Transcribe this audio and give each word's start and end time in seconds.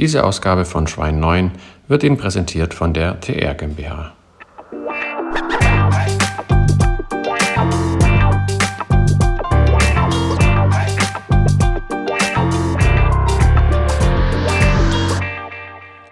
Diese 0.00 0.24
Ausgabe 0.24 0.64
von 0.64 0.86
Schwein 0.86 1.20
9 1.20 1.50
wird 1.86 2.04
Ihnen 2.04 2.16
präsentiert 2.16 2.72
von 2.72 2.94
der 2.94 3.20
TR 3.20 3.52
GmbH. 3.52 4.14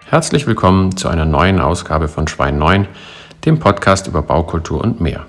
Herzlich 0.05 0.45
willkommen 0.45 0.95
zu 0.95 1.07
einer 1.07 1.25
neuen 1.25 1.59
Ausgabe 1.59 2.07
von 2.07 2.27
Schwein 2.27 2.59
9, 2.59 2.87
dem 3.45 3.57
Podcast 3.57 4.05
über 4.05 4.21
Baukultur 4.21 4.81
und 4.83 5.01
mehr. 5.01 5.25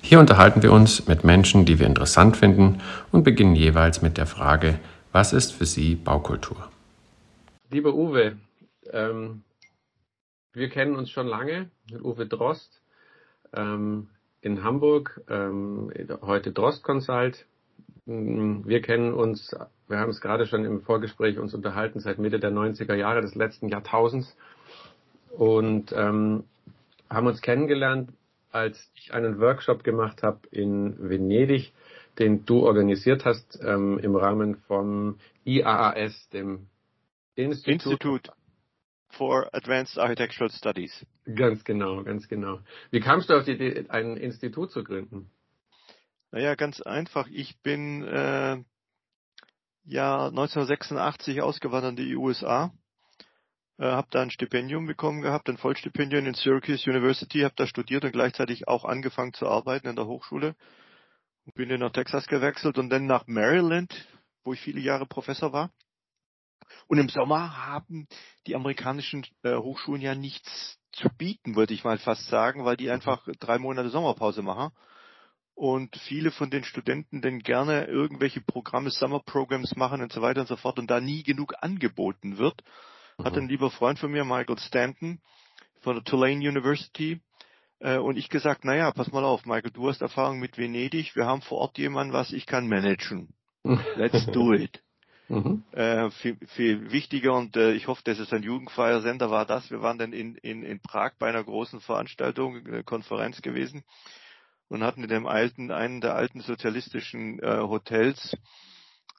Hier 0.00 0.18
unterhalten 0.18 0.64
wir 0.64 0.72
uns 0.72 1.06
mit 1.06 1.22
Menschen, 1.22 1.64
die 1.66 1.78
wir 1.78 1.86
interessant 1.86 2.36
finden 2.36 2.80
und 3.12 3.22
beginnen 3.22 3.54
jeweils 3.54 4.02
mit 4.02 4.18
der 4.18 4.26
Frage, 4.26 4.80
was 5.12 5.32
ist 5.32 5.52
für 5.52 5.66
Sie 5.66 5.94
Baukultur? 5.94 6.71
Lieber 7.72 7.94
Uwe, 7.94 8.36
ähm, 8.90 9.44
wir 10.52 10.68
kennen 10.68 10.94
uns 10.94 11.08
schon 11.08 11.26
lange 11.26 11.70
mit 11.90 12.04
Uwe 12.04 12.26
Drost 12.26 12.82
ähm, 13.54 14.08
in 14.42 14.62
Hamburg, 14.62 15.22
ähm, 15.30 15.90
heute 16.20 16.52
Drost 16.52 16.84
Consult. 16.84 17.46
Wir 18.04 18.82
kennen 18.82 19.14
uns 19.14 19.56
wir 19.88 19.98
haben 19.98 20.10
es 20.10 20.20
gerade 20.20 20.46
schon 20.46 20.66
im 20.66 20.82
Vorgespräch 20.82 21.38
uns 21.38 21.54
unterhalten, 21.54 22.00
seit 22.00 22.18
Mitte 22.18 22.38
der 22.38 22.50
90er 22.50 22.94
Jahre 22.94 23.22
des 23.22 23.34
letzten 23.34 23.68
Jahrtausends 23.68 24.36
und 25.30 25.92
ähm, 25.92 26.44
haben 27.08 27.26
uns 27.26 27.40
kennengelernt, 27.40 28.10
als 28.50 28.92
ich 28.96 29.14
einen 29.14 29.40
Workshop 29.40 29.82
gemacht 29.82 30.22
habe 30.22 30.40
in 30.50 31.08
Venedig, 31.08 31.72
den 32.18 32.44
du 32.44 32.66
organisiert 32.66 33.24
hast 33.24 33.60
ähm, 33.64 33.98
im 33.98 34.14
Rahmen 34.14 34.56
vom 34.66 35.16
IAAS, 35.46 36.28
dem 36.34 36.66
Institut, 37.34 37.86
Institute 37.86 38.30
for 39.10 39.48
Advanced 39.52 39.98
Architectural 39.98 40.50
Studies. 40.50 41.06
Ganz 41.24 41.64
genau, 41.64 42.02
ganz 42.02 42.28
genau. 42.28 42.60
Wie 42.90 43.00
kamst 43.00 43.30
du 43.30 43.34
auf 43.34 43.44
die 43.44 43.52
Idee, 43.52 43.86
ein 43.88 44.16
Institut 44.16 44.70
zu 44.70 44.84
gründen? 44.84 45.30
Naja, 46.30 46.54
ganz 46.54 46.80
einfach. 46.80 47.28
Ich 47.30 47.60
bin 47.62 48.02
äh, 48.04 48.62
ja 49.84 50.26
1986 50.26 51.42
ausgewandert 51.42 51.98
in 51.98 52.06
die 52.08 52.16
USA, 52.16 52.72
äh, 53.78 53.84
habe 53.84 54.08
da 54.10 54.22
ein 54.22 54.30
Stipendium 54.30 54.86
bekommen 54.86 55.22
gehabt, 55.22 55.48
ein 55.48 55.58
Vollstipendium 55.58 56.26
in 56.26 56.34
Syracuse 56.34 56.88
University, 56.88 57.40
habe 57.40 57.54
da 57.56 57.66
studiert 57.66 58.04
und 58.04 58.12
gleichzeitig 58.12 58.66
auch 58.66 58.84
angefangen 58.84 59.34
zu 59.34 59.46
arbeiten 59.46 59.88
in 59.88 59.96
der 59.96 60.06
Hochschule. 60.06 60.54
Bin 61.54 61.68
dann 61.68 61.80
nach 61.80 61.92
Texas 61.92 62.26
gewechselt 62.28 62.78
und 62.78 62.88
dann 62.88 63.06
nach 63.06 63.26
Maryland, 63.26 63.92
wo 64.44 64.52
ich 64.52 64.60
viele 64.60 64.80
Jahre 64.80 65.06
Professor 65.06 65.52
war. 65.52 65.70
Und 66.86 66.98
im 66.98 67.08
Sommer 67.08 67.66
haben 67.66 68.06
die 68.46 68.54
amerikanischen 68.54 69.26
äh, 69.42 69.56
Hochschulen 69.56 70.02
ja 70.02 70.14
nichts 70.14 70.78
zu 70.92 71.08
bieten, 71.16 71.56
würde 71.56 71.74
ich 71.74 71.84
mal 71.84 71.98
fast 71.98 72.28
sagen, 72.28 72.64
weil 72.64 72.76
die 72.76 72.90
einfach 72.90 73.26
drei 73.40 73.58
Monate 73.58 73.88
Sommerpause 73.88 74.42
machen 74.42 74.72
und 75.54 75.96
viele 76.08 76.30
von 76.30 76.50
den 76.50 76.64
Studenten 76.64 77.22
denn 77.22 77.40
gerne 77.40 77.86
irgendwelche 77.86 78.40
Programme, 78.40 78.90
Summer 78.90 79.20
Programs 79.20 79.76
machen 79.76 80.02
und 80.02 80.12
so 80.12 80.22
weiter 80.22 80.40
und 80.42 80.48
so 80.48 80.56
fort 80.56 80.78
und 80.78 80.90
da 80.90 81.00
nie 81.00 81.22
genug 81.22 81.54
angeboten 81.60 82.38
wird, 82.38 82.62
mhm. 83.18 83.24
hat 83.24 83.36
ein 83.36 83.48
lieber 83.48 83.70
Freund 83.70 83.98
von 83.98 84.10
mir, 84.10 84.24
Michael 84.24 84.58
Stanton, 84.58 85.20
von 85.80 85.94
der 85.96 86.04
Tulane 86.04 86.48
University, 86.48 87.20
äh, 87.82 87.98
und 87.98 88.16
ich 88.16 88.28
gesagt, 88.28 88.64
naja, 88.64 88.90
pass 88.92 89.12
mal 89.12 89.24
auf, 89.24 89.44
Michael, 89.44 89.72
du 89.72 89.88
hast 89.88 90.02
Erfahrung 90.02 90.38
mit 90.38 90.56
Venedig, 90.56 91.16
wir 91.16 91.26
haben 91.26 91.42
vor 91.42 91.58
Ort 91.58 91.78
jemanden, 91.78 92.12
was 92.12 92.32
ich 92.32 92.46
kann 92.46 92.68
managen. 92.68 93.34
Let's 93.96 94.26
do 94.26 94.52
it. 94.52 94.81
Mhm. 95.32 95.64
Äh, 95.72 96.10
viel, 96.10 96.36
viel 96.48 96.92
wichtiger 96.92 97.32
und 97.32 97.56
äh, 97.56 97.72
ich 97.72 97.86
hoffe, 97.88 98.02
dass 98.04 98.18
es 98.18 98.34
ein 98.34 98.42
Jugendfeiersender 98.42 99.30
war 99.30 99.46
das. 99.46 99.70
Wir 99.70 99.80
waren 99.80 99.96
dann 99.96 100.12
in, 100.12 100.34
in, 100.36 100.62
in 100.62 100.78
Prag 100.80 101.12
bei 101.18 101.28
einer 101.28 101.42
großen 101.42 101.80
Veranstaltung, 101.80 102.66
eine 102.66 102.84
Konferenz 102.84 103.40
gewesen 103.40 103.82
und 104.68 104.82
hatten 104.82 105.02
in 105.02 105.08
dem 105.08 105.26
alten, 105.26 105.70
einen 105.70 106.02
der 106.02 106.16
alten 106.16 106.42
sozialistischen 106.42 107.38
äh, 107.42 107.60
Hotels 107.60 108.36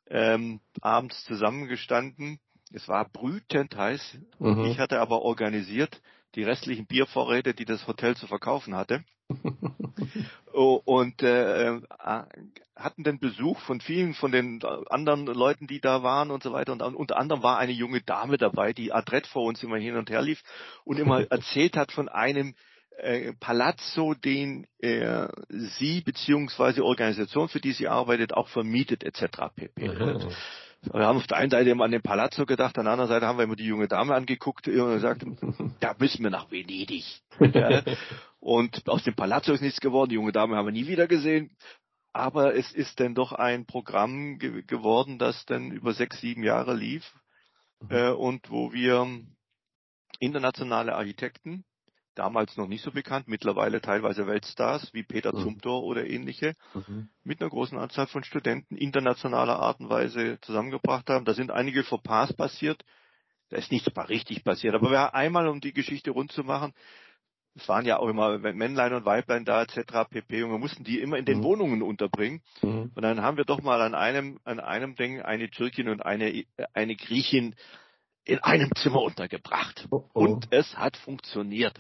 ähm, 0.08 0.60
abends 0.82 1.24
zusammengestanden. 1.24 2.40
Es 2.72 2.88
war 2.88 3.10
brütend 3.10 3.76
heiß. 3.76 4.20
Mhm. 4.38 4.66
Ich 4.66 4.78
hatte 4.78 5.00
aber 5.00 5.24
organisiert 5.24 6.00
die 6.36 6.44
restlichen 6.44 6.86
Biervorräte, 6.86 7.56
die 7.56 7.66
das 7.66 7.88
Hotel 7.88 8.16
zu 8.16 8.28
verkaufen 8.28 8.76
hatte. 8.76 9.04
oh, 10.54 10.82
und 10.86 11.22
äh, 11.22 11.68
äh, 11.68 11.82
hatten 12.76 13.04
den 13.04 13.20
Besuch 13.20 13.60
von 13.62 13.82
vielen 13.82 14.14
von 14.14 14.32
den 14.32 14.62
anderen 14.90 15.26
Leuten, 15.26 15.68
die 15.68 15.80
da 15.80 16.04
waren 16.04 16.32
und 16.32 16.44
so 16.44 16.52
weiter. 16.52 16.72
Und 16.74 16.82
unter 16.82 17.18
anderem 17.18 17.44
war 17.44 17.60
eine 17.60 17.72
junge 17.72 18.02
Dame 18.02 18.38
dabei, 18.38 18.74
die 18.74 18.92
adrett 18.92 19.28
vor 19.28 19.44
uns 19.44 19.62
immer 19.64 19.78
hin 19.78 19.96
und 19.96 20.10
her 20.10 20.22
lief 20.22 20.42
und 20.84 21.00
immer 21.00 21.22
erzählt 21.32 21.78
hat 21.78 21.92
von 21.92 22.10
einem 22.10 22.56
äh, 22.98 23.34
Palazzo, 23.40 24.14
den 24.14 24.68
äh, 24.80 25.28
sie 25.50 26.02
beziehungsweise 26.02 26.84
Organisation, 26.84 27.50
für 27.50 27.60
die 27.60 27.74
sie 27.74 27.88
arbeitet, 27.88 28.34
auch 28.34 28.50
vermietet 28.50 29.04
etc. 29.04 29.54
pp. 29.56 29.90
Mhm. 29.90 30.30
Wir 30.92 31.06
haben 31.06 31.18
auf 31.18 31.28
der 31.28 31.38
einen 31.38 31.50
Seite 31.50 31.70
immer 31.70 31.86
an 31.86 31.92
den 31.92 32.02
Palazzo 32.02 32.46
gedacht, 32.46 32.78
an 32.78 32.86
der 32.86 32.94
anderen 32.94 33.10
Seite 33.10 33.26
haben 33.26 33.38
wir 33.38 33.46
immer 33.46 33.56
die 33.56 33.66
junge 33.66 33.88
Dame 33.88 34.16
angeguckt 34.16 34.68
und 34.68 34.94
gesagt, 34.94 35.26
da 35.80 35.96
müssen 35.98 36.24
wir 36.24 36.30
nach 36.30 36.52
Venedig. 36.52 37.06
ja. 37.40 37.82
Und 38.44 38.90
aus 38.90 39.06
dem 39.06 39.16
Palazzo 39.16 39.54
ist 39.54 39.62
nichts 39.62 39.80
geworden, 39.80 40.10
die 40.10 40.16
junge 40.16 40.34
Dame 40.34 40.58
haben 40.58 40.66
wir 40.66 40.74
nie 40.74 40.88
wieder 40.88 41.08
gesehen. 41.08 41.56
Aber 42.12 42.54
es 42.56 42.74
ist 42.74 43.00
dann 43.00 43.16
doch 43.16 43.32
ein 43.32 43.66
Programm 43.66 44.38
ge 44.38 44.64
geworden, 44.64 45.18
das 45.18 45.46
dann 45.46 45.72
über 45.72 45.94
sechs, 45.94 46.20
sieben 46.20 46.44
Jahre 46.44 46.76
lief 46.76 47.10
mhm. 47.80 47.92
äh, 47.92 48.10
und 48.10 48.52
wo 48.52 48.74
wir 48.74 49.08
internationale 50.20 50.94
Architekten 50.94 51.64
damals 52.16 52.58
noch 52.58 52.68
nicht 52.68 52.84
so 52.84 52.92
bekannt, 52.92 53.30
mittlerweile 53.30 53.80
teilweise 53.80 54.28
Weltstars 54.28 54.94
wie 54.94 55.04
Peter 55.04 55.34
mhm. 55.34 55.42
Zumthor 55.42 55.82
oder 55.84 56.06
ähnliche, 56.06 56.54
mhm. 56.74 57.08
mit 57.24 57.40
einer 57.40 57.50
großen 57.50 57.78
Anzahl 57.78 58.08
von 58.08 58.26
Studenten 58.26 58.76
internationaler 58.76 59.58
Art 59.58 59.80
und 59.80 59.90
Weise 59.90 60.38
zusammengebracht 60.42 61.10
haben. 61.10 61.24
Da 61.24 61.34
sind 61.34 61.50
einige 61.50 61.86
Fauxpas 61.86 62.34
passiert. 62.34 62.84
Da 63.48 63.56
ist 63.56 63.72
nichts 63.72 63.90
mal 63.96 64.06
richtig 64.08 64.44
passiert. 64.44 64.76
Aber 64.76 64.92
wir 64.92 65.16
einmal, 65.16 65.48
um 65.48 65.62
die 65.62 65.74
Geschichte 65.74 66.12
rund 66.12 66.34
zu 66.34 66.44
machen, 66.44 66.74
es 67.56 67.68
waren 67.68 67.86
ja 67.86 67.98
auch 67.98 68.08
immer 68.08 68.40
Männlein 68.40 68.94
und 68.94 69.06
Weiblein 69.06 69.46
da 69.46 69.62
etc. 69.62 70.10
pp. 70.10 70.44
Und 70.44 70.52
wir 70.52 70.58
mussten 70.58 70.84
die 70.84 71.00
immer 71.00 71.18
in 71.18 71.26
den 71.26 71.40
mhm. 71.40 71.44
Wohnungen 71.44 71.82
unterbringen. 71.82 72.42
Mhm. 72.62 72.92
Und 72.96 73.02
dann 73.02 73.22
haben 73.22 73.38
wir 73.38 73.46
doch 73.46 73.62
mal 73.62 73.82
an 73.82 73.96
einem, 73.96 74.40
an 74.44 74.60
einem 74.60 74.96
Ding 74.96 75.22
eine 75.22 75.50
Türkin 75.50 75.90
und 75.90 76.02
eine, 76.02 76.46
eine 76.74 76.96
Griechin 76.96 77.56
in 78.26 78.40
einem 78.40 78.72
Zimmer 78.76 79.02
untergebracht. 79.02 79.88
Oh 79.92 80.10
oh. 80.14 80.20
Und 80.22 80.48
es 80.52 80.78
hat 80.78 80.98
funktioniert. 80.98 81.80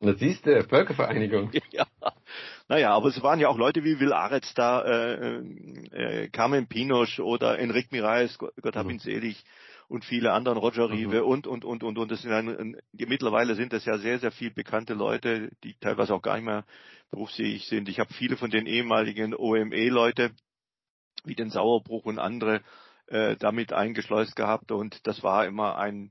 Das 0.00 0.18
siehst 0.18 0.44
du, 0.44 0.62
Völkervereinigung. 0.64 1.50
ja. 1.70 1.86
Naja, 2.68 2.90
aber 2.90 3.08
es 3.08 3.22
waren 3.22 3.40
ja 3.40 3.48
auch 3.48 3.56
Leute 3.56 3.84
wie 3.84 4.00
Will 4.00 4.12
Aretz 4.12 4.52
da, 4.54 4.82
äh, 4.82 5.38
äh, 5.92 6.28
Carmen 6.28 6.66
Pinosch 6.66 7.20
oder 7.20 7.58
Enrique 7.58 7.88
Mirais, 7.90 8.36
Gott, 8.36 8.52
Gott 8.60 8.76
hab 8.76 8.84
mhm. 8.84 8.92
ihn 8.92 8.98
selig, 8.98 9.42
und 9.88 10.04
viele 10.04 10.32
anderen, 10.32 10.58
Roger 10.58 10.90
Rive 10.90 11.20
mhm. 11.20 11.26
und, 11.26 11.46
und, 11.46 11.64
und, 11.64 11.82
und, 11.82 11.98
und. 11.98 12.10
Das 12.10 12.22
sind 12.22 12.32
ein, 12.32 12.76
mittlerweile 12.92 13.54
sind 13.54 13.72
das 13.72 13.84
ja 13.84 13.98
sehr, 13.98 14.18
sehr 14.18 14.32
viel 14.32 14.50
bekannte 14.50 14.94
Leute, 14.94 15.50
die 15.62 15.74
teilweise 15.78 16.14
auch 16.14 16.22
gar 16.22 16.36
nicht 16.36 16.44
mehr 16.44 16.64
berufsfähig 17.10 17.66
sind. 17.66 17.88
Ich 17.88 18.00
habe 18.00 18.12
viele 18.14 18.36
von 18.36 18.50
den 18.50 18.66
ehemaligen 18.66 19.34
OME-Leute, 19.34 20.32
wie 21.24 21.34
den 21.34 21.50
Sauerbruch 21.50 22.04
und 22.04 22.18
andere, 22.18 22.62
äh, 23.06 23.36
damit 23.36 23.72
eingeschleust 23.72 24.36
gehabt 24.36 24.72
und 24.72 25.06
das 25.06 25.22
war 25.22 25.46
immer 25.46 25.76
ein 25.76 26.10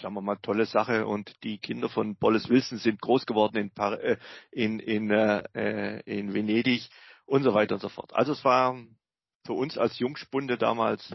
sagen 0.00 0.14
wir 0.14 0.22
mal, 0.22 0.36
tolle 0.36 0.66
Sache. 0.66 1.06
Und 1.06 1.34
die 1.42 1.58
Kinder 1.58 1.88
von 1.88 2.16
Boris 2.16 2.48
Wilson 2.48 2.78
sind 2.78 3.00
groß 3.00 3.26
geworden 3.26 3.56
in, 3.56 3.70
Par 3.70 4.00
äh, 4.00 4.16
in, 4.50 4.78
in, 4.78 5.10
äh, 5.10 6.00
in 6.00 6.32
Venedig 6.32 6.88
und 7.26 7.42
so 7.42 7.54
weiter 7.54 7.74
und 7.74 7.80
so 7.80 7.88
fort. 7.88 8.14
Also 8.14 8.32
es 8.32 8.44
war 8.44 8.76
für 9.44 9.52
uns 9.52 9.78
als 9.78 9.98
Jungspunde 9.98 10.58
damals 10.58 11.14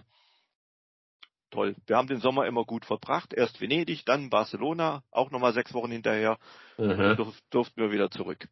toll. 1.51 1.75
Wir 1.87 1.97
haben 1.97 2.07
den 2.07 2.19
Sommer 2.19 2.45
immer 2.45 2.63
gut 2.63 2.85
verbracht. 2.85 3.33
Erst 3.33 3.61
Venedig, 3.61 4.05
dann 4.05 4.29
Barcelona, 4.29 5.03
auch 5.11 5.31
nochmal 5.31 5.53
sechs 5.53 5.73
Wochen 5.73 5.91
hinterher. 5.91 6.37
Mhm. 6.77 7.15
Durf, 7.15 7.39
durften 7.49 7.81
wir 7.81 7.91
wieder 7.91 8.09
zurück. 8.09 8.47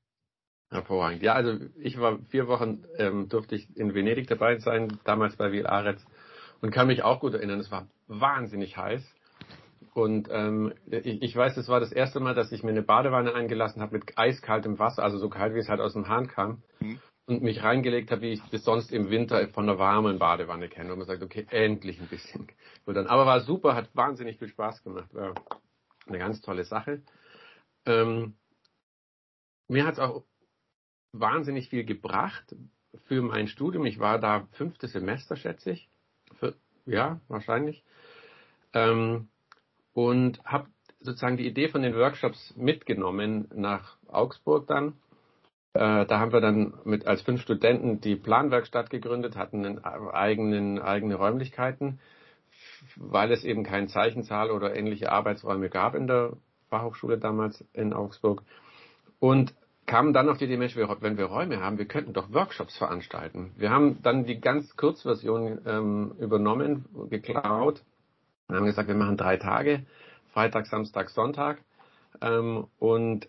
Hervorragend. 0.70 1.22
Ja, 1.22 1.34
also 1.34 1.58
ich 1.78 2.00
war 2.00 2.20
vier 2.30 2.48
Wochen, 2.48 2.84
ähm, 2.98 3.30
durfte 3.30 3.56
ich 3.56 3.76
in 3.78 3.94
Venedig 3.94 4.28
dabei 4.28 4.58
sein, 4.58 5.00
damals 5.04 5.36
bei 5.36 5.52
Vil 5.52 5.68
Aretz 5.68 6.04
und 6.62 6.72
kann 6.72 6.88
mich 6.88 7.04
auch 7.04 7.20
gut 7.20 7.34
erinnern, 7.34 7.60
es 7.60 7.72
war 7.72 7.88
wahnsinnig 8.08 8.78
heiß. 8.78 9.04
Und 9.94 10.30
ähm, 10.32 10.74
ich, 10.88 11.22
ich 11.22 11.36
weiß, 11.36 11.58
es 11.58 11.68
war 11.68 11.80
das 11.80 11.92
erste 11.92 12.20
Mal, 12.20 12.34
dass 12.34 12.52
ich 12.52 12.64
mir 12.64 12.72
eine 12.72 12.82
Badewanne 12.82 13.36
eingelassen 13.36 13.82
habe 13.82 14.00
mit 14.00 14.18
eiskaltem 14.18 14.80
Wasser, 14.80 15.04
also 15.04 15.20
so 15.20 15.30
kalt, 15.30 15.54
wie 15.54 15.60
es 15.60 15.70
halt 15.70 15.80
aus 15.80 15.94
dem 15.94 16.08
Hahn 16.08 16.28
kam. 16.28 16.64
Mhm. 16.80 17.00
Und 17.26 17.42
mich 17.42 17.64
reingelegt 17.64 18.12
habe, 18.12 18.22
wie 18.24 18.34
ich 18.34 18.42
das 18.52 18.66
sonst 18.66 18.92
im 18.92 19.10
Winter 19.10 19.48
von 19.50 19.70
einer 19.70 19.80
warmen 19.80 20.20
Badewanne 20.20 20.68
kenne. 20.68 20.92
Und 20.92 21.00
man 21.00 21.08
sagt, 21.08 21.24
okay, 21.24 21.46
endlich 21.50 22.00
ein 22.02 22.08
bisschen. 22.08 22.48
Dann, 22.86 23.08
aber 23.08 23.26
war 23.26 23.40
super, 23.42 23.76
hat 23.76 23.96
wahnsinnig 23.96 24.40
viel 24.40 24.50
Spaß 24.50 24.84
gemacht. 24.84 25.14
War 25.14 25.34
eine 26.06 26.20
ganz 26.20 26.42
tolle 26.42 26.66
Sache. 26.66 27.02
Ähm, 27.86 28.36
mir 29.70 29.86
hat 29.86 29.94
es 29.94 30.00
auch 30.00 30.26
wahnsinnig 31.14 31.70
viel 31.70 31.86
gebracht 31.86 32.56
für 33.06 33.22
mein 33.22 33.48
Studium. 33.48 33.86
Ich 33.86 34.00
war 34.00 34.20
da 34.20 34.48
fünfte 34.52 34.88
Semester, 34.88 35.36
schätze 35.36 35.72
ich. 35.72 35.90
Für, 36.40 36.56
ja, 36.86 37.22
wahrscheinlich. 37.28 37.84
Ähm, 38.74 39.30
und 39.94 40.44
habe 40.44 40.68
sozusagen 41.00 41.38
die 41.38 41.48
Idee 41.48 41.70
von 41.70 41.82
den 41.82 41.96
Workshops 41.96 42.54
mitgenommen 42.56 43.48
nach 43.54 43.98
Augsburg 44.08 44.68
dann. 44.68 44.94
Äh, 45.74 46.06
da 46.06 46.20
haben 46.20 46.32
wir 46.32 46.42
dann 46.42 46.74
mit 46.86 47.08
als 47.08 47.22
fünf 47.24 47.42
Studenten 47.42 48.00
die 48.00 48.16
Planwerkstatt 48.16 48.90
gegründet, 48.90 49.36
hatten 49.36 49.66
einen 49.66 49.84
eigenen, 49.84 50.80
eigene 50.80 51.16
Räumlichkeiten, 51.16 52.00
weil 52.96 53.32
es 53.32 53.44
eben 53.44 53.64
keinen 53.64 53.88
Zeichensaal 53.88 54.52
oder 54.52 54.76
ähnliche 54.76 55.12
Arbeitsräume 55.12 55.70
gab 55.70 55.96
in 55.96 56.06
der 56.08 56.34
Fachhochschule 56.70 57.18
damals 57.18 57.66
in 57.74 57.94
Augsburg. 57.94 58.44
Und 59.20 59.56
kamen 59.86 60.14
dann 60.14 60.30
auf 60.30 60.38
die 60.38 60.46
Idee, 60.46 60.58
Mensch, 60.58 60.76
wenn 60.76 61.18
wir 61.18 61.26
Räume 61.26 61.62
haben, 61.62 61.78
wir 61.78 61.86
könnten 61.86 62.14
doch 62.14 62.32
Workshops 62.32 62.78
veranstalten. 62.78 63.52
Wir 63.58 63.70
haben 63.72 64.02
dann 64.04 64.26
die 64.26 64.40
ganz 64.40 64.76
Kurzversion 64.78 65.60
ähm, 65.66 66.14
übernommen, 66.20 66.86
geklaut 67.10 67.84
und 68.48 68.56
haben 68.56 68.66
gesagt, 68.66 68.88
wir 68.88 68.96
machen 68.96 69.18
drei 69.18 69.38
Tage, 69.38 69.86
Freitag, 70.34 70.68
Samstag, 70.68 71.10
Sonntag. 71.10 71.60
Ähm, 72.22 72.68
und 72.80 73.28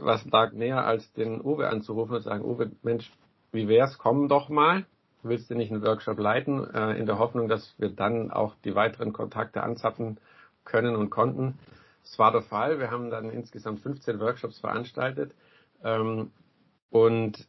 was 0.00 0.24
lag 0.26 0.52
näher, 0.52 0.84
als 0.84 1.12
den 1.12 1.40
Uwe 1.40 1.68
anzurufen 1.68 2.16
und 2.16 2.22
sagen, 2.22 2.44
Uwe, 2.44 2.70
Mensch, 2.82 3.10
wie 3.52 3.68
wär's, 3.68 3.98
komm 3.98 4.28
doch 4.28 4.48
mal. 4.48 4.86
Willst 5.22 5.50
du 5.50 5.54
nicht 5.54 5.70
einen 5.70 5.82
Workshop 5.82 6.18
leiten, 6.18 6.72
äh, 6.72 6.98
in 6.98 7.06
der 7.06 7.18
Hoffnung, 7.18 7.48
dass 7.48 7.74
wir 7.78 7.90
dann 7.90 8.30
auch 8.30 8.54
die 8.64 8.74
weiteren 8.74 9.12
Kontakte 9.12 9.62
anzapfen 9.62 10.18
können 10.64 10.96
und 10.96 11.10
konnten. 11.10 11.58
Das 12.02 12.18
war 12.18 12.32
der 12.32 12.42
Fall. 12.42 12.78
Wir 12.78 12.90
haben 12.90 13.10
dann 13.10 13.30
insgesamt 13.30 13.80
15 13.80 14.18
Workshops 14.18 14.60
veranstaltet. 14.60 15.32
Ähm, 15.84 16.30
und 16.90 17.46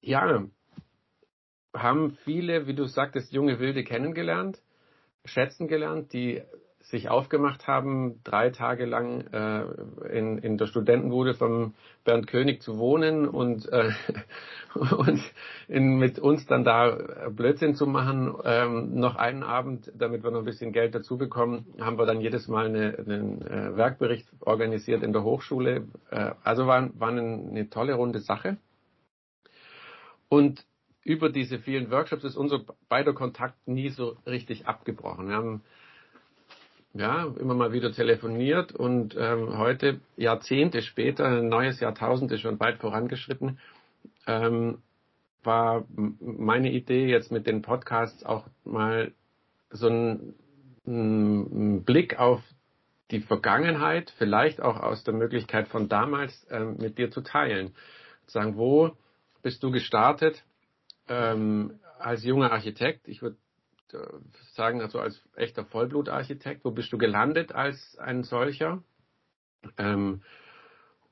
ja, 0.00 0.44
haben 1.74 2.16
viele, 2.24 2.66
wie 2.66 2.74
du 2.74 2.84
sagtest, 2.84 3.32
junge 3.32 3.58
Wilde 3.58 3.84
kennengelernt, 3.84 4.60
schätzen 5.24 5.68
gelernt, 5.68 6.12
die 6.12 6.42
sich 6.82 7.08
aufgemacht 7.08 7.66
haben, 7.66 8.20
drei 8.24 8.50
Tage 8.50 8.84
lang 8.84 9.26
äh, 9.32 10.16
in, 10.16 10.38
in 10.38 10.58
der 10.58 10.66
Studentenbude 10.66 11.34
vom 11.34 11.74
Bernd 12.04 12.26
König 12.26 12.62
zu 12.62 12.78
wohnen 12.78 13.28
und, 13.28 13.68
äh, 13.72 13.90
und 14.74 15.20
in, 15.68 15.98
mit 15.98 16.18
uns 16.18 16.46
dann 16.46 16.64
da 16.64 16.98
Blödsinn 17.30 17.74
zu 17.74 17.86
machen. 17.86 18.34
Ähm, 18.44 18.94
noch 18.98 19.16
einen 19.16 19.42
Abend, 19.42 19.92
damit 19.96 20.24
wir 20.24 20.30
noch 20.30 20.40
ein 20.40 20.44
bisschen 20.44 20.72
Geld 20.72 20.94
dazu 20.94 21.16
bekommen, 21.16 21.66
haben 21.80 21.98
wir 21.98 22.06
dann 22.06 22.20
jedes 22.20 22.48
Mal 22.48 22.66
eine, 22.66 22.98
einen 22.98 23.42
äh, 23.42 23.76
Werkbericht 23.76 24.28
organisiert 24.40 25.02
in 25.02 25.12
der 25.12 25.22
Hochschule. 25.22 25.86
Äh, 26.10 26.32
also 26.42 26.66
war, 26.66 26.90
war 26.98 27.08
eine, 27.08 27.20
eine 27.20 27.70
tolle 27.70 27.94
runde 27.94 28.20
Sache. 28.20 28.56
Und 30.28 30.64
über 31.04 31.30
diese 31.30 31.58
vielen 31.58 31.90
Workshops 31.90 32.24
ist 32.24 32.36
unser 32.36 32.60
beider 32.88 33.12
Kontakt 33.12 33.68
nie 33.68 33.88
so 33.88 34.16
richtig 34.26 34.66
abgebrochen. 34.66 35.28
Wir 35.28 35.34
haben 35.34 35.62
ja, 36.94 37.24
immer 37.38 37.54
mal 37.54 37.72
wieder 37.72 37.92
telefoniert 37.92 38.72
und 38.72 39.16
ähm, 39.18 39.56
heute, 39.56 40.00
Jahrzehnte 40.16 40.82
später, 40.82 41.26
ein 41.26 41.48
neues 41.48 41.80
Jahrtausend 41.80 42.30
ist 42.32 42.40
schon 42.40 42.58
bald 42.58 42.78
vorangeschritten, 42.78 43.58
ähm, 44.26 44.78
war 45.42 45.84
meine 46.20 46.70
Idee 46.70 47.06
jetzt 47.06 47.32
mit 47.32 47.46
den 47.46 47.62
Podcasts 47.62 48.24
auch 48.24 48.46
mal 48.64 49.12
so 49.70 49.88
ein, 49.88 50.34
ein 50.86 51.82
Blick 51.84 52.18
auf 52.18 52.42
die 53.10 53.20
Vergangenheit, 53.20 54.12
vielleicht 54.18 54.60
auch 54.60 54.80
aus 54.80 55.04
der 55.04 55.14
Möglichkeit 55.14 55.68
von 55.68 55.88
damals 55.88 56.46
ähm, 56.50 56.76
mit 56.78 56.98
dir 56.98 57.10
zu 57.10 57.22
teilen. 57.22 57.74
Sagen, 58.26 58.56
wo 58.56 58.92
bist 59.42 59.62
du 59.62 59.70
gestartet 59.70 60.44
ähm, 61.08 61.78
als 61.98 62.24
junger 62.24 62.52
Architekt? 62.52 63.08
Ich 63.08 63.22
würde 63.22 63.36
sagen, 64.54 64.80
also 64.80 64.98
als 64.98 65.22
echter 65.36 65.64
Vollblutarchitekt? 65.64 66.64
Wo 66.64 66.70
bist 66.70 66.92
du 66.92 66.98
gelandet 66.98 67.52
als 67.52 67.96
ein 67.98 68.24
solcher? 68.24 68.82
Ähm, 69.78 70.22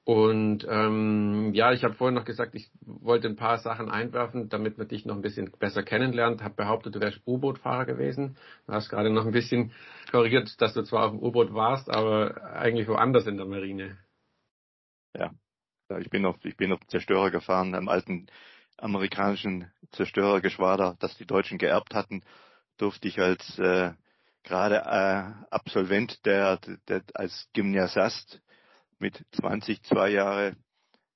und 0.05 0.67
ähm, 0.69 1.53
ja, 1.55 1.73
ich 1.73 1.85
habe 1.85 1.94
vorhin 1.94 2.15
noch 2.15 2.25
gesagt, 2.25 2.55
ich 2.55 2.71
wollte 2.82 3.29
ein 3.29 3.37
paar 3.37 3.59
Sachen 3.59 3.91
einwerfen, 3.91 4.49
damit 4.49 4.79
man 4.79 4.88
dich 4.88 5.05
noch 5.05 5.15
ein 5.15 5.23
bisschen 5.23 5.53
besser 5.59 5.82
kennenlernt. 5.82 6.43
Habe 6.43 6.55
behauptet, 6.55 6.94
du 6.94 7.00
wärst 7.00 7.21
U-Boot-Fahrer 7.27 7.85
gewesen. 7.85 8.37
Du 8.67 8.73
hast 8.73 8.88
gerade 8.88 9.11
noch 9.11 9.27
ein 9.27 9.32
bisschen 9.32 9.73
korrigiert, 10.11 10.61
dass 10.61 10.75
du 10.75 10.82
zwar 10.82 11.05
auf 11.06 11.11
dem 11.12 11.23
U-Boot 11.23 11.53
warst, 11.55 11.91
aber 11.91 12.43
eigentlich 12.55 12.88
woanders 12.88 13.27
in 13.27 13.37
der 13.37 13.47
Marine. 13.47 13.99
Ja, 15.17 15.32
ich 15.99 16.11
bin 16.11 16.25
auf, 16.25 16.37
ich 16.44 16.56
bin 16.56 16.73
auf 16.73 16.85
Zerstörer 16.87 17.31
gefahren, 17.31 17.75
einem 17.75 17.88
alten 17.88 18.27
amerikanischen 18.79 19.71
Zerstörergeschwader, 19.93 20.97
das 20.99 21.17
die 21.19 21.27
Deutschen 21.27 21.59
geerbt 21.59 21.94
hatten 21.94 22.23
durfte 22.81 23.09
ich 23.09 23.19
als 23.21 23.59
äh, 23.59 23.93
gerade 24.43 24.77
äh, 24.77 25.44
Absolvent 25.50 26.25
der, 26.25 26.59
der 26.88 27.03
als 27.15 27.49
Gymnasiast 27.53 28.41
mit 28.99 29.25
20 29.32 29.82
zwei 29.82 30.11
Jahre, 30.11 30.56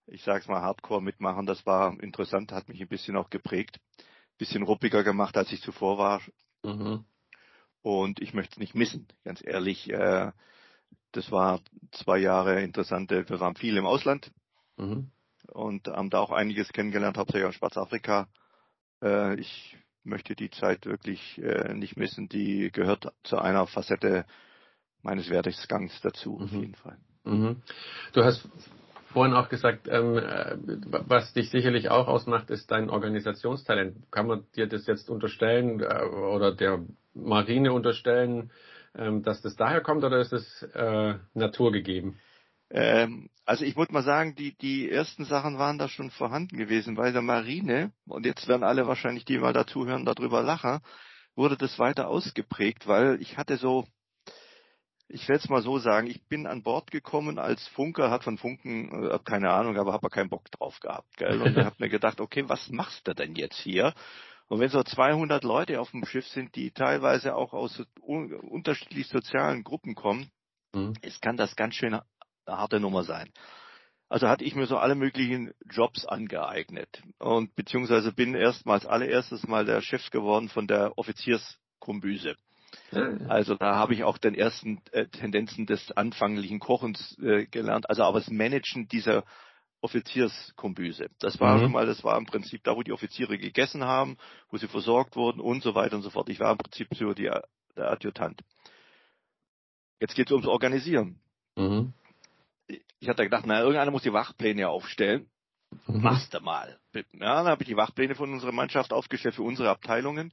ich 0.07 0.23
sag's 0.23 0.49
mal 0.49 0.63
Hardcore 0.63 1.03
mitmachen. 1.03 1.47
Das 1.47 1.65
war 1.67 1.99
interessant, 2.01 2.53
hat 2.53 2.69
mich 2.69 2.81
ein 2.81 2.89
bisschen 2.89 3.17
auch 3.17 3.31
geprägt, 3.31 3.81
bisschen 4.39 4.63
ruppiger 4.63 5.05
gemacht, 5.05 5.37
als 5.37 5.53
ich 5.53 5.63
zuvor 5.63 5.99
war. 5.99 6.21
Mhm. 6.63 7.05
Und 7.83 8.21
ich 8.21 8.33
möchte 8.33 8.53
es 8.53 8.59
nicht 8.59 8.75
missen, 8.75 9.07
ganz 9.25 9.43
ehrlich. 9.45 9.91
Äh, 9.91 10.33
das 11.13 11.31
war 11.31 11.61
zwei 11.93 12.19
Jahre 12.19 12.63
interessante. 12.63 13.29
Wir 13.29 13.41
waren 13.41 13.57
viel 13.57 13.77
im 13.77 13.87
Ausland 13.87 14.33
mhm. 14.77 15.11
und 15.49 15.87
haben 15.89 16.11
da 16.11 16.19
auch 16.21 16.33
einiges 16.33 16.73
kennengelernt, 16.73 17.19
hauptsächlich 17.19 17.49
aus 17.49 17.55
Schwarzafrika. 17.55 18.29
Äh, 19.03 19.39
ich 19.39 19.77
möchte 20.05 20.35
die 20.35 20.51
Zeit 20.51 20.87
wirklich 20.87 21.39
äh, 21.39 21.75
nicht 21.75 21.97
missen. 21.97 22.29
Die 22.29 22.71
gehört 22.71 23.13
zu 23.23 23.39
einer 23.39 23.67
Facette 23.67 24.25
meines 25.03 25.31
Werdegangs 25.31 26.01
dazu, 26.03 26.33
mhm. 26.33 26.45
auf 26.45 26.53
jeden 26.53 26.75
Fall. 26.75 26.97
Mhm. 27.25 27.63
Du 28.13 28.25
hast 28.25 28.49
vorhin 29.13 29.35
auch 29.35 29.49
gesagt, 29.49 29.89
ähm, 29.89 30.19
äh, 30.19 30.57
was 31.07 31.33
dich 31.33 31.51
sicherlich 31.51 31.91
auch 31.91 32.09
ausmacht, 32.09 32.51
ist 32.51 32.71
dein 32.71 32.91
Organisationstalent. 32.91 34.11
Kann 34.11 34.27
man 34.27 34.45
dir 34.57 34.67
das 34.67 34.87
jetzt 34.87 35.09
unterstellen 35.09 35.81
äh, 35.81 36.05
oder 36.05 36.55
der 36.55 36.85
Marine 37.15 37.73
unterstellen, 37.73 38.51
ähm, 38.97 39.23
dass 39.23 39.41
das 39.41 39.57
daher 39.57 39.81
kommt 39.81 40.05
oder 40.05 40.19
ist 40.19 40.33
es 40.33 40.63
äh, 40.75 41.15
naturgegeben? 41.33 42.19
Ähm, 42.75 43.31
also 43.47 43.65
ich 43.65 43.77
würde 43.77 43.93
mal 43.93 44.03
sagen, 44.03 44.35
die, 44.35 44.57
die 44.57 44.91
ersten 44.91 45.25
Sachen 45.25 45.59
waren 45.59 45.79
da 45.79 45.89
schon 45.89 46.11
vorhanden 46.11 46.57
gewesen. 46.57 46.97
Bei 46.97 47.13
der 47.13 47.23
Marine, 47.23 47.93
und 48.07 48.27
jetzt 48.27 48.49
werden 48.49 48.65
alle 48.65 48.89
wahrscheinlich, 48.89 49.25
die 49.25 49.39
mal 49.39 49.53
dazuhören, 49.53 50.05
darüber 50.05 50.43
lachen, 50.43 50.81
wurde 51.37 51.57
das 51.57 51.79
weiter 51.79 52.09
ausgeprägt, 52.09 52.89
weil 52.89 53.21
ich 53.23 53.37
hatte 53.37 53.59
so, 53.59 53.87
ich 55.07 55.29
werde 55.29 55.45
es 55.45 55.49
mal 55.49 55.63
so 55.63 55.79
sagen, 55.79 56.09
ich 56.09 56.27
bin 56.27 56.49
an 56.49 56.65
Bord 56.65 56.91
gekommen 56.91 57.39
als 57.39 57.67
Funker, 57.69 58.11
hat 58.11 58.25
von 58.25 58.39
Funken, 58.39 59.09
äh, 59.09 59.19
keine 59.25 59.51
Ahnung, 59.51 59.79
aber 59.79 59.93
habe 59.93 60.11
keinen 60.11 60.31
Bock 60.31 60.51
drauf 60.51 60.81
gehabt. 60.81 61.17
Gell? 61.17 61.41
Und 61.43 61.57
habe 61.57 61.77
mir 61.79 61.89
gedacht, 61.89 62.21
okay, 62.21 62.49
was 62.49 62.69
machst 62.71 63.07
du 63.07 63.15
denn 63.15 63.37
jetzt 63.37 63.61
hier? 63.61 63.95
Und 64.49 64.59
wenn 64.59 64.69
so 64.69 64.83
200 64.83 65.45
Leute 65.45 65.81
auf 65.81 65.93
dem 65.93 66.05
Schiff 66.05 66.27
sind, 66.27 66.57
die 66.57 66.73
teilweise 66.73 67.37
auch 67.37 67.53
aus 67.53 67.81
unterschiedlich 68.01 69.07
sozialen 69.07 69.63
Gruppen 69.63 69.95
kommen, 69.95 70.31
mhm. 70.73 70.95
es 71.03 71.21
kann 71.21 71.37
das 71.37 71.55
ganz 71.55 71.77
schön 71.77 72.01
eine 72.47 72.59
harte 72.59 72.81
Nummer 72.81 73.05
sein. 73.05 73.31
Also 74.09 74.29
hatte 74.29 74.45
ich 74.45 74.55
mir 74.55 74.67
so 74.67 74.77
alle 74.77 74.95
möglichen 74.95 75.53
Jobs 75.69 76.05
angeeignet 76.05 77.03
und 77.19 77.55
beziehungsweise 77.57 78.13
bin 78.13 78.35
erstmals 78.35 78.87
allererstes 78.87 79.47
mal 79.49 79.65
der 79.65 79.81
Chef 79.81 80.11
geworden 80.11 80.49
von 80.49 80.67
der 80.67 80.97
Offizierskombüse. 80.99 82.37
Also 83.29 83.55
da 83.55 83.77
habe 83.77 83.95
ich 83.95 84.05
auch 84.05 84.19
den 84.19 84.35
ersten 84.35 84.81
äh, 84.93 85.07
Tendenzen 85.07 85.67
des 85.67 85.91
anfänglichen 85.93 86.61
Kochens 86.61 87.17
äh, 87.19 87.47
gelernt, 87.47 87.89
also 87.89 88.03
aber 88.05 88.19
das 88.19 88.31
Managen 88.31 88.89
dieser 88.89 89.25
Offizierskombüse. 89.81 91.09
Das 91.19 91.41
war 91.41 91.57
mhm. 91.57 91.63
schon 91.63 91.73
mal, 91.73 91.87
das 91.87 92.05
war 92.05 92.19
im 92.19 92.27
Prinzip 92.27 92.63
da, 92.65 92.77
wo 92.77 92.83
die 92.83 92.93
Offiziere 92.93 93.39
gegessen 93.39 93.85
haben, 93.85 94.17
wo 94.51 94.59
sie 94.59 94.69
versorgt 94.69 95.17
wurden 95.17 95.41
und 95.41 95.63
so 95.63 95.75
weiter 95.75 95.97
und 95.97 96.03
so 96.03 96.11
fort. 96.11 96.29
Ich 96.29 96.41
war 96.41 96.53
im 96.53 96.59
Prinzip 96.59 96.89
so 96.95 97.15
die, 97.15 97.31
der 97.77 97.91
Adjutant. 97.91 98.43
Jetzt 100.01 100.15
geht 100.15 100.29
es 100.29 100.33
ums 100.33 100.47
Organisieren. 100.47 101.21
Mhm 101.57 101.95
ich 102.67 103.09
hatte 103.09 103.25
gedacht, 103.25 103.45
na, 103.47 103.61
irgendeiner 103.61 103.91
muss 103.91 104.03
die 104.03 104.13
Wachpläne 104.13 104.69
aufstellen. 104.69 105.31
Mhm. 105.87 106.03
Machst 106.03 106.33
du 106.33 106.41
mal. 106.41 106.79
Ja, 106.95 107.03
dann 107.13 107.47
habe 107.47 107.63
ich 107.63 107.69
die 107.69 107.77
Wachpläne 107.77 108.15
von 108.15 108.33
unserer 108.33 108.53
Mannschaft 108.53 108.93
aufgestellt 108.93 109.35
für 109.35 109.43
unsere 109.43 109.71
Abteilungen. 109.71 110.33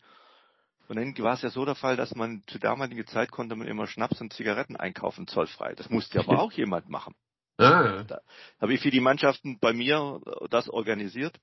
Und 0.87 0.97
dann 0.97 1.17
war 1.19 1.33
es 1.33 1.41
ja 1.41 1.49
so 1.49 1.63
der 1.63 1.75
Fall, 1.75 1.95
dass 1.95 2.15
man 2.15 2.43
zu 2.47 2.59
damaligen 2.59 3.07
Zeit 3.07 3.31
konnte 3.31 3.55
man 3.55 3.67
immer 3.67 3.87
Schnaps 3.87 4.19
und 4.19 4.33
Zigaretten 4.33 4.75
einkaufen, 4.75 5.27
zollfrei. 5.27 5.73
Das 5.73 5.89
musste 5.89 6.19
aber 6.19 6.39
auch 6.39 6.51
jemand 6.51 6.89
machen. 6.89 7.15
Ah. 7.57 8.03
Da 8.03 8.21
habe 8.59 8.73
ich 8.73 8.81
für 8.81 8.91
die 8.91 8.99
Mannschaften 8.99 9.59
bei 9.59 9.73
mir 9.73 10.19
das 10.49 10.69
organisiert. 10.69 11.39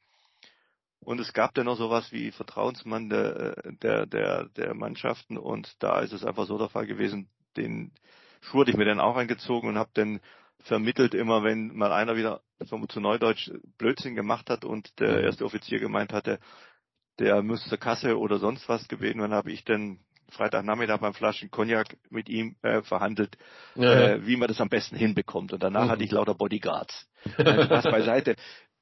Und 1.01 1.21
es 1.21 1.33
gab 1.33 1.55
dann 1.55 1.67
noch 1.67 1.77
sowas 1.77 2.13
wie 2.13 2.33
Vertrauensmann 2.33 3.09
der, 3.09 3.55
der, 3.83 4.07
der, 4.07 4.49
der 4.51 4.75
Mannschaften. 4.75 5.39
Und 5.39 5.73
da 5.79 6.01
ist 6.01 6.13
es 6.13 6.25
einfach 6.25 6.47
so 6.47 6.59
der 6.59 6.69
Fall 6.69 6.87
gewesen, 6.87 7.31
den 7.57 7.93
Schuh 8.41 8.61
hatte 8.61 8.71
ich 8.71 8.77
mir 8.77 8.85
dann 8.85 9.01
auch 9.01 9.17
eingezogen 9.17 9.69
und 9.69 9.79
habe 9.79 9.91
dann 9.95 10.21
vermittelt 10.61 11.15
immer, 11.15 11.45
wenn 11.45 11.75
mal 11.75 11.93
einer 11.93 12.17
wieder 12.17 12.43
so 12.61 12.85
zu 12.87 13.01
Neudeutsch 13.01 13.51
Blödsinn 13.79 14.15
gemacht 14.15 14.51
hat 14.51 14.65
und 14.65 14.99
der 15.01 15.19
mhm. 15.19 15.25
erste 15.25 15.45
Offizier 15.45 15.79
gemeint 15.79 16.13
hatte, 16.13 16.41
der 17.19 17.43
müsste 17.43 17.79
Kasse 17.79 18.19
oder 18.19 18.39
sonst 18.39 18.69
was 18.69 18.89
gebeten, 18.89 19.21
dann 19.21 19.33
habe 19.33 19.51
ich 19.51 19.65
dann 19.65 20.01
Freitagnachmittag 20.31 21.01
beim 21.01 21.15
Flaschen 21.15 21.51
Cognac 21.51 21.97
mit 22.11 22.29
ihm 22.29 22.57
äh, 22.63 22.83
verhandelt, 22.83 23.37
Ja, 23.77 23.93
äh, 23.93 24.27
wie 24.27 24.37
man 24.37 24.49
das 24.49 24.61
am 24.61 24.69
besten 24.69 24.97
hinbekommt. 24.97 25.53
Und 25.53 25.63
danach 25.63 25.87
Mhm. 25.87 25.91
hatte 25.91 26.05
ich 26.05 26.11
lauter 26.11 26.35
Bodyguards. 26.35 27.09
Nein, 27.39 27.63
Spaß 27.65 27.85
beiseite. 27.85 28.37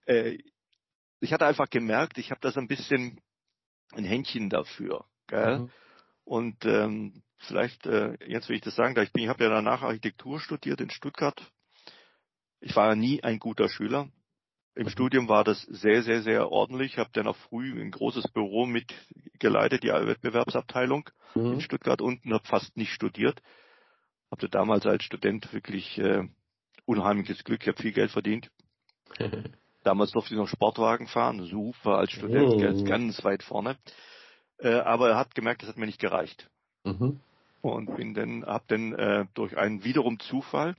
Äh, 0.06 0.38
ich 1.21 1.33
hatte 1.33 1.47
einfach 1.47 1.71
gemerkt, 1.71 2.18
ich 2.18 2.30
habe 2.30 2.40
das 2.40 2.56
ein 2.56 2.68
bisschen 2.68 3.21
ein 3.95 4.04
Händchen 4.04 4.50
dafür. 4.50 5.04
Gell? 5.28 5.61
Mhm. 5.61 5.71
Und 6.25 6.64
ähm, 6.64 7.23
vielleicht, 7.38 7.87
äh, 7.87 8.16
jetzt 8.26 8.49
will 8.49 8.56
ich 8.56 8.62
das 8.62 8.75
sagen, 8.75 8.95
da 8.95 9.02
ich 9.02 9.12
bin, 9.12 9.25
ich 9.25 9.28
habe 9.28 9.45
ja 9.45 9.50
danach 9.50 9.83
Architektur 9.83 10.40
studiert 10.40 10.80
in 10.80 10.90
Stuttgart. 10.90 11.40
Ich 12.60 12.75
war 12.75 12.88
ja 12.88 12.94
nie 12.94 13.22
ein 13.22 13.38
guter 13.38 13.68
Schüler. 13.68 14.08
Im 14.75 14.86
Mhm. 14.86 14.90
Studium 14.90 15.28
war 15.28 15.44
das 15.44 15.62
sehr, 15.62 16.02
sehr, 16.02 16.22
sehr 16.22 16.50
ordentlich. 16.50 16.92
Ich 16.92 16.98
habe 16.98 17.10
dann 17.12 17.26
auch 17.26 17.36
früh 17.36 17.80
ein 17.80 17.90
großes 17.90 18.28
Büro 18.32 18.66
mitgeleitet, 18.66 19.82
die 19.82 19.88
Wettbewerbsabteilung 19.88 21.08
in 21.34 21.42
Mhm. 21.42 21.60
Stuttgart 21.60 22.00
unten, 22.02 22.32
habe 22.34 22.46
fast 22.46 22.76
nicht 22.76 22.92
studiert. 22.92 23.40
Hatte 24.30 24.48
damals 24.48 24.84
als 24.86 25.04
Student 25.04 25.52
wirklich 25.52 25.98
äh, 25.98 26.28
unheimliches 26.84 27.44
Glück. 27.44 27.62
Ich 27.62 27.68
habe 27.68 27.80
viel 27.80 27.92
Geld 27.92 28.10
verdient. 28.10 28.50
Damals 29.82 30.10
durfte 30.10 30.34
ich 30.34 30.38
noch 30.38 30.48
Sportwagen 30.48 31.06
fahren, 31.06 31.44
super 31.44 31.98
als 31.98 32.10
Student, 32.10 32.54
Oh. 32.54 32.58
ganz, 32.58 32.84
ganz 32.84 33.25
weit 33.25 33.42
vorne. 33.44 33.78
Äh, 34.58 34.80
aber 34.80 35.10
er 35.10 35.16
hat 35.16 35.34
gemerkt, 35.34 35.62
das 35.62 35.68
hat 35.68 35.76
mir 35.76 35.86
nicht 35.86 36.00
gereicht. 36.00 36.50
Mhm. 36.84 37.20
Und 37.62 37.94
bin 37.96 38.12
dann, 38.14 38.44
hab 38.44 38.66
dann 38.68 38.92
äh, 38.94 39.26
durch 39.34 39.56
einen 39.56 39.84
wiederum 39.84 40.18
Zufall 40.18 40.75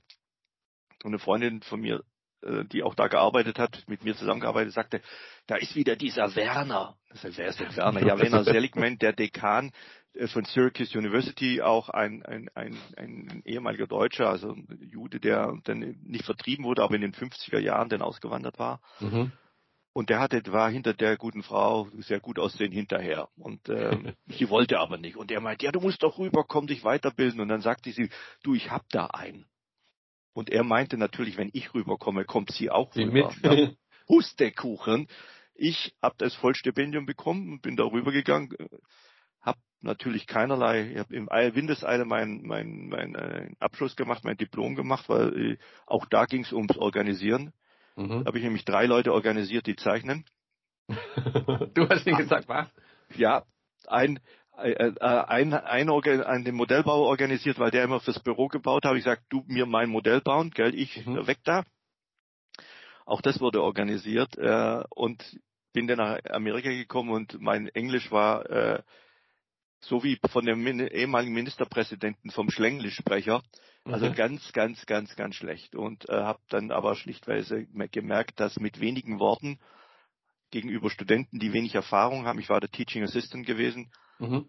und 1.04 1.10
eine 1.10 1.18
Freundin 1.18 1.62
von 1.62 1.80
mir, 1.80 2.02
äh, 2.42 2.64
die 2.64 2.82
auch 2.82 2.94
da 2.94 3.08
gearbeitet 3.08 3.58
hat, 3.58 3.84
mit 3.86 4.04
mir 4.04 4.16
zusammengearbeitet, 4.16 4.72
sagte, 4.72 5.00
da 5.46 5.56
ist 5.56 5.74
wieder 5.74 5.96
dieser 5.96 6.34
Werner. 6.36 6.96
Ich 7.12 7.20
sag, 7.20 7.36
wer 7.36 7.48
ist 7.48 7.60
denn 7.60 7.76
Werner? 7.76 8.06
Ja, 8.06 8.18
Werner 8.18 8.44
Seligman, 8.44 8.98
der 8.98 9.12
Dekan 9.12 9.72
äh, 10.14 10.26
von 10.28 10.44
Syracuse 10.44 10.96
University, 10.96 11.62
auch 11.62 11.88
ein, 11.88 12.24
ein, 12.24 12.50
ein, 12.54 12.76
ein 12.96 13.42
ehemaliger 13.44 13.86
Deutscher, 13.86 14.28
also 14.28 14.52
ein 14.52 14.78
Jude, 14.90 15.20
der 15.20 15.58
dann 15.64 15.96
nicht 16.04 16.24
vertrieben 16.24 16.64
wurde, 16.64 16.82
aber 16.82 16.94
in 16.94 17.02
den 17.02 17.14
50er 17.14 17.58
Jahren 17.58 17.88
dann 17.88 18.02
ausgewandert 18.02 18.58
war. 18.58 18.80
Mhm. 19.00 19.32
Und 19.98 20.10
der 20.10 20.20
hatte, 20.20 20.40
war 20.52 20.70
hinter 20.70 20.94
der 20.94 21.16
guten 21.16 21.42
Frau 21.42 21.88
sehr 21.98 22.20
gut 22.20 22.38
aussehen 22.38 22.70
hinterher. 22.70 23.28
Und 23.36 23.68
ähm, 23.68 24.14
sie 24.28 24.48
wollte 24.48 24.78
aber 24.78 24.96
nicht. 24.96 25.16
Und 25.16 25.32
er 25.32 25.40
meinte, 25.40 25.64
ja, 25.64 25.72
du 25.72 25.80
musst 25.80 26.04
doch 26.04 26.18
rüberkommen, 26.18 26.68
dich 26.68 26.84
weiterbilden. 26.84 27.40
Und 27.40 27.48
dann 27.48 27.62
sagte 27.62 27.90
sie, 27.90 28.08
du, 28.44 28.54
ich 28.54 28.70
hab 28.70 28.88
da 28.90 29.06
einen. 29.06 29.46
Und 30.38 30.50
er 30.50 30.62
meinte 30.62 30.96
natürlich, 30.96 31.36
wenn 31.36 31.50
ich 31.52 31.74
rüberkomme, 31.74 32.24
kommt 32.24 32.52
sie 32.52 32.70
auch 32.70 32.92
Die 32.94 33.02
rüber. 33.02 33.34
mit. 33.42 33.42
Ja, 33.42 33.70
Pustekuchen. 34.06 35.08
Ich 35.56 35.92
habe 36.00 36.14
das 36.18 36.32
Vollstipendium 36.36 37.06
bekommen 37.06 37.54
und 37.54 37.60
bin 37.62 37.74
da 37.74 37.82
rübergegangen. 37.82 38.50
Habe 39.42 39.58
natürlich 39.80 40.28
keinerlei, 40.28 40.92
ich 40.92 40.98
habe 40.98 41.16
im 41.16 41.28
Eil- 41.28 41.56
Windeseile 41.56 42.04
meinen 42.04 42.46
mein, 42.46 42.86
mein, 42.88 43.16
äh, 43.16 43.50
Abschluss 43.58 43.96
gemacht, 43.96 44.22
mein 44.22 44.36
Diplom 44.36 44.76
gemacht, 44.76 45.08
weil 45.08 45.54
äh, 45.54 45.58
auch 45.86 46.06
da 46.06 46.24
ging 46.24 46.44
es 46.44 46.52
ums 46.52 46.76
Organisieren. 46.76 47.52
Mhm. 47.96 48.20
Da 48.20 48.26
habe 48.26 48.38
ich 48.38 48.44
nämlich 48.44 48.64
drei 48.64 48.86
Leute 48.86 49.12
organisiert, 49.12 49.66
die 49.66 49.74
zeichnen. 49.74 50.24
Du 51.74 51.88
hast 51.88 52.06
nicht 52.06 52.16
gesagt, 52.16 52.46
was? 52.48 52.68
Ja, 53.16 53.44
ein, 53.88 54.20
ein, 54.58 55.52
ein, 55.54 55.88
Organ- 55.88 56.22
ein 56.22 56.44
den 56.44 56.54
Modellbauer 56.54 57.06
organisiert, 57.06 57.58
weil 57.58 57.70
der 57.70 57.84
immer 57.84 58.00
fürs 58.00 58.20
Büro 58.20 58.48
gebaut 58.48 58.84
hat. 58.84 58.96
Ich 58.96 59.04
sag, 59.04 59.20
du 59.30 59.44
mir 59.46 59.66
mein 59.66 59.88
Modell 59.88 60.20
bauen, 60.20 60.50
gell, 60.50 60.74
ich 60.74 61.06
Mhm. 61.06 61.26
weg 61.26 61.38
da. 61.44 61.64
Auch 63.06 63.22
das 63.22 63.40
wurde 63.40 63.62
organisiert 63.62 64.36
äh, 64.36 64.82
und 64.90 65.40
bin 65.72 65.86
dann 65.86 65.98
nach 65.98 66.18
Amerika 66.30 66.68
gekommen 66.68 67.10
und 67.10 67.40
mein 67.40 67.68
Englisch 67.68 68.10
war 68.10 68.48
äh, 68.50 68.82
so 69.80 70.02
wie 70.02 70.18
von 70.30 70.44
dem 70.44 70.66
ehemaligen 70.66 71.32
Ministerpräsidenten 71.32 72.30
vom 72.30 72.50
Schlenglisch-Sprecher, 72.50 73.42
also 73.84 74.06
Mhm. 74.06 74.14
ganz, 74.14 74.52
ganz, 74.52 74.86
ganz, 74.86 75.14
ganz 75.14 75.36
schlecht. 75.36 75.76
Und 75.76 76.08
äh, 76.08 76.14
habe 76.14 76.40
dann 76.48 76.72
aber 76.72 76.96
schlichtweise 76.96 77.66
gemerkt, 77.66 78.40
dass 78.40 78.58
mit 78.58 78.80
wenigen 78.80 79.20
Worten 79.20 79.60
gegenüber 80.50 80.90
Studenten, 80.90 81.38
die 81.38 81.52
wenig 81.52 81.74
Erfahrung 81.74 82.26
haben, 82.26 82.40
ich 82.40 82.48
war 82.48 82.60
der 82.60 82.70
Teaching 82.70 83.04
Assistant 83.04 83.46
gewesen, 83.46 83.90
Mhm. 84.18 84.48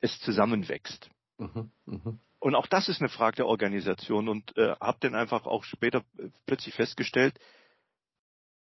es 0.00 0.18
zusammenwächst. 0.20 1.10
Mhm. 1.38 1.70
Mhm. 1.86 2.20
Und 2.38 2.54
auch 2.54 2.66
das 2.66 2.88
ist 2.88 3.00
eine 3.00 3.10
Frage 3.10 3.36
der 3.36 3.46
Organisation 3.46 4.28
und 4.28 4.56
äh, 4.56 4.74
habe 4.80 4.98
dann 5.00 5.14
einfach 5.14 5.46
auch 5.46 5.64
später 5.64 6.04
äh, 6.18 6.30
plötzlich 6.46 6.74
festgestellt, 6.74 7.38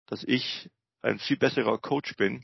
dass 0.08 0.24
ich 0.24 0.70
ein 1.02 1.20
viel 1.20 1.38
besserer 1.38 1.78
Coach 1.78 2.16
bin, 2.18 2.44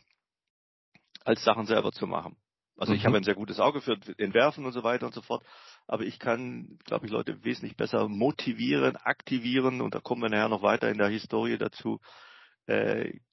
als 1.26 1.44
Sachen 1.44 1.66
selber 1.66 1.92
zu 1.92 2.08
machen. 2.08 2.38
Also 2.78 2.94
ich 2.94 3.02
Mhm. 3.02 3.08
habe 3.08 3.18
ein 3.18 3.24
sehr 3.24 3.36
gutes 3.36 3.60
Auge 3.60 3.82
für 3.82 3.98
Entwerfen 4.18 4.66
und 4.66 4.72
so 4.72 4.84
weiter 4.84 5.06
und 5.06 5.14
so 5.14 5.22
fort, 5.22 5.46
aber 5.88 6.04
ich 6.04 6.20
kann, 6.20 6.78
glaube 6.86 7.06
ich, 7.06 7.12
Leute 7.12 7.44
wesentlich 7.44 7.76
besser 7.78 8.08
motivieren, 8.08 8.96
aktivieren 8.98 9.82
und 9.82 9.96
da 9.96 10.00
kommen 10.00 10.22
wir 10.22 10.30
nachher 10.30 10.50
noch 10.50 10.62
weiter 10.62 10.90
in 10.90 10.98
der 10.98 11.08
Historie 11.08 11.58
dazu, 11.58 12.00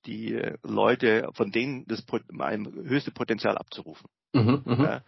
die 0.07 0.35
äh, 0.35 0.57
Leute, 0.63 1.29
von 1.35 1.51
denen 1.51 1.87
das 1.87 2.05
mein 2.31 2.67
höchste 2.67 3.11
Potenzial 3.11 3.57
abzurufen. 3.57 4.09
Mhm. 4.33 4.63
Mhm. 4.65 4.85
Ja. 4.85 5.03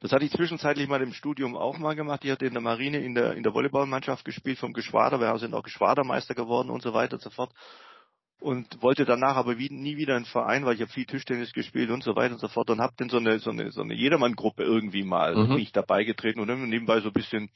Das 0.00 0.10
hatte 0.10 0.24
ich 0.24 0.32
zwischenzeitlich 0.32 0.88
mal 0.88 1.00
im 1.00 1.12
Studium 1.12 1.56
auch 1.56 1.78
mal 1.78 1.94
gemacht. 1.94 2.24
Ich 2.24 2.30
hatte 2.32 2.44
in 2.44 2.54
der 2.54 2.62
Marine 2.62 2.98
in 2.98 3.14
der, 3.14 3.34
in 3.34 3.44
der 3.44 3.54
Volleyballmannschaft 3.54 4.24
gespielt 4.24 4.58
vom 4.58 4.72
Geschwader. 4.72 5.20
Wir 5.20 5.38
sind 5.38 5.54
auch 5.54 5.62
Geschwadermeister 5.62 6.34
geworden 6.34 6.70
und 6.70 6.82
so 6.82 6.92
weiter 6.92 7.14
und 7.14 7.22
so 7.22 7.30
fort. 7.30 7.52
Und 8.40 8.82
wollte 8.82 9.04
danach 9.04 9.36
aber 9.36 9.58
wie, 9.58 9.70
nie 9.70 9.96
wieder 9.96 10.16
einen 10.16 10.24
Verein, 10.24 10.64
weil 10.64 10.74
ich 10.74 10.80
habe 10.80 10.90
viel 10.90 11.06
Tischtennis 11.06 11.52
gespielt 11.52 11.90
und 11.90 12.02
so 12.02 12.16
weiter 12.16 12.34
und 12.34 12.40
so 12.40 12.48
fort. 12.48 12.68
Und 12.70 12.80
habe 12.80 12.94
dann 12.96 13.10
so 13.10 13.18
eine, 13.18 13.38
so 13.38 13.50
eine, 13.50 13.70
so 13.70 13.82
eine 13.82 13.94
Jedermann-Gruppe 13.94 14.64
irgendwie 14.64 15.04
mal, 15.04 15.36
Mhm. 15.36 15.48
bin 15.50 15.58
ich 15.60 15.70
dabei 15.70 16.02
getreten 16.02 16.40
und 16.40 16.48
dann 16.48 16.68
nebenbei 16.68 17.00
so 17.00 17.10
ein 17.10 17.12
bisschen 17.12 17.50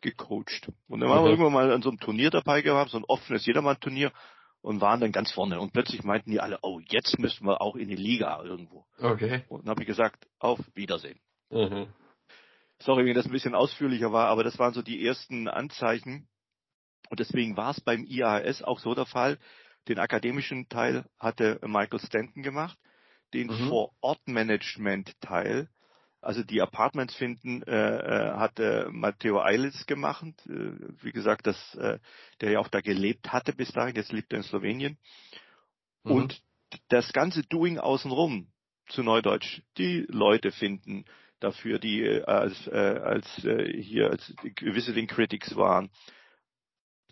gecoacht. 0.00 0.68
Und 0.88 1.00
dann 1.00 1.08
waren 1.08 1.24
wir 1.24 1.32
Mhm. 1.32 1.40
irgendwann 1.40 1.52
mal 1.52 1.72
an 1.72 1.82
so 1.82 1.88
einem 1.88 1.98
Turnier 1.98 2.30
dabei 2.30 2.62
gehabt, 2.62 2.90
so 2.90 2.98
ein 2.98 3.04
offenes 3.04 3.44
Jedermann-Turnier 3.46 4.12
und 4.62 4.80
waren 4.80 5.00
dann 5.00 5.12
ganz 5.12 5.30
vorne. 5.32 5.60
Und 5.60 5.72
plötzlich 5.72 6.02
meinten 6.04 6.30
die 6.30 6.40
alle, 6.40 6.58
oh, 6.62 6.80
jetzt 6.88 7.18
müssen 7.18 7.46
wir 7.46 7.60
auch 7.60 7.76
in 7.76 7.88
die 7.88 7.96
Liga 7.96 8.42
irgendwo. 8.42 8.86
Okay. 8.98 9.44
Und 9.48 9.64
dann 9.64 9.70
habe 9.70 9.82
ich 9.82 9.88
gesagt, 9.88 10.26
auf 10.38 10.58
Wiedersehen. 10.74 11.20
Mhm. 11.50 11.88
Sorry, 12.80 13.04
wenn 13.04 13.14
das 13.14 13.26
ein 13.26 13.32
bisschen 13.32 13.54
ausführlicher 13.54 14.12
war, 14.12 14.28
aber 14.28 14.44
das 14.44 14.58
waren 14.58 14.72
so 14.72 14.82
die 14.82 15.04
ersten 15.06 15.48
Anzeichen. 15.48 16.28
Und 17.10 17.20
deswegen 17.20 17.56
war 17.56 17.72
es 17.72 17.80
beim 17.80 18.04
IAS 18.04 18.62
auch 18.62 18.78
so 18.78 18.94
der 18.94 19.06
Fall. 19.06 19.38
Den 19.88 19.98
akademischen 19.98 20.68
Teil 20.68 21.04
hatte 21.18 21.58
Michael 21.62 22.00
Stanton 22.00 22.42
gemacht, 22.42 22.78
den 23.34 23.48
Mhm. 23.48 23.68
Vor-Ort-Management-Teil, 23.68 25.68
also 26.22 26.42
die 26.42 26.62
Apartments 26.62 27.14
finden, 27.14 27.62
äh, 27.64 27.70
äh, 27.70 28.32
hatte 28.34 28.88
Matteo 28.90 29.40
Eilis 29.40 29.86
gemacht. 29.86 30.24
Äh, 30.46 30.72
wie 31.02 31.12
gesagt, 31.12 31.46
das, 31.46 31.74
äh, 31.74 31.98
der 32.40 32.52
ja 32.52 32.60
auch 32.60 32.68
da 32.68 32.80
gelebt 32.80 33.32
hatte 33.32 33.52
bis 33.52 33.72
dahin, 33.72 33.96
jetzt 33.96 34.12
lebt 34.12 34.32
er 34.32 34.38
in 34.38 34.44
Slowenien. 34.44 34.98
Mhm. 36.04 36.12
Und 36.12 36.42
das 36.88 37.12
ganze 37.12 37.42
Doing 37.42 37.78
außenrum, 37.78 38.48
zu 38.88 39.02
Neudeutsch, 39.02 39.62
die 39.78 40.06
Leute 40.08 40.52
finden 40.52 41.04
dafür, 41.40 41.78
die 41.78 42.02
äh, 42.02 42.22
als, 42.24 42.66
äh, 42.68 43.00
als 43.02 43.44
äh, 43.44 43.82
hier 43.82 44.10
als 44.10 44.34
Visiting 44.60 45.06
Critics 45.06 45.56
waren, 45.56 45.90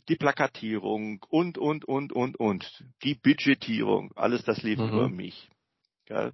die 0.09 0.17
Plakatierung 0.17 1.25
und, 1.29 1.59
und, 1.59 1.85
und, 1.85 2.12
und, 2.12 2.38
und, 2.38 2.85
die 3.02 3.14
Budgetierung, 3.14 4.12
alles 4.17 4.45
das 4.45 4.62
lief 4.62 4.79
Mhm. 4.79 4.88
über 4.88 5.09
mich. 5.09 5.49
Gell? 6.07 6.33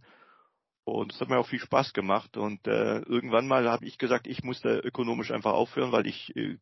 Und 0.86 1.12
es 1.12 1.20
hat 1.20 1.28
mir 1.28 1.36
auch 1.38 1.48
viel 1.48 1.58
Spaß 1.58 1.92
gemacht. 1.94 2.36
Und 2.36 2.64
äh, 2.68 3.00
irgendwann 3.00 3.48
mal 3.48 3.68
habe 3.68 3.84
ich 3.84 3.98
gesagt, 3.98 4.28
ich 4.28 4.44
musste 4.44 4.78
ökonomisch 4.78 5.32
einfach 5.32 5.52
aufhören, 5.52 5.90
weil 5.90 6.06
ich 6.06 6.34
äh, 6.36 6.58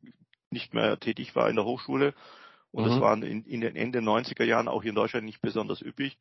nicht 0.50 0.72
mehr 0.72 0.98
tätig 0.98 1.36
war 1.36 1.50
in 1.50 1.56
der 1.56 1.66
Hochschule. 1.66 2.14
Und 2.70 2.86
das 2.86 2.96
Mhm. 2.96 3.00
waren 3.02 3.22
in, 3.22 3.44
in 3.44 3.60
den 3.60 3.76
Ende 3.76 3.98
90er 3.98 4.44
Jahren 4.44 4.66
auch 4.66 4.80
hier 4.80 4.88
in 4.88 4.94
Deutschland 4.94 5.26
nicht 5.26 5.42
besonders 5.42 5.82
üppig. 5.82 6.16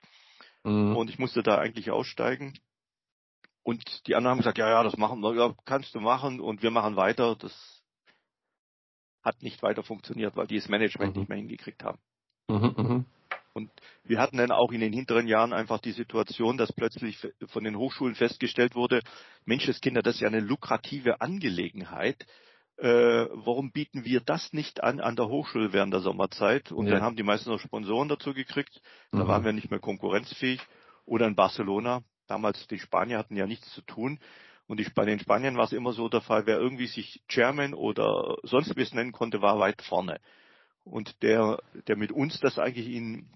Mhm. 0.66 0.98
Und 0.98 1.10
ich 1.10 1.18
musste 1.18 1.44
da 1.44 1.58
eigentlich 1.58 1.92
aussteigen. 1.92 2.60
Und 3.64 4.06
die 4.06 4.16
anderen 4.16 4.32
haben 4.32 4.40
gesagt, 4.40 4.58
ja, 4.58 4.70
ja, 4.70 4.84
das 4.84 4.98
machen 4.98 5.22
wir, 5.22 5.34
ja, 5.36 5.56
kannst 5.64 5.96
du 5.96 6.02
machen 6.02 6.42
und 6.42 6.62
wir 6.62 6.72
machen 6.72 6.98
weiter. 6.98 7.38
Das 7.38 7.86
hat 9.24 9.42
nicht 9.42 9.64
weiter 9.64 9.82
funktioniert, 9.82 10.36
weil 10.36 10.48
die 10.48 10.58
das 10.58 10.68
Management 10.68 11.16
Mhm. 11.16 11.20
nicht 11.22 11.30
mehr 11.30 11.38
hingekriegt 11.38 11.86
haben. 11.86 12.00
Mhm. 12.50 13.06
Mhm. 13.56 13.70
Wir 14.04 14.20
hatten 14.20 14.38
dann 14.38 14.52
auch 14.52 14.72
in 14.72 14.82
den 14.82 14.94
hinteren 14.94 15.28
Jahren 15.28 15.54
einfach 15.54 15.80
die 15.80 15.92
Situation, 15.92 16.58
dass 16.58 16.74
plötzlich 16.74 17.18
von 17.48 17.64
den 17.64 17.78
Hochschulen 17.78 18.16
festgestellt 18.16 18.76
wurde, 18.76 19.02
Menschenskinder, 19.46 20.02
das 20.02 20.16
ist 20.16 20.22
ja 20.22 20.28
eine 20.28 20.40
lukrative 20.40 21.22
Angelegenheit. 21.22 22.26
Äh, 22.78 22.88
warum 22.88 23.72
bieten 23.72 24.04
wir 24.04 24.20
das 24.20 24.52
nicht 24.52 24.84
an 24.84 25.00
an 25.00 25.16
der 25.16 25.28
Hochschule 25.28 25.74
während 25.74 25.94
der 25.94 26.02
Sommerzeit? 26.02 26.72
Und 26.72 26.88
Ja. 26.88 26.94
dann 26.94 27.04
haben 27.04 27.16
die 27.16 27.24
meisten 27.24 27.50
noch 27.50 27.60
Sponsoren 27.60 28.10
dazu 28.10 28.34
gekriegt. 28.34 28.82
Da 29.12 29.20
Mhm. 29.20 29.28
waren 29.28 29.46
wir 29.46 29.54
nicht 29.54 29.70
mehr 29.70 29.80
konkurrenzfähig. 29.80 30.60
Oder 31.06 31.28
in 31.28 31.36
Barcelona. 31.36 32.02
Damals, 32.28 32.66
die 32.68 32.80
Spanier 32.80 33.18
hatten 33.20 33.36
ja 33.36 33.46
nichts 33.46 33.70
zu 33.74 33.82
tun. 33.82 34.20
Und 34.66 34.80
die 34.80 34.86
Spanier, 34.86 35.14
in 35.14 35.20
Spanien 35.20 35.58
war 35.58 35.66
es 35.66 35.74
immer 35.74 35.92
so 35.92 36.10
der 36.10 36.22
Fall, 36.22 36.46
wer 36.48 36.58
irgendwie 36.58 36.88
sich 36.88 37.22
Chairman 37.28 37.74
oder 37.74 38.38
sonst 38.44 38.76
was 38.78 38.94
nennen 38.94 39.12
konnte, 39.12 39.42
war 39.42 39.60
weit 39.60 39.82
vorne. 39.82 40.20
Und 40.84 41.22
der, 41.22 41.62
der 41.88 41.96
mit 41.98 42.12
uns 42.12 42.40
das 42.40 42.58
eigentlich 42.58 42.88
in 42.88 43.30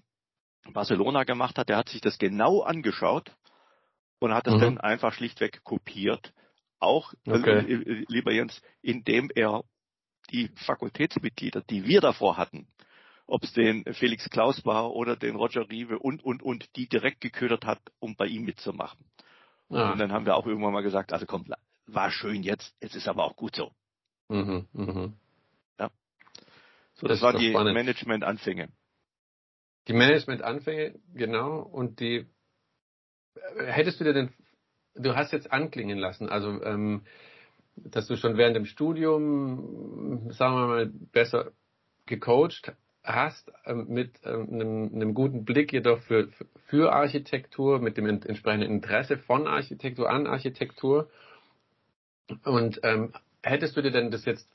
Barcelona 0.72 1.24
gemacht 1.24 1.58
hat, 1.58 1.68
der 1.68 1.76
hat 1.76 1.88
sich 1.88 2.00
das 2.00 2.18
genau 2.18 2.62
angeschaut 2.62 3.32
und 4.18 4.34
hat 4.34 4.46
es 4.46 4.54
Mhm. 4.54 4.60
dann 4.60 4.78
einfach 4.78 5.12
schlichtweg 5.12 5.62
kopiert 5.64 6.32
auch, 6.80 7.12
Okay. 7.26 7.60
äh, 7.60 7.72
äh, 7.72 8.04
lieber 8.08 8.32
Jens, 8.32 8.60
indem 8.82 9.30
er 9.34 9.64
die 10.30 10.48
Fakultätsmitglieder, 10.66 11.62
die 11.62 11.84
wir 11.86 12.00
davor 12.00 12.36
hatten, 12.36 12.68
ob 13.26 13.42
es 13.44 13.52
den 13.52 13.84
Felix 13.94 14.28
Klaus 14.30 14.64
war 14.64 14.92
oder 14.92 15.16
den 15.16 15.36
Roger 15.36 15.68
Riewe 15.68 15.98
und, 15.98 16.22
und, 16.22 16.42
und, 16.42 16.76
die 16.76 16.88
direkt 16.88 17.20
geködert 17.20 17.64
hat, 17.64 17.80
um 17.98 18.14
bei 18.16 18.26
ihm 18.26 18.44
mitzumachen. 18.44 19.04
Ah. 19.70 19.92
Und 19.92 19.98
dann 19.98 20.12
haben 20.12 20.24
wir 20.24 20.36
auch 20.36 20.46
irgendwann 20.46 20.72
mal 20.72 20.82
gesagt, 20.82 21.12
also 21.12 21.26
komm, 21.26 21.46
war 21.86 22.10
schön 22.10 22.42
jetzt, 22.42 22.74
jetzt 22.80 22.94
ist 22.94 23.08
aber 23.08 23.24
auch 23.24 23.36
gut 23.36 23.56
so. 23.56 23.72
Mhm, 24.28 24.66
mhm. 24.72 25.14
So, 27.00 27.06
Das 27.06 27.20
das, 27.20 27.22
waren 27.22 27.38
die. 27.38 27.52
Management-Anfänge. 27.52 28.70
Die 29.88 29.94
Management-Anfänge, 29.94 30.94
genau, 31.14 31.60
und 31.60 32.00
die 32.00 32.26
äh, 33.56 33.64
hättest 33.64 34.00
du 34.00 34.04
dir 34.04 34.12
denn, 34.12 34.32
du 34.94 35.16
hast 35.16 35.32
jetzt 35.32 35.50
anklingen 35.50 35.98
lassen, 35.98 36.28
also 36.28 36.62
ähm, 36.62 37.02
dass 37.76 38.06
du 38.06 38.16
schon 38.16 38.36
während 38.36 38.56
dem 38.56 38.66
Studium, 38.66 40.30
sagen 40.32 40.54
wir 40.54 40.66
mal, 40.66 40.86
besser 40.86 41.52
gecoacht 42.06 42.72
hast, 43.02 43.50
ähm, 43.64 43.86
mit 43.88 44.20
ähm, 44.24 44.48
einem, 44.52 44.94
einem 44.94 45.14
guten 45.14 45.44
Blick 45.44 45.72
jedoch 45.72 46.00
für, 46.00 46.28
für 46.66 46.92
Architektur, 46.92 47.78
mit 47.78 47.96
dem 47.96 48.06
ent- 48.06 48.26
entsprechenden 48.26 48.70
Interesse 48.70 49.16
von 49.18 49.46
Architektur 49.46 50.10
an 50.10 50.26
Architektur. 50.26 51.08
Und 52.44 52.80
ähm, 52.82 53.12
hättest 53.42 53.76
du 53.76 53.82
dir 53.82 53.90
denn 53.90 54.10
das 54.10 54.24
jetzt, 54.24 54.48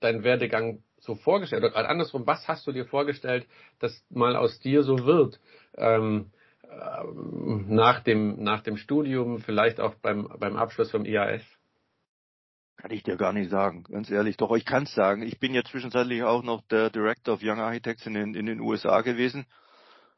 deinen 0.00 0.24
Werdegang 0.24 0.82
so 1.00 1.14
vorgestellt, 1.14 1.62
oder 1.62 1.72
gerade 1.72 1.88
andersrum, 1.88 2.26
was 2.26 2.46
hast 2.48 2.66
du 2.66 2.72
dir 2.72 2.84
vorgestellt, 2.84 3.46
dass 3.78 4.04
mal 4.10 4.36
aus 4.36 4.58
dir 4.60 4.82
so 4.82 5.06
wird? 5.06 5.40
Ähm, 5.76 6.30
ähm, 6.70 7.66
nach 7.68 8.00
dem, 8.00 8.42
nach 8.42 8.62
dem 8.62 8.76
Studium, 8.76 9.38
vielleicht 9.38 9.80
auch 9.80 9.94
beim, 9.96 10.28
beim 10.38 10.56
Abschluss 10.56 10.90
vom 10.90 11.04
IAS? 11.04 11.42
Kann 12.76 12.90
ich 12.92 13.02
dir 13.02 13.16
gar 13.16 13.32
nicht 13.32 13.50
sagen, 13.50 13.84
ganz 13.84 14.10
ehrlich. 14.10 14.36
Doch, 14.36 14.54
ich 14.54 14.64
kann 14.64 14.84
es 14.84 14.94
sagen. 14.94 15.22
Ich 15.22 15.40
bin 15.40 15.52
ja 15.52 15.64
zwischenzeitlich 15.64 16.22
auch 16.22 16.44
noch 16.44 16.62
der 16.68 16.90
Director 16.90 17.34
of 17.34 17.40
Young 17.42 17.58
Architects 17.58 18.06
in 18.06 18.14
den, 18.14 18.34
in 18.34 18.46
den 18.46 18.60
USA 18.60 19.00
gewesen. 19.00 19.46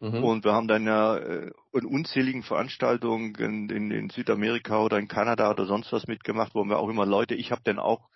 Mhm. 0.01 0.25
Und 0.25 0.45
wir 0.45 0.53
haben 0.53 0.69
dann 0.69 0.87
ja 0.87 1.17
äh, 1.17 1.51
in 1.73 1.87
unzähligen 1.87 2.43
Veranstaltungen 2.43 3.35
in, 3.37 3.71
in, 3.71 3.91
in 3.91 4.11
Südamerika 4.11 4.83
oder 4.83 4.99
in 4.99 5.09
Kanada 5.09 5.51
oder 5.51 5.67
sonst 5.67 5.93
was 5.93 6.07
mitgemacht, 6.07 6.55
wo 6.55 6.65
wir 6.65 6.79
auch 6.79 6.89
immer 6.89 7.07
Leute, 7.07 7.35
ich 7.35 7.51
habe 7.51 7.63
dann 7.65 7.79
auch 7.79 8.09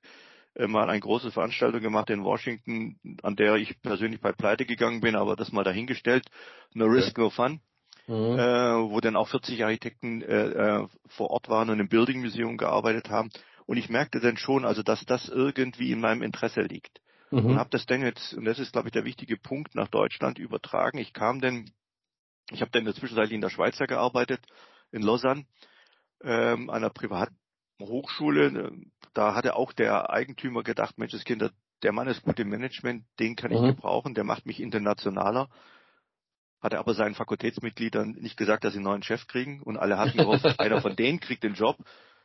mal 0.56 0.88
eine 0.88 1.00
große 1.00 1.30
Veranstaltung 1.30 1.80
gemacht 1.80 2.10
in 2.10 2.24
Washington, 2.24 2.98
an 3.22 3.36
der 3.36 3.56
ich 3.56 3.80
persönlich 3.82 4.20
bei 4.20 4.32
Pleite 4.32 4.66
gegangen 4.66 5.00
bin, 5.00 5.16
aber 5.16 5.36
das 5.36 5.52
mal 5.52 5.64
dahingestellt. 5.64 6.26
No 6.74 6.86
risk, 6.86 7.18
no 7.18 7.30
fun. 7.30 7.60
Mhm. 8.06 8.38
äh, 8.38 8.90
wo 8.90 9.00
dann 9.00 9.16
auch 9.16 9.28
40 9.28 9.64
Architekten 9.64 10.22
äh, 10.22 10.46
äh, 10.82 10.88
vor 11.08 11.30
Ort 11.30 11.48
waren 11.48 11.70
und 11.70 11.80
im 11.80 11.88
Building 11.88 12.20
Museum 12.20 12.56
gearbeitet 12.56 13.08
haben. 13.08 13.30
Und 13.66 13.78
ich 13.78 13.88
merkte 13.88 14.20
dann 14.20 14.36
schon, 14.36 14.64
also 14.64 14.82
dass 14.82 15.04
das 15.06 15.28
irgendwie 15.28 15.90
in 15.90 16.00
meinem 16.00 16.22
Interesse 16.22 16.60
liegt. 16.60 17.00
Und 17.30 17.54
Mhm. 17.54 17.58
habe 17.58 17.70
das 17.70 17.86
dann 17.86 18.02
jetzt, 18.02 18.34
und 18.34 18.44
das 18.44 18.58
ist, 18.58 18.72
glaube 18.72 18.88
ich, 18.88 18.92
der 18.92 19.04
wichtige 19.04 19.36
Punkt, 19.36 19.74
nach 19.74 19.88
Deutschland 19.88 20.38
übertragen. 20.38 20.98
Ich 20.98 21.12
kam 21.12 21.40
dann, 21.40 21.70
ich 22.50 22.60
habe 22.60 22.70
dann 22.70 22.80
in 22.80 22.86
der 22.86 22.94
Zwischenzeit 22.94 23.30
in 23.30 23.40
der 23.40 23.50
Schweiz 23.50 23.78
ja 23.78 23.86
gearbeitet, 23.86 24.40
in 24.92 25.02
Lausanne, 25.02 25.46
ähm, 26.22 26.70
an 26.70 26.76
einer 26.76 26.90
privaten 26.90 27.36
Hochschule. 27.80 28.72
Da 29.12 29.34
hatte 29.34 29.56
auch 29.56 29.72
der 29.72 30.10
Eigentümer 30.10 30.62
gedacht, 30.62 30.98
Mensch, 30.98 31.12
das 31.12 31.24
Kind, 31.24 31.42
der 31.82 31.92
Mann 31.92 32.08
ist 32.08 32.22
gut 32.22 32.38
im 32.40 32.48
Management, 32.48 33.04
den 33.18 33.36
kann 33.36 33.52
ich 33.52 33.60
Mhm. 33.60 33.68
gebrauchen, 33.68 34.14
der 34.14 34.24
macht 34.24 34.46
mich 34.46 34.60
internationaler. 34.60 35.48
Hatte 36.60 36.78
aber 36.78 36.94
seinen 36.94 37.14
Fakultätsmitgliedern 37.14 38.12
nicht 38.12 38.38
gesagt, 38.38 38.64
dass 38.64 38.72
sie 38.72 38.78
einen 38.78 38.86
neuen 38.86 39.02
Chef 39.02 39.26
kriegen 39.26 39.60
und 39.60 39.76
alle 39.76 39.98
hatten 39.98 40.16
gehofft, 40.16 40.44
einer 40.60 40.80
von 40.80 40.96
denen 40.96 41.20
kriegt 41.20 41.42
den 41.42 41.54
Job. 41.54 41.76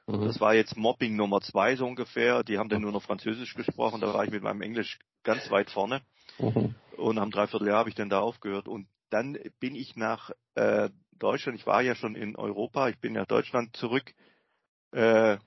Mhm. 0.08 0.26
Das 0.26 0.40
war 0.40 0.56
jetzt 0.56 0.78
Mobbing 0.78 1.16
Nummer 1.16 1.42
zwei 1.42 1.76
so 1.76 1.86
ungefähr. 1.86 2.44
Die 2.44 2.58
haben 2.58 2.70
dann 2.70 2.82
nur 2.82 2.92
noch 2.92 3.04
Französisch 3.04 3.54
gesprochen. 3.54 4.02
Da 4.02 4.14
war 4.14 4.24
ich 4.24 4.32
mit 4.32 4.42
meinem 4.42 4.62
Englisch 4.62 4.98
ganz 5.24 5.52
weit 5.52 5.70
vorne. 5.70 6.02
Mhm. 6.40 6.74
Und 6.98 7.20
einem 7.20 7.32
Dreivierteljahr 7.32 7.80
habe 7.80 7.90
ich 7.90 7.96
dann 7.96 8.10
da 8.10 8.20
aufgehört. 8.20 8.68
Und 8.68 8.88
dann 9.10 9.38
bin 9.60 9.76
ich 9.76 9.96
nach 9.96 10.32
äh, 10.56 10.90
Deutschland. 11.12 11.60
Ich 11.60 11.68
war 11.68 11.82
ja 11.82 11.96
schon 11.96 12.16
in 12.16 12.36
Europa. 12.36 12.90
Ich 12.90 12.98
bin 13.00 13.14
nach 13.14 13.28
Deutschland 13.28 13.76
zurück. 13.76 14.14
Äh, 14.92 15.38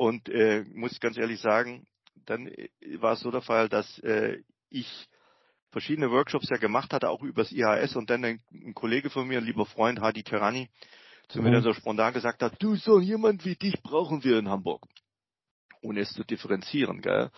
und 0.00 0.30
äh, 0.30 0.64
muss 0.72 0.98
ganz 0.98 1.18
ehrlich 1.18 1.40
sagen, 1.40 1.86
dann 2.24 2.46
äh, 2.46 2.70
war 3.02 3.12
es 3.12 3.20
so 3.20 3.30
der 3.30 3.42
Fall, 3.42 3.68
dass 3.68 3.98
äh, 3.98 4.42
ich 4.70 4.88
verschiedene 5.72 6.10
Workshops 6.10 6.48
ja 6.48 6.56
gemacht 6.56 6.94
hatte, 6.94 7.10
auch 7.10 7.22
übers 7.22 7.52
IHS. 7.52 7.96
Und 7.96 8.08
dann 8.08 8.24
ein, 8.24 8.40
ein 8.50 8.72
Kollege 8.72 9.10
von 9.10 9.28
mir, 9.28 9.36
ein 9.36 9.44
lieber 9.44 9.66
Freund, 9.66 10.00
Hadi 10.00 10.22
Terani, 10.22 10.70
zu 11.28 11.42
mir 11.42 11.50
Mhm. 11.50 11.54
dann 11.54 11.62
so 11.64 11.74
spontan 11.74 12.14
gesagt 12.14 12.42
hat, 12.42 12.54
du, 12.62 12.76
so 12.76 12.98
jemand 12.98 13.44
wie 13.44 13.56
dich 13.56 13.82
brauchen 13.82 14.24
wir 14.24 14.38
in 14.38 14.48
Hamburg. 14.48 14.86
Ohne 15.82 16.00
es 16.00 16.14
zu 16.14 16.24
differenzieren, 16.24 17.02
gell. 17.02 17.30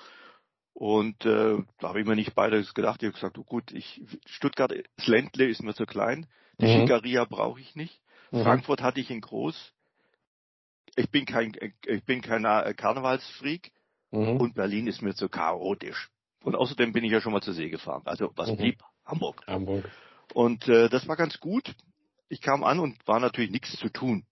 Und 0.73 1.27
äh, 1.27 1.59
da 1.81 1.89
habe 1.89 2.01
ich 2.01 2.07
mir 2.07 2.15
nicht 2.15 2.37
beides 2.37 2.75
gedacht. 2.75 3.03
Ich 3.03 3.09
habe 3.09 3.15
gesagt, 3.15 3.39
oh 3.39 3.45
gut, 3.45 3.73
ich 3.73 4.03
Stuttgart, 4.27 4.73
das 4.97 5.07
Ländle 5.09 5.49
ist 5.49 5.65
mir 5.65 5.75
zu 5.75 5.85
klein, 5.85 6.29
die 6.61 6.69
Mhm. 6.69 6.69
Schickeria 6.69 7.25
brauche 7.25 7.61
ich 7.61 7.75
nicht. 7.75 8.01
Mhm. 8.31 8.45
Frankfurt 8.45 8.83
hatte 8.83 9.01
ich 9.01 9.11
in 9.11 9.21
groß. 9.21 9.73
Ich 10.97 11.11
bin 11.11 11.25
kein 11.25 11.53
ich 11.87 12.05
bin 12.05 12.21
kein 12.21 12.45
äh, 12.45 12.75
Karnevalsfreak 12.75 13.73
Mhm. 14.15 14.37
und 14.43 14.55
Berlin 14.55 14.87
ist 14.89 15.01
mir 15.01 15.15
zu 15.15 15.31
chaotisch. 15.31 16.11
Und 16.45 16.55
außerdem 16.55 16.93
bin 16.93 17.03
ich 17.03 17.13
ja 17.13 17.23
schon 17.23 17.33
mal 17.33 17.41
zur 17.41 17.55
See 17.55 17.71
gefahren. 17.71 18.03
Also 18.05 18.31
was 18.37 18.51
Mhm. 18.51 18.57
blieb? 18.59 18.83
Hamburg. 19.07 19.43
Hamburg. 19.47 19.89
Und 20.35 20.69
äh, 20.69 20.89
das 20.91 21.09
war 21.09 21.17
ganz 21.17 21.41
gut. 21.41 21.75
Ich 22.29 22.41
kam 22.43 22.63
an 22.63 22.79
und 22.79 22.97
war 23.07 23.21
natürlich 23.21 23.51
nichts 23.51 23.73
zu 23.79 23.89
tun. 23.89 24.27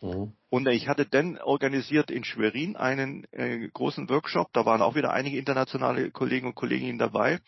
Mhm. 0.00 0.32
Und 0.50 0.68
ich 0.68 0.88
hatte 0.88 1.06
dann 1.06 1.38
organisiert 1.38 2.10
in 2.10 2.22
Schwerin 2.24 2.76
einen 2.76 3.24
äh, 3.32 3.68
großen 3.68 4.08
Workshop. 4.10 4.52
Da 4.52 4.66
waren 4.66 4.82
auch 4.82 4.94
wieder 4.94 5.12
einige 5.12 5.38
internationale 5.38 6.10
Kollegen 6.10 6.46
und 6.48 6.54
Kolleginnen 6.54 6.98
dabei. 6.98 7.40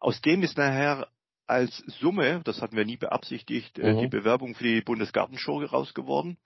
Aus 0.00 0.20
dem 0.22 0.42
ist 0.42 0.56
nachher 0.58 1.08
als 1.46 1.76
Summe, 2.00 2.40
das 2.44 2.60
hatten 2.60 2.76
wir 2.76 2.84
nie 2.84 2.96
beabsichtigt, 2.96 3.78
äh, 3.78 3.92
Mhm. 3.94 3.98
die 4.00 4.08
Bewerbung 4.08 4.54
für 4.56 4.64
die 4.64 4.80
Bundesgartenshow 4.80 5.62
raus 5.64 5.94
geworden. 5.94 6.36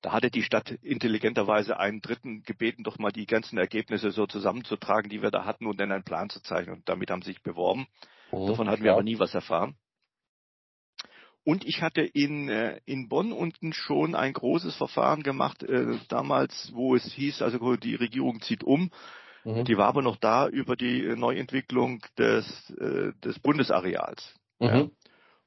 Da 0.00 0.12
hatte 0.12 0.30
die 0.30 0.42
Stadt 0.42 0.70
intelligenterweise 0.70 1.78
einen 1.78 2.00
Dritten 2.00 2.42
gebeten, 2.44 2.84
doch 2.84 2.98
mal 2.98 3.10
die 3.10 3.26
ganzen 3.26 3.58
Ergebnisse 3.58 4.12
so 4.12 4.26
zusammenzutragen, 4.26 5.10
die 5.10 5.22
wir 5.22 5.30
da 5.30 5.44
hatten 5.44 5.66
und 5.66 5.80
dann 5.80 5.90
einen 5.90 6.04
Plan 6.04 6.30
zu 6.30 6.40
zeichnen. 6.40 6.76
Und 6.76 6.88
damit 6.88 7.10
haben 7.10 7.22
sie 7.22 7.32
sich 7.32 7.42
beworben. 7.42 7.88
Mhm. 8.30 8.46
Davon 8.46 8.68
hatten 8.68 8.84
wir 8.84 8.92
aber 8.92 9.02
nie 9.02 9.18
was 9.18 9.34
erfahren. 9.34 9.76
Und 11.44 11.64
ich 11.64 11.82
hatte 11.82 12.02
in, 12.02 12.48
äh, 12.48 12.78
in 12.84 13.08
Bonn 13.08 13.32
unten 13.32 13.72
schon 13.72 14.14
ein 14.14 14.34
großes 14.34 14.76
Verfahren 14.76 15.22
gemacht, 15.22 15.62
äh, 15.62 15.98
damals, 16.08 16.70
wo 16.74 16.94
es 16.94 17.04
hieß, 17.14 17.42
also 17.42 17.76
die 17.76 17.94
Regierung 17.94 18.42
zieht 18.42 18.62
um. 18.62 18.90
Mhm. 19.44 19.64
Die 19.64 19.78
war 19.78 19.86
aber 19.86 20.02
noch 20.02 20.16
da 20.16 20.46
über 20.46 20.76
die 20.76 21.02
Neuentwicklung 21.16 22.02
des, 22.18 22.70
äh, 22.78 23.12
des 23.24 23.38
Bundesareals. 23.38 24.34
Ja. 24.60 24.88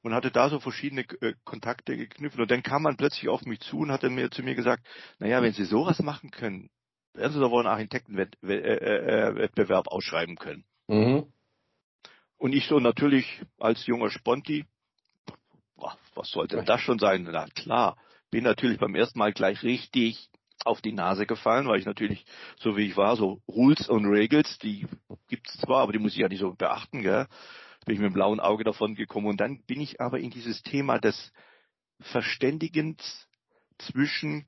Und 0.02 0.14
hatte 0.14 0.30
da 0.30 0.48
so 0.48 0.58
verschiedene 0.58 1.02
äh, 1.20 1.34
Kontakte 1.44 1.96
geknüpft. 1.96 2.38
Und 2.38 2.50
dann 2.50 2.62
kam 2.62 2.82
man 2.82 2.96
plötzlich 2.96 3.28
auf 3.28 3.42
mich 3.42 3.60
zu 3.60 3.78
und 3.78 3.92
hat 3.92 4.02
dann 4.02 4.14
mir, 4.14 4.30
zu 4.30 4.42
mir 4.42 4.54
gesagt, 4.54 4.86
naja, 5.18 5.42
wenn 5.42 5.52
Sie 5.52 5.64
sowas 5.64 6.00
machen 6.00 6.30
können, 6.30 6.70
werden 7.14 7.32
Sie 7.32 7.40
doch 7.40 7.50
wohl 7.50 7.60
einen 7.60 7.68
Architektenwettbewerb 7.68 9.88
ausschreiben 9.88 10.36
können. 10.36 10.64
Mhm. 10.88 11.32
Und 12.36 12.52
ich 12.52 12.66
so 12.66 12.80
natürlich 12.80 13.42
als 13.60 13.86
junger 13.86 14.10
Sponti, 14.10 14.66
boah, 15.76 15.96
was 16.14 16.30
sollte 16.30 16.56
denn 16.56 16.64
das 16.64 16.80
schon 16.80 16.98
sein? 16.98 17.28
Na 17.30 17.46
klar, 17.46 17.96
bin 18.30 18.42
natürlich 18.44 18.80
beim 18.80 18.96
ersten 18.96 19.18
Mal 19.18 19.32
gleich 19.32 19.62
richtig 19.62 20.30
auf 20.64 20.80
die 20.80 20.92
Nase 20.92 21.26
gefallen, 21.26 21.68
weil 21.68 21.78
ich 21.78 21.86
natürlich, 21.86 22.24
so 22.58 22.76
wie 22.76 22.86
ich 22.86 22.96
war, 22.96 23.16
so 23.16 23.40
Rules 23.48 23.88
und 23.88 24.06
Regels, 24.06 24.58
die 24.58 24.86
gibt's 25.28 25.56
zwar, 25.58 25.82
aber 25.82 25.92
die 25.92 25.98
muss 25.98 26.12
ich 26.12 26.18
ja 26.18 26.28
nicht 26.28 26.40
so 26.40 26.54
beachten, 26.54 27.02
gell? 27.02 27.26
Bin 27.84 27.94
ich 27.94 28.00
mit 28.00 28.10
dem 28.10 28.14
blauen 28.14 28.40
Auge 28.40 28.64
davon 28.64 28.94
gekommen 28.94 29.26
und 29.26 29.40
dann 29.40 29.62
bin 29.64 29.80
ich 29.80 30.00
aber 30.00 30.20
in 30.20 30.30
dieses 30.30 30.62
Thema 30.62 30.98
des 30.98 31.32
Verständigens 32.00 33.28
zwischen 33.78 34.46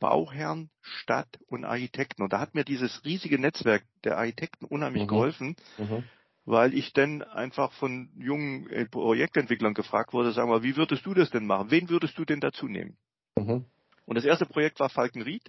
Bauherrn, 0.00 0.70
Stadt 0.80 1.38
und 1.48 1.64
Architekten. 1.64 2.22
Und 2.22 2.32
da 2.32 2.40
hat 2.40 2.54
mir 2.54 2.64
dieses 2.64 3.04
riesige 3.04 3.38
Netzwerk 3.38 3.84
der 4.04 4.16
Architekten 4.16 4.64
unheimlich 4.64 5.04
Mhm. 5.04 5.08
geholfen, 5.08 5.56
Mhm. 5.78 6.04
weil 6.44 6.74
ich 6.74 6.92
dann 6.92 7.22
einfach 7.22 7.72
von 7.72 8.10
jungen 8.16 8.68
äh, 8.70 8.86
Projektentwicklern 8.86 9.74
gefragt 9.74 10.12
wurde, 10.12 10.32
sag 10.32 10.48
mal, 10.48 10.62
wie 10.62 10.76
würdest 10.76 11.04
du 11.04 11.14
das 11.14 11.30
denn 11.30 11.46
machen? 11.46 11.70
Wen 11.70 11.88
würdest 11.88 12.16
du 12.18 12.24
denn 12.24 12.40
dazu 12.40 12.66
nehmen? 12.68 12.96
Mhm. 13.36 13.64
Und 14.06 14.14
das 14.14 14.24
erste 14.24 14.46
Projekt 14.46 14.80
war 14.80 14.88
Falkenried, 14.88 15.42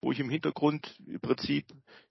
wo 0.00 0.12
ich 0.12 0.20
im 0.20 0.28
Hintergrund 0.28 0.96
im 1.06 1.20
Prinzip, 1.20 1.66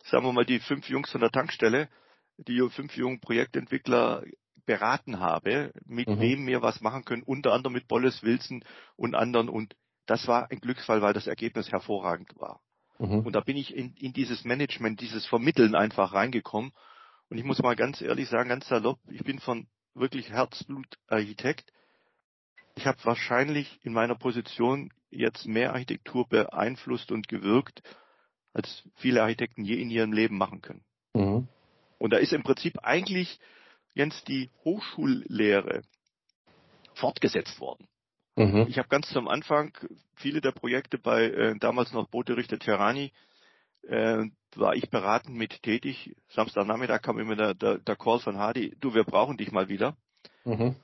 sagen 0.06 0.26
wir 0.26 0.34
mal, 0.34 0.46
die 0.46 0.60
fünf 0.60 0.90
Jungs 0.90 1.12
von 1.12 1.22
der 1.22 1.32
Tankstelle, 1.32 1.90
die 2.38 2.68
fünf 2.70 2.96
jungen 2.96 3.20
Projektentwickler 3.20 4.24
beraten 4.66 5.20
habe, 5.20 5.74
mit 5.86 6.08
Mhm. 6.08 6.20
wem 6.20 6.48
wir 6.48 6.62
was 6.62 6.82
machen 6.82 7.06
können, 7.06 7.24
unter 7.24 7.54
anderem 7.54 7.74
mit 7.74 7.88
Bolles 7.88 8.24
Wilson 8.24 8.64
und 8.96 9.16
anderen. 9.16 9.50
Und 9.50 9.76
das 10.06 10.28
war 10.28 10.50
ein 10.52 10.60
Glücksfall, 10.60 11.02
weil 11.02 11.14
das 11.14 11.28
Ergebnis 11.28 11.72
hervorragend 11.72 12.32
war. 12.36 12.62
Mhm. 13.00 13.20
Und 13.20 13.34
da 13.34 13.42
bin 13.42 13.58
ich 13.58 13.76
in, 13.76 13.94
in 13.96 14.14
dieses 14.14 14.44
Management, 14.46 15.02
dieses 15.02 15.26
Vermitteln 15.26 15.76
einfach 15.76 16.14
reingekommen. 16.14 16.72
Und 17.30 17.38
ich 17.38 17.44
muss 17.44 17.62
mal 17.62 17.76
ganz 17.76 18.02
ehrlich 18.02 18.30
sagen, 18.30 18.50
ganz 18.50 18.68
salopp, 18.68 19.00
ich 19.10 19.24
bin 19.24 19.40
von 19.40 19.68
wirklich 19.94 20.30
Herzblut-Architekt. 20.30 21.72
Ich 22.76 22.88
habe 22.88 22.98
wahrscheinlich 23.04 23.80
in 23.84 23.94
meiner 23.94 24.16
Position 24.16 24.92
jetzt 25.10 25.46
mehr 25.46 25.74
Architektur 25.74 26.28
beeinflusst 26.28 27.12
und 27.12 27.28
gewirkt 27.28 27.82
als 28.54 28.84
viele 28.96 29.22
Architekten 29.24 29.64
je 29.64 29.82
in 29.82 29.90
ihrem 29.90 30.14
Leben 30.14 30.38
machen 30.38 30.62
können. 30.62 30.84
Und 32.04 32.10
da 32.10 32.18
ist 32.18 32.34
im 32.34 32.44
Prinzip 32.44 32.80
eigentlich, 32.84 33.40
Jens, 33.94 34.26
die 34.26 34.50
Hochschullehre 34.66 35.84
fortgesetzt 36.96 37.62
worden. 37.62 37.88
Mhm. 38.36 38.66
Ich 38.68 38.78
habe 38.78 38.90
ganz 38.90 39.08
zum 39.08 39.30
Anfang 39.30 39.72
viele 40.18 40.42
der 40.42 40.52
Projekte 40.52 40.98
bei 40.98 41.24
äh, 41.30 41.56
damals 41.60 41.94
noch 41.94 42.10
Booterichter 42.10 42.60
Terrani, 42.60 43.14
äh, 43.84 44.26
war 44.54 44.76
ich 44.76 44.90
beratend 44.90 45.38
mit 45.38 45.64
tätig. 45.64 46.14
Samstagnachmittag 46.28 47.02
kam 47.02 47.20
immer 47.20 47.38
der, 47.38 47.54
der, 47.54 47.78
der 47.78 47.96
Call 47.96 48.20
von 48.20 48.38
Hardy, 48.38 48.76
du, 48.82 48.94
wir 48.94 49.06
brauchen 49.06 49.38
dich 49.38 49.54
mal 49.54 49.70
wieder. 49.70 49.96
Mhm. 50.44 50.76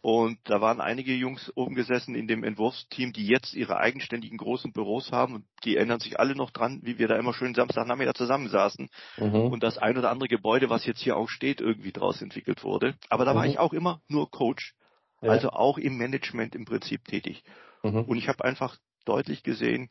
Und 0.00 0.38
da 0.44 0.60
waren 0.60 0.80
einige 0.80 1.12
Jungs 1.12 1.50
oben 1.56 1.74
gesessen 1.74 2.14
in 2.14 2.28
dem 2.28 2.44
Entwurfsteam, 2.44 3.12
die 3.12 3.26
jetzt 3.26 3.54
ihre 3.54 3.78
eigenständigen 3.78 4.38
großen 4.38 4.72
Büros 4.72 5.10
haben. 5.10 5.34
Und 5.34 5.44
die 5.64 5.76
erinnern 5.76 5.98
sich 5.98 6.20
alle 6.20 6.36
noch 6.36 6.50
dran, 6.50 6.80
wie 6.84 6.98
wir 6.98 7.08
da 7.08 7.16
immer 7.16 7.34
schön 7.34 7.54
Samstagnachmittag 7.54 8.14
zusammensaßen. 8.14 8.90
Mhm. 9.16 9.34
Und 9.34 9.62
das 9.62 9.76
ein 9.76 9.98
oder 9.98 10.10
andere 10.10 10.28
Gebäude, 10.28 10.70
was 10.70 10.86
jetzt 10.86 11.00
hier 11.00 11.16
auch 11.16 11.28
steht, 11.28 11.60
irgendwie 11.60 11.90
draus 11.90 12.22
entwickelt 12.22 12.62
wurde. 12.62 12.94
Aber 13.08 13.24
da 13.24 13.32
mhm. 13.32 13.38
war 13.38 13.46
ich 13.46 13.58
auch 13.58 13.72
immer 13.72 14.00
nur 14.08 14.30
Coach. 14.30 14.74
Ja. 15.20 15.30
Also 15.30 15.50
auch 15.50 15.78
im 15.78 15.96
Management 15.96 16.54
im 16.54 16.64
Prinzip 16.64 17.04
tätig. 17.04 17.42
Mhm. 17.82 18.02
Und 18.02 18.16
ich 18.18 18.28
habe 18.28 18.44
einfach 18.44 18.78
deutlich 19.04 19.42
gesehen, 19.42 19.90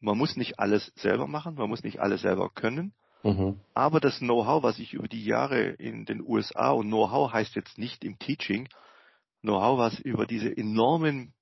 man 0.00 0.16
muss 0.16 0.36
nicht 0.36 0.58
alles 0.58 0.92
selber 0.96 1.26
machen, 1.26 1.56
man 1.56 1.68
muss 1.68 1.82
nicht 1.82 2.00
alles 2.00 2.22
selber 2.22 2.48
können. 2.48 2.94
Mhm. 3.22 3.60
Aber 3.74 4.00
das 4.00 4.18
Know-how, 4.18 4.62
was 4.62 4.78
ich 4.78 4.94
über 4.94 5.08
die 5.08 5.24
Jahre 5.24 5.60
in 5.60 6.06
den 6.06 6.22
USA 6.22 6.70
und 6.70 6.86
Know-how 6.86 7.32
heißt 7.32 7.54
jetzt 7.54 7.76
nicht 7.76 8.02
im 8.02 8.18
Teaching, 8.18 8.66
Know-how, 9.42 9.78
was 9.78 9.98
über 10.00 10.26
diese 10.26 10.54
enormen 10.54 11.34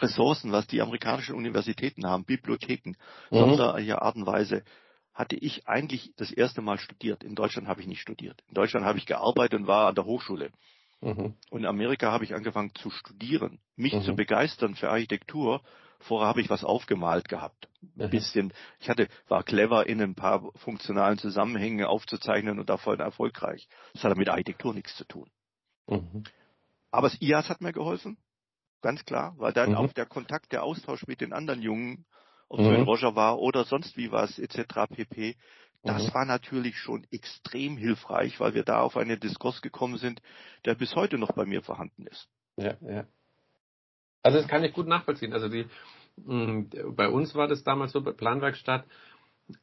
Ressourcen, 0.00 0.52
was 0.52 0.66
die 0.66 0.80
amerikanischen 0.80 1.34
Universitäten 1.34 2.06
haben, 2.06 2.24
Bibliotheken, 2.24 2.96
mhm. 3.30 3.36
sonderlicher 3.36 4.02
Art 4.02 4.16
und 4.16 4.26
Weise, 4.26 4.64
hatte 5.12 5.36
ich 5.36 5.68
eigentlich 5.68 6.12
das 6.16 6.32
erste 6.32 6.60
Mal 6.60 6.78
studiert. 6.78 7.22
In 7.22 7.34
Deutschland 7.34 7.68
habe 7.68 7.80
ich 7.80 7.86
nicht 7.86 8.00
studiert. 8.00 8.42
In 8.48 8.54
Deutschland 8.54 8.84
habe 8.84 8.98
ich 8.98 9.06
gearbeitet 9.06 9.60
und 9.60 9.66
war 9.66 9.88
an 9.88 9.94
der 9.94 10.04
Hochschule. 10.04 10.50
Mhm. 11.00 11.34
Und 11.50 11.60
in 11.60 11.66
Amerika 11.66 12.10
habe 12.10 12.24
ich 12.24 12.34
angefangen 12.34 12.74
zu 12.74 12.90
studieren, 12.90 13.60
mich 13.76 13.92
mhm. 13.92 14.02
zu 14.02 14.16
begeistern 14.16 14.74
für 14.74 14.90
Architektur. 14.90 15.62
Vorher 16.00 16.28
habe 16.28 16.40
ich 16.40 16.50
was 16.50 16.64
aufgemalt 16.64 17.28
gehabt. 17.28 17.68
Ein 17.82 18.06
mhm. 18.06 18.10
bisschen, 18.10 18.52
ich 18.80 18.88
hatte, 18.88 19.08
war 19.28 19.44
clever 19.44 19.86
in 19.86 20.02
ein 20.02 20.14
paar 20.14 20.50
funktionalen 20.56 21.18
Zusammenhänge 21.18 21.88
aufzuzeichnen 21.88 22.58
und 22.58 22.68
davon 22.68 22.98
erfolgreich. 23.00 23.68
Das 23.92 24.04
hat 24.04 24.16
mit 24.16 24.28
Architektur 24.28 24.74
nichts 24.74 24.96
zu 24.96 25.04
tun. 25.04 25.30
Mhm. 26.94 26.98
Aber 26.98 27.08
das 27.08 27.20
IAS 27.20 27.48
hat 27.48 27.60
mir 27.60 27.72
geholfen, 27.72 28.16
ganz 28.82 29.04
klar, 29.04 29.34
weil 29.38 29.52
dann 29.52 29.70
mhm. 29.70 29.76
auch 29.76 29.92
der 29.92 30.06
Kontakt, 30.06 30.52
der 30.52 30.62
Austausch 30.62 31.06
mit 31.06 31.20
den 31.20 31.32
anderen 31.32 31.62
Jungen, 31.62 32.06
ob 32.48 32.60
es 32.60 32.66
mhm. 32.66 32.84
Roger 32.84 33.16
war 33.16 33.38
oder 33.38 33.64
sonst 33.64 33.96
wie 33.96 34.12
was, 34.12 34.38
etc. 34.38 34.86
pp. 34.94 35.36
Das 35.82 36.06
mhm. 36.06 36.14
war 36.14 36.24
natürlich 36.24 36.78
schon 36.78 37.06
extrem 37.10 37.76
hilfreich, 37.76 38.40
weil 38.40 38.54
wir 38.54 38.62
da 38.62 38.80
auf 38.80 38.96
einen 38.96 39.20
Diskurs 39.20 39.60
gekommen 39.60 39.98
sind, 39.98 40.22
der 40.64 40.74
bis 40.74 40.94
heute 40.94 41.18
noch 41.18 41.32
bei 41.32 41.44
mir 41.44 41.62
vorhanden 41.62 42.06
ist. 42.06 42.28
Ja, 42.56 42.76
ja. 42.80 43.04
Also 44.22 44.38
das 44.38 44.48
kann 44.48 44.64
ich 44.64 44.72
gut 44.72 44.86
nachvollziehen. 44.86 45.34
Also 45.34 45.48
die, 45.48 45.66
mh, 46.16 46.46
mm, 46.46 46.94
bei 46.94 47.08
uns 47.08 47.34
war 47.34 47.48
das 47.48 47.64
damals 47.64 47.92
so 47.92 48.00
bei 48.00 48.12
Planwerkstatt 48.12 48.86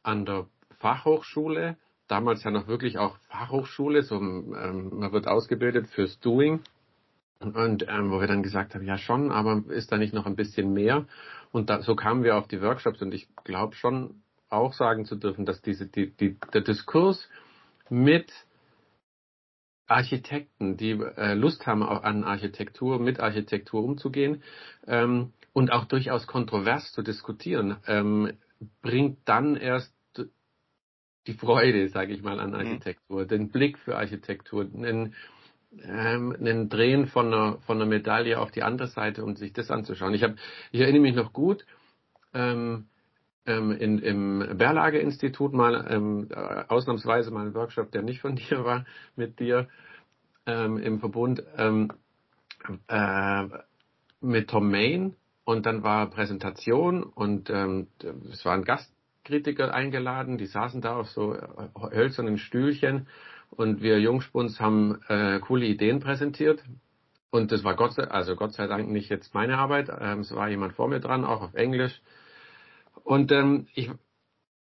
an 0.03 0.25
der 0.25 0.47
Fachhochschule, 0.77 1.77
damals 2.07 2.43
ja 2.43 2.51
noch 2.51 2.67
wirklich 2.67 2.99
auch 2.99 3.17
Fachhochschule, 3.29 4.03
so 4.03 4.15
ähm, 4.17 4.99
man 4.99 5.11
wird 5.11 5.27
ausgebildet 5.27 5.87
fürs 5.87 6.19
Doing. 6.19 6.61
Und 7.41 7.85
ähm, 7.89 8.11
wo 8.11 8.19
wir 8.19 8.27
dann 8.27 8.43
gesagt 8.43 8.75
haben, 8.75 8.85
ja 8.85 8.97
schon, 8.97 9.31
aber 9.31 9.63
ist 9.69 9.91
da 9.91 9.97
nicht 9.97 10.13
noch 10.13 10.25
ein 10.25 10.35
bisschen 10.35 10.73
mehr? 10.73 11.05
Und 11.51 11.69
da, 11.69 11.81
so 11.81 11.95
kamen 11.95 12.23
wir 12.23 12.37
auf 12.37 12.47
die 12.47 12.61
Workshops 12.61 13.01
und 13.01 13.13
ich 13.13 13.27
glaube 13.43 13.75
schon 13.75 14.21
auch 14.49 14.73
sagen 14.73 15.05
zu 15.05 15.15
dürfen, 15.15 15.45
dass 15.45 15.61
diese, 15.61 15.87
die, 15.87 16.11
die, 16.11 16.37
der 16.53 16.61
Diskurs 16.61 17.27
mit 17.89 18.31
Architekten, 19.87 20.77
die 20.77 20.91
äh, 20.91 21.33
Lust 21.33 21.65
haben 21.65 21.83
an 21.83 22.23
Architektur, 22.23 22.99
mit 22.99 23.19
Architektur 23.19 23.83
umzugehen 23.83 24.43
ähm, 24.87 25.33
und 25.51 25.71
auch 25.71 25.85
durchaus 25.85 26.27
kontrovers 26.27 26.91
zu 26.93 27.01
diskutieren, 27.01 27.77
ähm, 27.87 28.33
bringt 28.81 29.17
dann 29.25 29.55
erst 29.55 29.93
die 31.27 31.33
Freude, 31.33 31.87
sage 31.89 32.13
ich 32.13 32.23
mal, 32.23 32.39
an 32.39 32.49
mhm. 32.49 32.55
Architektur, 32.55 33.23
mhm. 33.23 33.27
den 33.27 33.49
Blick 33.49 33.77
für 33.77 33.97
Architektur, 33.97 34.67
einen, 34.73 35.13
ähm, 35.83 36.35
einen 36.37 36.69
Drehen 36.69 37.07
von 37.07 37.27
einer, 37.27 37.57
von 37.65 37.77
einer 37.77 37.85
Medaille 37.85 38.39
auf 38.39 38.51
die 38.51 38.63
andere 38.63 38.87
Seite 38.87 39.23
und 39.23 39.37
sich 39.37 39.53
das 39.53 39.71
anzuschauen. 39.71 40.13
Ich, 40.13 40.23
hab, 40.23 40.35
ich 40.71 40.81
erinnere 40.81 41.01
mich 41.01 41.15
noch 41.15 41.33
gut, 41.33 41.65
ähm, 42.33 42.87
ähm, 43.45 43.71
in, 43.71 43.99
im 43.99 44.57
Berlage-Institut 44.57 45.53
mal 45.53 45.87
ähm, 45.89 46.27
ausnahmsweise 46.67 47.31
mal 47.31 47.47
ein 47.47 47.55
Workshop, 47.55 47.91
der 47.91 48.03
nicht 48.03 48.21
von 48.21 48.35
dir 48.49 48.63
war, 48.65 48.85
mit 49.15 49.39
dir 49.39 49.67
ähm, 50.45 50.77
im 50.77 50.99
Verbund 50.99 51.43
ähm, 51.57 51.91
äh, 52.87 53.43
mit 54.21 54.49
Tom 54.49 54.69
Main 54.69 55.15
und 55.43 55.65
dann 55.65 55.83
war 55.83 56.09
Präsentation 56.09 57.03
und 57.03 57.49
ähm, 57.49 57.87
es 58.31 58.45
waren 58.45 58.63
Gastkritiker 58.63 59.73
eingeladen, 59.73 60.37
die 60.37 60.45
saßen 60.45 60.81
da 60.81 60.95
auf 60.97 61.09
so 61.09 61.35
hölzernen 61.91 62.37
Stühlchen 62.37 63.07
und 63.51 63.81
wir 63.81 63.99
Jungspuns 63.99 64.59
haben 64.59 65.01
äh, 65.07 65.39
coole 65.39 65.65
Ideen 65.65 65.99
präsentiert. 65.99 66.63
Und 67.29 67.51
das 67.51 67.63
war 67.63 67.75
Gott 67.75 67.93
sei, 67.93 68.03
also 68.03 68.35
Gott 68.35 68.53
sei 68.53 68.67
Dank 68.67 68.89
nicht 68.89 69.09
jetzt 69.09 69.33
meine 69.33 69.57
Arbeit. 69.57 69.89
Ähm, 69.99 70.19
es 70.19 70.33
war 70.33 70.49
jemand 70.49 70.73
vor 70.73 70.87
mir 70.87 70.99
dran, 70.99 71.23
auch 71.23 71.41
auf 71.41 71.53
Englisch. 71.53 72.01
Und 73.03 73.31
ähm, 73.31 73.67
ich 73.73 73.89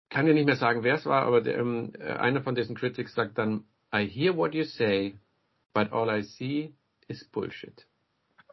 kann 0.09 0.25
dir 0.25 0.33
nicht 0.33 0.45
mehr 0.45 0.55
sagen, 0.55 0.83
wer 0.83 0.95
es 0.95 1.05
war, 1.05 1.23
aber 1.23 1.41
der, 1.41 1.57
ähm, 1.57 1.93
einer 1.99 2.41
von 2.41 2.55
diesen 2.55 2.75
Critics 2.75 3.15
sagt 3.15 3.37
dann, 3.37 3.65
I 3.93 4.07
hear 4.07 4.35
what 4.35 4.53
you 4.53 4.63
say, 4.63 5.15
but 5.73 5.91
all 5.91 6.09
I 6.09 6.23
see 6.23 6.73
is 7.07 7.23
bullshit. 7.31 7.85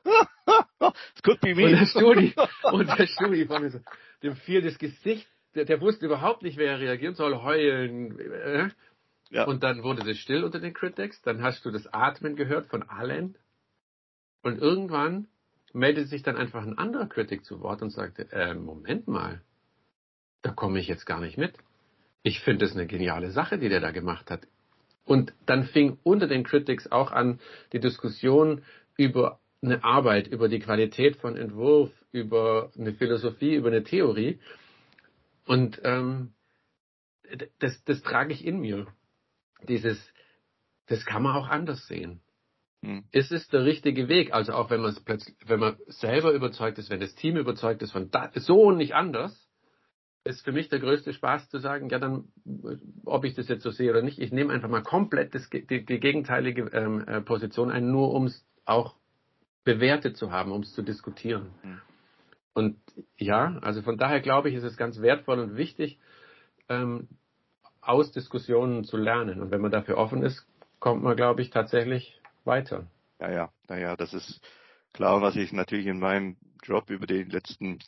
It 0.04 1.22
could 1.22 1.40
be 1.40 1.54
me. 1.54 1.66
Und 1.66 1.72
der 1.72 1.86
Studi, 1.86 2.34
und 2.72 2.98
der 2.98 3.06
Studi 3.06 3.46
von 3.46 3.62
mir 3.62 3.70
so, 3.70 3.80
dem 4.22 4.36
fiel 4.36 4.62
das 4.62 4.78
Gesicht, 4.78 5.28
der, 5.54 5.64
der 5.64 5.80
wusste 5.80 6.06
überhaupt 6.06 6.42
nicht, 6.42 6.56
wer 6.56 6.80
reagieren 6.80 7.14
soll, 7.14 7.42
heulen. 7.42 8.18
Äh, 8.18 8.68
ja. 9.30 9.44
Und 9.44 9.62
dann 9.62 9.82
wurde 9.82 10.08
es 10.10 10.18
still 10.18 10.44
unter 10.44 10.58
den 10.58 10.74
Critics, 10.74 11.22
dann 11.22 11.42
hast 11.42 11.64
du 11.64 11.70
das 11.70 11.86
Atmen 11.92 12.34
gehört 12.36 12.66
von 12.66 12.82
allen. 12.82 13.38
Und 14.42 14.58
irgendwann 14.58 15.28
meldete 15.72 16.08
sich 16.08 16.22
dann 16.22 16.36
einfach 16.36 16.62
ein 16.62 16.76
anderer 16.76 17.06
Critic 17.06 17.44
zu 17.44 17.60
Wort 17.60 17.80
und 17.80 17.90
sagte, 17.90 18.30
äh, 18.32 18.54
Moment 18.54 19.06
mal, 19.06 19.40
da 20.42 20.50
komme 20.50 20.80
ich 20.80 20.88
jetzt 20.88 21.06
gar 21.06 21.20
nicht 21.20 21.38
mit. 21.38 21.54
Ich 22.22 22.40
finde 22.40 22.64
es 22.64 22.72
eine 22.72 22.86
geniale 22.86 23.30
Sache, 23.30 23.58
die 23.58 23.68
der 23.68 23.80
da 23.80 23.92
gemacht 23.92 24.30
hat. 24.30 24.46
Und 25.04 25.32
dann 25.46 25.64
fing 25.64 25.98
unter 26.02 26.26
den 26.26 26.44
Critics 26.44 26.90
auch 26.90 27.12
an 27.12 27.40
die 27.72 27.80
Diskussion 27.80 28.62
über 28.96 29.38
eine 29.62 29.84
Arbeit, 29.84 30.26
über 30.26 30.48
die 30.48 30.58
Qualität 30.58 31.16
von 31.16 31.36
Entwurf, 31.36 31.90
über 32.10 32.72
eine 32.76 32.94
Philosophie, 32.94 33.54
über 33.54 33.68
eine 33.68 33.84
Theorie. 33.84 34.40
Und 35.46 35.80
ähm, 35.84 36.32
das, 37.58 37.82
das 37.84 38.02
trage 38.02 38.32
ich 38.32 38.44
in 38.44 38.60
mir 38.60 38.86
dieses, 39.68 39.98
das 40.86 41.04
kann 41.04 41.22
man 41.22 41.36
auch 41.36 41.48
anders 41.48 41.86
sehen. 41.86 42.20
Hm. 42.82 43.04
Es 43.12 43.30
ist 43.30 43.52
der 43.52 43.64
richtige 43.64 44.08
Weg. 44.08 44.32
Also 44.32 44.52
auch 44.52 44.70
wenn 44.70 44.80
man 44.80 44.90
es 44.90 45.00
plötzlich, 45.00 45.36
wenn 45.46 45.60
man 45.60 45.76
selber 45.86 46.32
überzeugt 46.32 46.78
ist, 46.78 46.90
wenn 46.90 47.00
das 47.00 47.14
Team 47.14 47.36
überzeugt 47.36 47.82
ist 47.82 47.92
von 47.92 48.10
da, 48.10 48.30
so 48.34 48.62
und 48.62 48.76
nicht 48.76 48.94
anders, 48.94 49.48
ist 50.24 50.44
für 50.44 50.52
mich 50.52 50.68
der 50.68 50.80
größte 50.80 51.12
Spaß 51.12 51.48
zu 51.48 51.58
sagen, 51.58 51.88
ja 51.88 51.98
dann, 51.98 52.28
ob 53.04 53.24
ich 53.24 53.34
das 53.34 53.48
jetzt 53.48 53.62
so 53.62 53.70
sehe 53.70 53.90
oder 53.90 54.02
nicht, 54.02 54.18
ich 54.18 54.32
nehme 54.32 54.52
einfach 54.52 54.68
mal 54.68 54.82
komplett 54.82 55.34
das, 55.34 55.48
die, 55.50 55.84
die 55.84 56.00
gegenteilige 56.00 56.64
ähm, 56.72 57.06
äh, 57.06 57.20
Position 57.22 57.70
ein, 57.70 57.90
nur 57.90 58.12
um 58.12 58.26
es 58.26 58.46
auch 58.66 58.96
bewertet 59.64 60.16
zu 60.16 60.30
haben, 60.30 60.52
um 60.52 60.62
es 60.62 60.72
zu 60.74 60.82
diskutieren. 60.82 61.50
Mhm. 61.62 61.80
Und 62.52 62.76
ja, 63.16 63.58
also 63.62 63.82
von 63.82 63.96
daher 63.96 64.20
glaube 64.20 64.50
ich, 64.50 64.56
ist 64.56 64.64
es 64.64 64.76
ganz 64.76 65.00
wertvoll 65.00 65.38
und 65.38 65.56
wichtig, 65.56 65.98
ähm, 66.68 67.08
aus 67.80 68.12
Diskussionen 68.12 68.84
zu 68.84 68.96
lernen. 68.96 69.40
Und 69.40 69.50
wenn 69.50 69.60
man 69.60 69.70
dafür 69.70 69.96
offen 69.98 70.22
ist, 70.22 70.46
kommt 70.78 71.02
man, 71.02 71.16
glaube 71.16 71.42
ich, 71.42 71.50
tatsächlich 71.50 72.20
weiter. 72.44 72.86
Ja, 73.20 73.30
ja, 73.30 73.52
naja, 73.68 73.96
das 73.96 74.14
ist 74.14 74.40
klar, 74.92 75.20
was 75.20 75.36
ich 75.36 75.52
natürlich 75.52 75.86
in 75.86 76.00
meinem 76.00 76.36
Job 76.62 76.90
über 76.90 77.06
die 77.06 77.24
letzten, 77.24 77.78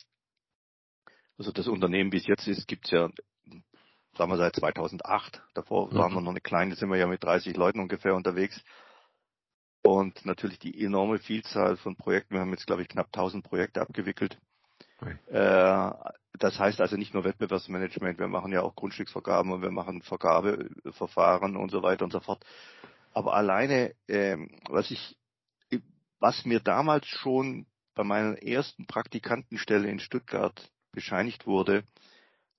also 1.37 1.51
das 1.51 1.67
Unternehmen, 1.67 2.11
wie 2.11 2.17
es 2.17 2.27
jetzt 2.27 2.47
ist, 2.47 2.67
gibt's 2.67 2.91
ja, 2.91 3.09
sagen 4.15 4.31
wir 4.31 4.37
seit 4.37 4.55
2008. 4.55 5.41
Davor 5.53 5.91
mhm. 5.91 5.97
waren 5.97 6.13
wir 6.13 6.21
noch 6.21 6.31
eine 6.31 6.41
kleine, 6.41 6.75
sind 6.75 6.89
wir 6.89 6.97
ja 6.97 7.07
mit 7.07 7.23
30 7.23 7.55
Leuten 7.57 7.79
ungefähr 7.79 8.15
unterwegs. 8.15 8.63
Und 9.85 10.25
natürlich 10.25 10.59
die 10.59 10.81
enorme 10.83 11.19
Vielzahl 11.19 11.75
von 11.75 11.97
Projekten. 11.97 12.35
Wir 12.35 12.41
haben 12.41 12.51
jetzt, 12.51 12.67
glaube 12.67 12.83
ich, 12.83 12.87
knapp 12.87 13.07
1000 13.07 13.43
Projekte 13.43 13.81
abgewickelt. 13.81 14.37
Äh, 15.29 15.91
das 16.39 16.59
heißt 16.59 16.81
also 16.81 16.97
nicht 16.97 17.13
nur 17.13 17.23
Wettbewerbsmanagement, 17.23 18.19
wir 18.19 18.27
machen 18.27 18.51
ja 18.51 18.61
auch 18.61 18.75
Grundstücksvergaben 18.75 19.51
und 19.51 19.61
wir 19.61 19.71
machen 19.71 20.01
Vergabeverfahren 20.01 21.55
und 21.55 21.69
so 21.69 21.83
weiter 21.83 22.05
und 22.05 22.11
so 22.11 22.19
fort. 22.19 22.43
Aber 23.13 23.35
alleine, 23.35 23.93
ähm, 24.07 24.49
was 24.69 24.89
ich, 24.89 25.17
was 26.19 26.45
mir 26.45 26.59
damals 26.59 27.05
schon 27.07 27.67
bei 27.93 28.03
meiner 28.03 28.41
ersten 28.41 28.87
Praktikantenstelle 28.87 29.87
in 29.87 29.99
Stuttgart 29.99 30.71
bescheinigt 30.91 31.45
wurde, 31.45 31.83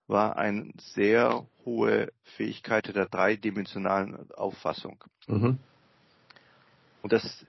war 0.06 0.36
eine 0.36 0.72
sehr 0.78 1.46
hohe 1.64 2.12
Fähigkeit 2.36 2.94
der 2.94 3.06
dreidimensionalen 3.06 4.30
Auffassung. 4.32 5.02
Mhm. 5.26 5.58
Und 7.02 7.12
das, 7.12 7.46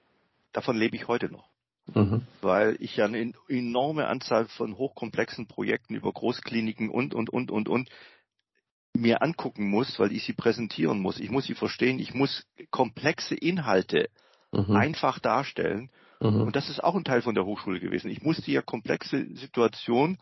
davon 0.51 0.77
lebe 0.77 0.95
ich 0.95 1.07
heute 1.07 1.29
noch. 1.29 1.49
Mhm. 1.93 2.23
Weil 2.41 2.77
ich 2.79 2.95
ja 2.97 3.05
eine 3.05 3.33
enorme 3.47 4.07
Anzahl 4.07 4.47
von 4.47 4.77
hochkomplexen 4.77 5.47
Projekten 5.47 5.95
über 5.95 6.11
Großkliniken 6.11 6.89
und, 6.89 7.13
und, 7.13 7.29
und, 7.29 7.51
und, 7.51 7.69
und 7.69 7.89
mir 8.95 9.21
angucken 9.21 9.69
muss, 9.69 9.99
weil 9.99 10.11
ich 10.11 10.23
sie 10.23 10.33
präsentieren 10.33 10.99
muss. 10.99 11.19
Ich 11.19 11.29
muss 11.29 11.45
sie 11.45 11.53
verstehen. 11.53 11.99
Ich 11.99 12.13
muss 12.13 12.45
komplexe 12.71 13.35
Inhalte 13.35 14.09
mhm. 14.51 14.75
einfach 14.75 15.19
darstellen. 15.19 15.91
Mhm. 16.19 16.41
Und 16.41 16.55
das 16.55 16.69
ist 16.69 16.83
auch 16.83 16.95
ein 16.95 17.03
Teil 17.03 17.21
von 17.21 17.35
der 17.35 17.45
Hochschule 17.45 17.79
gewesen. 17.79 18.09
Ich 18.09 18.23
musste 18.23 18.51
ja 18.51 18.61
komplexe 18.61 19.25
Situationen 19.35 20.17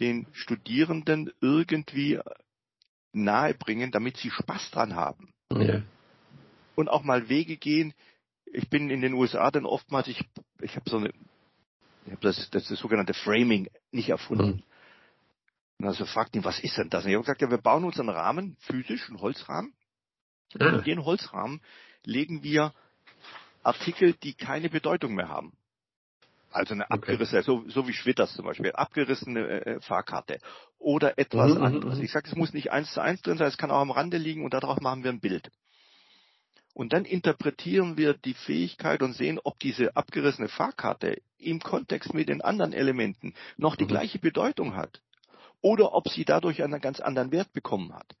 den 0.00 0.26
Studierenden 0.32 1.30
irgendwie 1.40 2.18
nahebringen, 3.12 3.92
damit 3.92 4.16
sie 4.16 4.30
Spaß 4.30 4.70
dran 4.72 4.96
haben. 4.96 5.32
Ja. 5.52 5.82
Und 6.74 6.88
auch 6.88 7.04
mal 7.04 7.28
Wege 7.28 7.56
gehen. 7.56 7.94
Ich 8.54 8.68
bin 8.70 8.90
in 8.90 9.00
den 9.00 9.14
USA 9.14 9.50
dann 9.50 9.66
oftmals, 9.66 10.08
ich, 10.08 10.24
ich 10.60 10.76
habe 10.76 10.88
so 10.88 10.98
eine, 10.98 11.10
ich 12.06 12.12
habe 12.12 12.22
das, 12.22 12.50
das, 12.50 12.68
das 12.68 12.78
sogenannte 12.78 13.14
Framing 13.14 13.68
nicht 13.90 14.10
erfunden. 14.10 14.46
Mhm. 14.46 14.62
Und 15.78 15.86
also 15.86 16.06
fragt 16.06 16.36
ihn, 16.36 16.44
was 16.44 16.60
ist 16.60 16.78
denn 16.78 16.88
das? 16.88 17.04
Und 17.04 17.10
ich 17.10 17.16
habe 17.16 17.24
gesagt, 17.24 17.42
ja, 17.42 17.50
wir 17.50 17.58
bauen 17.58 17.84
uns 17.84 17.98
einen 17.98 18.10
Rahmen, 18.10 18.56
physisch, 18.60 19.08
einen 19.08 19.20
Holzrahmen. 19.20 19.74
Mhm. 20.54 20.66
Und 20.66 20.74
in 20.78 20.84
den 20.84 21.04
Holzrahmen 21.04 21.60
legen 22.04 22.42
wir 22.42 22.72
Artikel, 23.62 24.12
die 24.14 24.34
keine 24.34 24.70
Bedeutung 24.70 25.14
mehr 25.14 25.28
haben. 25.28 25.56
Also 26.52 26.74
eine 26.74 26.88
abgerissene, 26.88 27.40
okay. 27.40 27.46
so, 27.46 27.68
so 27.68 27.88
wie 27.88 27.92
Schwitters 27.92 28.32
zum 28.34 28.44
Beispiel, 28.44 28.70
abgerissene 28.70 29.40
äh, 29.40 29.80
Fahrkarte 29.80 30.38
oder 30.78 31.18
etwas 31.18 31.50
mhm, 31.50 31.58
mhm 31.58 31.64
anderes. 31.64 31.98
Mhm. 31.98 32.04
Ich 32.04 32.12
sage, 32.12 32.28
es 32.28 32.36
muss 32.36 32.52
nicht 32.52 32.70
eins 32.70 32.92
zu 32.92 33.00
eins 33.00 33.22
drin 33.22 33.38
sein, 33.38 33.48
es 33.48 33.58
kann 33.58 33.72
auch 33.72 33.80
am 33.80 33.90
Rande 33.90 34.18
liegen 34.18 34.44
und 34.44 34.54
darauf 34.54 34.80
machen 34.80 35.02
wir 35.02 35.10
ein 35.10 35.18
Bild. 35.18 35.50
Und 36.74 36.92
dann 36.92 37.04
interpretieren 37.04 37.96
wir 37.96 38.14
die 38.14 38.34
Fähigkeit 38.34 39.00
und 39.02 39.12
sehen, 39.12 39.38
ob 39.42 39.60
diese 39.60 39.96
abgerissene 39.96 40.48
Fahrkarte 40.48 41.22
im 41.38 41.60
Kontext 41.60 42.12
mit 42.12 42.28
den 42.28 42.42
anderen 42.42 42.72
Elementen 42.72 43.34
noch 43.56 43.76
die 43.76 43.84
mhm. 43.84 43.88
gleiche 43.88 44.18
Bedeutung 44.18 44.74
hat 44.74 45.00
oder 45.60 45.94
ob 45.94 46.08
sie 46.08 46.24
dadurch 46.24 46.62
einen 46.62 46.80
ganz 46.80 46.98
anderen 46.98 47.30
Wert 47.30 47.52
bekommen 47.52 47.94
hat. 47.94 48.16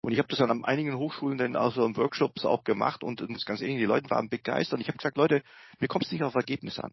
Und 0.00 0.12
ich 0.12 0.18
habe 0.18 0.28
das 0.28 0.38
dann 0.38 0.50
an 0.50 0.64
einigen 0.64 0.96
Hochschulen 0.96 1.36
dann 1.36 1.54
auch 1.54 1.74
so 1.74 1.84
in 1.84 1.96
Workshops 1.96 2.44
auch 2.46 2.64
gemacht 2.64 3.04
und 3.04 3.20
das 3.20 3.44
ganz 3.44 3.60
ähnlich, 3.60 3.78
die 3.78 3.84
Leute 3.84 4.08
waren 4.08 4.30
begeistert. 4.30 4.74
Und 4.74 4.80
ich 4.80 4.88
habe 4.88 4.98
gesagt, 4.98 5.18
Leute, 5.18 5.42
mir 5.78 5.88
kommt 5.88 6.06
es 6.06 6.12
nicht 6.12 6.22
auf 6.22 6.34
Ergebnis 6.34 6.78
an. 6.78 6.92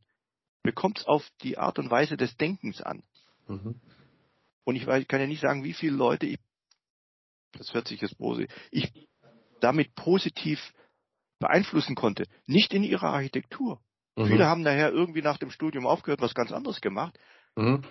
Mir 0.63 0.73
kommt 0.73 0.99
es 0.99 1.05
auf 1.05 1.29
die 1.43 1.57
Art 1.57 1.79
und 1.79 1.91
Weise 1.91 2.17
des 2.17 2.35
Denkens 2.35 2.81
an. 2.81 3.03
Mhm. 3.47 3.79
Und 4.65 4.75
ich, 4.75 4.85
kann 4.85 5.21
ja 5.21 5.27
nicht 5.27 5.41
sagen, 5.41 5.63
wie 5.63 5.73
viele 5.73 5.95
Leute, 5.95 6.25
ich, 6.25 6.39
das 7.53 7.73
hört 7.73 7.87
sich 7.87 8.01
jetzt 8.01 8.17
bose, 8.17 8.47
ich 8.71 8.91
damit 9.63 9.95
positiv 9.95 10.73
beeinflussen 11.39 11.95
konnte. 11.95 12.25
Nicht 12.45 12.73
in 12.73 12.83
ihrer 12.83 13.13
Architektur. 13.13 13.81
Mhm. 14.15 14.25
Viele 14.27 14.45
haben 14.45 14.63
daher 14.63 14.91
irgendwie 14.91 15.21
nach 15.21 15.37
dem 15.37 15.51
Studium 15.51 15.87
aufgehört, 15.87 16.21
was 16.21 16.35
ganz 16.35 16.51
anderes 16.51 16.81
gemacht. 16.81 17.17
Mhm. 17.55 17.83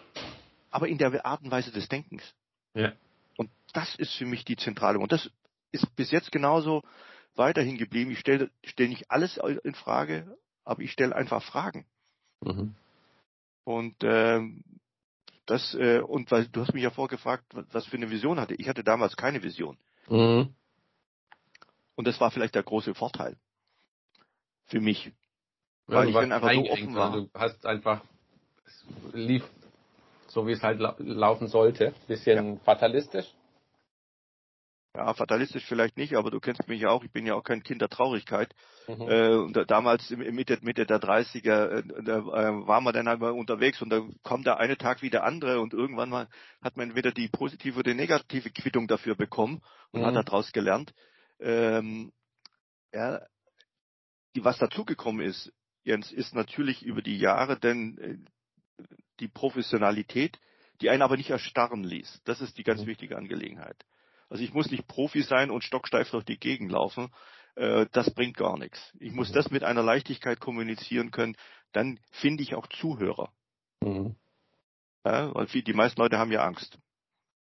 Aber 0.70 0.88
in 0.88 0.98
der 0.98 1.26
Art 1.26 1.42
und 1.42 1.50
Weise 1.50 1.70
des 1.72 1.88
Denkens. 1.88 2.22
Ja. 2.74 2.92
Und 3.36 3.50
das 3.72 3.94
ist 3.96 4.14
für 4.14 4.26
mich 4.26 4.44
die 4.44 4.56
zentrale. 4.56 4.98
Und 4.98 5.12
das 5.12 5.30
ist 5.70 5.94
bis 5.96 6.10
jetzt 6.10 6.32
genauso 6.32 6.82
weiterhin 7.34 7.78
geblieben. 7.78 8.10
Ich 8.10 8.20
stelle 8.20 8.50
stell 8.64 8.88
nicht 8.88 9.10
alles 9.10 9.38
in 9.64 9.74
Frage, 9.74 10.36
aber 10.64 10.82
ich 10.82 10.92
stelle 10.92 11.16
einfach 11.16 11.42
Fragen. 11.42 11.86
Mhm. 12.40 12.74
Und 13.64 14.02
äh, 14.04 14.40
das 15.46 15.74
äh, 15.74 16.00
und 16.00 16.30
weil 16.30 16.48
du 16.48 16.60
hast 16.60 16.74
mich 16.74 16.82
ja 16.82 16.90
vorgefragt, 16.90 17.44
was 17.72 17.86
für 17.86 17.96
eine 17.96 18.10
Vision 18.10 18.40
hatte. 18.40 18.54
Ich 18.54 18.68
hatte 18.68 18.84
damals 18.84 19.16
keine 19.16 19.42
Vision. 19.42 19.78
Mhm. 20.08 20.54
Und 21.94 22.06
das 22.06 22.20
war 22.20 22.30
vielleicht 22.30 22.54
der 22.54 22.62
große 22.62 22.94
Vorteil 22.94 23.36
für 24.64 24.80
mich, 24.80 25.06
ja, 25.06 25.12
weil 25.86 26.08
ich 26.08 26.14
dann 26.14 26.32
einfach 26.32 26.52
so 26.52 26.70
offen 26.70 26.94
war. 26.94 27.12
Du 27.12 27.30
hast 27.34 27.66
einfach 27.66 28.02
es 28.64 28.84
lief 29.12 29.44
so 30.32 30.46
wie 30.46 30.52
es 30.52 30.62
halt 30.62 30.80
laufen 30.98 31.46
sollte. 31.46 31.94
Bisschen 32.08 32.54
ja. 32.54 32.60
fatalistisch. 32.64 33.26
Ja, 34.94 35.14
fatalistisch 35.14 35.64
vielleicht 35.64 35.96
nicht, 35.96 36.16
aber 36.16 36.30
du 36.30 36.38
kennst 36.38 36.68
mich 36.68 36.82
ja 36.82 36.90
auch, 36.90 37.02
ich 37.02 37.10
bin 37.10 37.24
ja 37.24 37.34
auch 37.34 37.44
kein 37.44 37.62
Kind 37.62 37.80
der 37.80 37.88
Traurigkeit. 37.88 38.54
Mhm. 38.88 39.08
Äh, 39.08 39.34
und 39.36 39.70
damals 39.70 40.10
Mitte, 40.10 40.58
Mitte 40.60 40.84
der 40.84 41.00
30er, 41.00 41.68
äh, 41.68 42.02
da 42.02 42.18
äh, 42.18 42.66
waren 42.66 42.84
wir 42.84 42.92
dann 42.92 43.08
einmal 43.08 43.32
unterwegs 43.32 43.80
und 43.80 43.90
da 43.90 44.02
kommt 44.22 44.46
der 44.46 44.58
eine 44.58 44.76
Tag 44.76 45.00
wie 45.00 45.08
der 45.08 45.24
andere 45.24 45.60
und 45.60 45.72
irgendwann 45.72 46.10
mal 46.10 46.28
hat 46.62 46.76
man 46.76 46.88
entweder 46.88 47.10
die 47.10 47.28
positive 47.28 47.78
oder 47.78 47.90
die 47.90 47.96
negative 47.96 48.50
Quittung 48.50 48.86
dafür 48.86 49.14
bekommen 49.14 49.62
und 49.92 50.02
mhm. 50.02 50.06
hat 50.06 50.28
daraus 50.28 50.52
gelernt. 50.52 50.92
Ähm, 51.42 52.12
ja, 52.92 53.20
die, 54.34 54.44
was 54.44 54.58
dazugekommen 54.58 55.26
ist, 55.26 55.52
Jens, 55.84 56.12
ist 56.12 56.34
natürlich 56.34 56.82
über 56.82 57.02
die 57.02 57.18
Jahre 57.18 57.58
denn 57.58 57.98
äh, 57.98 58.84
die 59.20 59.28
Professionalität, 59.28 60.38
die 60.80 60.90
einen 60.90 61.02
aber 61.02 61.16
nicht 61.16 61.30
erstarren 61.30 61.84
ließ. 61.84 62.22
Das 62.24 62.40
ist 62.40 62.58
die 62.58 62.64
ganz 62.64 62.82
mhm. 62.82 62.86
wichtige 62.86 63.16
Angelegenheit. 63.16 63.84
Also 64.28 64.44
ich 64.44 64.54
muss 64.54 64.70
nicht 64.70 64.86
Profi 64.86 65.22
sein 65.22 65.50
und 65.50 65.62
stocksteif 65.62 66.10
durch 66.10 66.24
die 66.24 66.38
Gegend 66.38 66.70
laufen. 66.70 67.12
Äh, 67.54 67.86
das 67.92 68.14
bringt 68.14 68.36
gar 68.36 68.58
nichts. 68.58 68.80
Ich 68.98 69.12
muss 69.12 69.30
mhm. 69.30 69.34
das 69.34 69.50
mit 69.50 69.64
einer 69.64 69.82
Leichtigkeit 69.82 70.40
kommunizieren 70.40 71.10
können. 71.10 71.36
Dann 71.72 71.98
finde 72.10 72.42
ich 72.42 72.54
auch 72.54 72.66
Zuhörer. 72.68 73.32
Mhm. 73.80 74.16
Ja, 75.04 75.34
weil 75.34 75.46
die 75.46 75.72
meisten 75.72 76.00
Leute 76.00 76.18
haben 76.18 76.32
ja 76.32 76.44
Angst. 76.44 76.78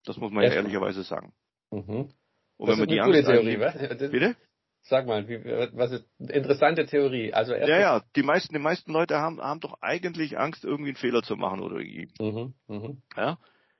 Das 0.04 0.16
muss 0.18 0.30
man 0.30 0.44
ja, 0.44 0.50
ja 0.50 0.56
ehrlicherweise 0.56 1.02
sagen. 1.02 1.32
Mhm. 1.70 2.12
Und 2.58 2.68
das 2.68 2.74
wenn 2.74 2.80
man 2.80 2.88
die 2.88 3.00
Angst 3.00 3.26
Theorie, 3.26 3.58
was? 3.58 4.10
Bitte? 4.10 4.36
Sag 4.82 5.06
mal, 5.06 5.28
wie, 5.28 5.44
was 5.44 5.92
ist 5.92 6.04
eine 6.18 6.32
interessante 6.32 6.86
Theorie? 6.86 7.32
Also 7.32 7.54
ja, 7.54 7.78
ja, 7.78 8.02
die 8.16 8.22
meisten, 8.22 8.54
die 8.54 8.60
meisten 8.60 8.92
Leute 8.92 9.18
haben, 9.18 9.40
haben 9.40 9.60
doch 9.60 9.80
eigentlich 9.80 10.38
Angst, 10.38 10.64
irgendwie 10.64 10.90
einen 10.90 10.96
Fehler 10.96 11.22
zu 11.22 11.36
machen 11.36 11.60
oder 11.60 11.76
irgendwie. 11.76 12.08
Mhm, 12.20 12.54
mh. 12.66 12.96
ja, 13.16 13.38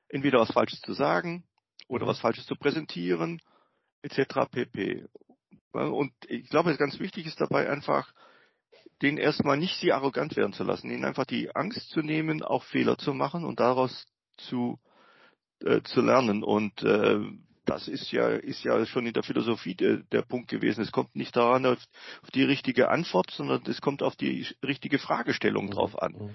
entweder 0.09 0.39
was 0.39 0.53
Falsches 0.53 0.81
zu 0.81 0.93
sagen 0.93 1.45
oder 1.89 2.05
mhm. 2.05 2.11
was 2.11 2.21
Falsches 2.21 2.47
zu 2.47 2.57
präsentieren, 2.57 3.41
etc. 4.03 4.51
pp. 4.51 5.07
Und 5.73 6.13
ich 6.27 6.49
glaube, 6.49 6.77
ganz 6.77 6.99
wichtig 6.99 7.27
ist 7.27 7.41
dabei 7.41 7.69
einfach, 7.71 8.13
den 9.03 9.17
erstmal 9.17 9.57
nicht 9.57 9.77
sie 9.77 9.93
arrogant 9.93 10.37
werden 10.37 10.53
zu 10.53 10.65
lassen, 10.65 10.91
ihnen 10.91 11.05
einfach 11.05 11.25
die 11.25 11.55
Angst 11.55 11.91
zu 11.91 12.01
nehmen, 12.01 12.43
auch 12.43 12.65
Fehler 12.65 12.99
zu 12.99 13.15
machen 13.15 13.45
und 13.45 13.61
daraus 13.61 14.07
zu 14.37 14.79
äh, 15.65 15.83
zu 15.83 16.01
lernen. 16.01 16.43
Und 16.43 16.83
äh, 16.83 17.21
das 17.69 17.87
ist 17.87 18.11
ja, 18.13 18.29
ist 18.29 18.65
ja 18.65 18.85
schon 18.87 19.07
in 19.07 19.13
der 19.13 19.23
Philosophie 19.23 19.75
der, 19.75 19.99
der 19.99 20.23
Punkt 20.23 20.49
gewesen. 20.49 20.81
Es 20.81 20.91
kommt 20.91 21.15
nicht 21.15 21.37
daran 21.37 21.67
auf, 21.67 21.79
auf, 22.23 22.31
die 22.31 22.43
richtige 22.43 22.89
Antwort, 22.89 23.31
sondern 23.31 23.63
es 23.67 23.81
kommt 23.81 24.03
auf 24.03 24.17
die 24.17 24.47
richtige 24.65 24.99
Fragestellung 24.99 25.67
mhm. 25.67 25.71
drauf 25.73 26.01
an. 26.01 26.13
Mhm. 26.13 26.35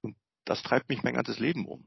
Und 0.00 0.16
das 0.44 0.62
treibt 0.62 0.88
mich 0.88 1.02
mein 1.02 1.14
ganzes 1.14 1.38
Leben 1.38 1.66
um. 1.66 1.84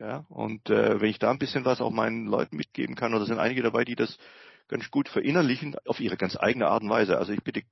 Ja, 0.00 0.24
und 0.28 0.70
äh, 0.70 1.00
wenn 1.00 1.10
ich 1.10 1.18
da 1.18 1.30
ein 1.30 1.40
bisschen 1.40 1.64
was 1.64 1.80
auch 1.80 1.90
meinen 1.90 2.26
Leuten 2.26 2.56
mitgeben 2.56 2.94
kann, 2.94 3.14
oder 3.14 3.26
sind 3.26 3.38
einige 3.38 3.62
dabei, 3.62 3.84
die 3.84 3.96
das 3.96 4.16
ganz 4.68 4.90
gut 4.90 5.08
verinnerlichen, 5.08 5.76
auf 5.86 6.00
ihre 6.00 6.16
ganz 6.16 6.36
eigene 6.36 6.68
Art 6.68 6.82
und 6.82 6.90
Weise. 6.90 7.18
Also 7.18 7.32
ich 7.32 7.42
bitte 7.42 7.62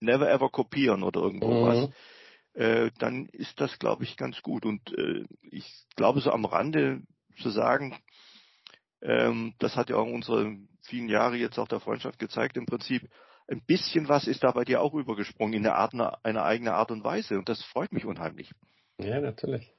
never 0.00 0.28
ever 0.28 0.50
kopieren 0.50 1.02
oder 1.02 1.20
irgendwo 1.20 1.48
mhm. 1.48 1.66
was. 1.66 1.90
Äh, 2.54 2.90
dann 2.98 3.26
ist 3.26 3.60
das, 3.60 3.78
glaube 3.78 4.04
ich, 4.04 4.16
ganz 4.16 4.42
gut. 4.42 4.66
Und 4.66 4.92
äh, 4.98 5.24
ich 5.42 5.72
glaube, 5.96 6.20
so 6.20 6.32
am 6.32 6.44
Rande 6.44 7.02
zu 7.40 7.50
sagen, 7.50 7.96
ähm, 9.02 9.54
das 9.58 9.76
hat 9.76 9.90
ja 9.90 9.96
auch 9.96 10.06
unsere 10.06 10.56
vielen 10.82 11.08
Jahre 11.08 11.36
jetzt 11.36 11.58
auch 11.58 11.68
der 11.68 11.80
Freundschaft 11.80 12.18
gezeigt. 12.18 12.56
Im 12.56 12.66
Prinzip 12.66 13.08
ein 13.48 13.62
bisschen 13.66 14.08
was 14.08 14.26
ist 14.26 14.44
da 14.44 14.52
bei 14.52 14.64
dir 14.64 14.80
auch 14.80 14.94
übergesprungen 14.94 15.54
in 15.54 15.66
eine, 15.66 15.74
Art, 15.74 15.92
eine 16.22 16.42
eigene 16.42 16.74
Art 16.74 16.90
und 16.90 17.04
Weise. 17.04 17.38
Und 17.38 17.48
das 17.48 17.62
freut 17.64 17.92
mich 17.92 18.04
unheimlich. 18.04 18.50
Ja, 18.98 19.20
natürlich. 19.20 19.72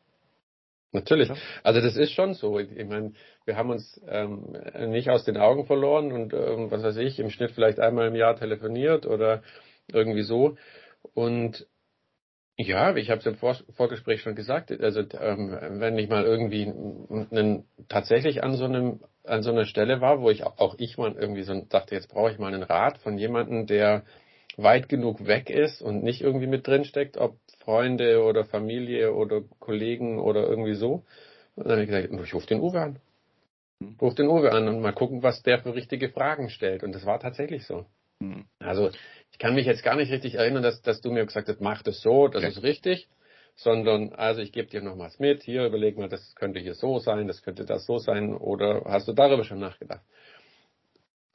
Natürlich. 0.91 1.29
Ja. 1.29 1.35
Also 1.63 1.79
das 1.79 1.95
ist 1.95 2.11
schon 2.11 2.33
so. 2.33 2.59
Ich 2.59 2.85
meine, 2.85 3.13
wir 3.45 3.55
haben 3.55 3.69
uns 3.69 4.01
ähm, 4.07 4.57
nicht 4.89 5.09
aus 5.09 5.23
den 5.23 5.37
Augen 5.37 5.65
verloren 5.65 6.11
und 6.11 6.33
ähm, 6.33 6.69
was 6.69 6.83
weiß 6.83 6.97
ich, 6.97 7.17
im 7.19 7.29
Schnitt 7.29 7.51
vielleicht 7.51 7.79
einmal 7.79 8.07
im 8.07 8.15
Jahr 8.15 8.35
telefoniert 8.35 9.05
oder 9.05 9.41
irgendwie 9.87 10.23
so. 10.23 10.57
Und 11.13 11.65
ja, 12.57 12.95
ich 12.95 13.09
habe 13.09 13.19
es 13.19 13.25
im 13.25 13.35
Vor 13.35 13.55
Vorgespräch 13.75 14.21
schon 14.21 14.35
gesagt. 14.35 14.71
Also 14.71 15.01
ähm, 15.19 15.57
wenn 15.79 15.97
ich 15.97 16.09
mal 16.09 16.25
irgendwie 16.25 16.63
einen, 16.65 17.65
tatsächlich 17.87 18.43
an 18.43 18.55
so 18.55 18.65
einem 18.65 18.99
an 19.23 19.43
so 19.43 19.51
einer 19.51 19.65
Stelle 19.65 20.01
war, 20.01 20.21
wo 20.21 20.29
ich 20.29 20.43
auch 20.43 20.75
ich 20.77 20.97
mal 20.97 21.13
irgendwie 21.13 21.43
so 21.43 21.59
dachte, 21.69 21.95
jetzt 21.95 22.09
brauche 22.09 22.31
ich 22.31 22.39
mal 22.39 22.53
einen 22.53 22.63
Rat 22.63 22.97
von 22.99 23.17
jemandem, 23.17 23.67
der 23.67 24.03
weit 24.57 24.89
genug 24.89 25.25
weg 25.25 25.49
ist 25.49 25.81
und 25.81 26.03
nicht 26.03 26.21
irgendwie 26.21 26.47
mit 26.47 26.67
drin 26.67 26.83
steckt, 26.83 27.17
ob 27.17 27.37
Freunde 27.59 28.23
oder 28.23 28.43
Familie 28.45 29.13
oder 29.13 29.41
Kollegen 29.59 30.19
oder 30.19 30.47
irgendwie 30.47 30.73
so. 30.73 31.03
Und 31.55 31.65
dann 31.65 31.73
habe 31.73 31.83
ich 31.83 31.89
gesagt, 31.89 32.09
ich 32.11 32.33
rufe 32.33 32.47
den 32.47 32.61
Uwe 32.61 32.81
an. 32.81 32.99
Ruf 34.01 34.15
den 34.15 34.27
Uwe 34.27 34.51
an 34.51 34.67
und 34.67 34.81
mal 34.81 34.93
gucken, 34.93 35.23
was 35.23 35.41
der 35.43 35.59
für 35.59 35.75
richtige 35.75 36.09
Fragen 36.09 36.49
stellt. 36.49 36.83
Und 36.83 36.93
das 36.93 37.05
war 37.05 37.19
tatsächlich 37.19 37.65
so. 37.65 37.85
Mhm. 38.19 38.45
Also 38.59 38.91
ich 39.31 39.39
kann 39.39 39.55
mich 39.55 39.65
jetzt 39.65 39.83
gar 39.83 39.95
nicht 39.95 40.11
richtig 40.11 40.35
erinnern, 40.35 40.63
dass, 40.63 40.81
dass 40.81 41.01
du 41.01 41.11
mir 41.11 41.25
gesagt 41.25 41.47
hast, 41.47 41.61
mach 41.61 41.81
das 41.83 42.01
so, 42.01 42.27
das 42.27 42.43
okay. 42.43 42.51
ist 42.51 42.63
richtig. 42.63 43.09
Sondern 43.55 44.13
also 44.13 44.41
ich 44.41 44.51
gebe 44.51 44.69
dir 44.69 44.81
noch 44.81 44.97
was 44.97 45.19
mit, 45.19 45.43
hier 45.43 45.65
überleg 45.65 45.97
mal, 45.97 46.09
das 46.09 46.35
könnte 46.35 46.59
hier 46.59 46.73
so 46.73 46.99
sein, 46.99 47.27
das 47.27 47.43
könnte 47.43 47.65
das 47.65 47.85
so 47.85 47.97
sein 47.97 48.33
oder 48.35 48.83
hast 48.85 49.07
du 49.07 49.13
darüber 49.13 49.43
schon 49.43 49.59
nachgedacht? 49.59 50.01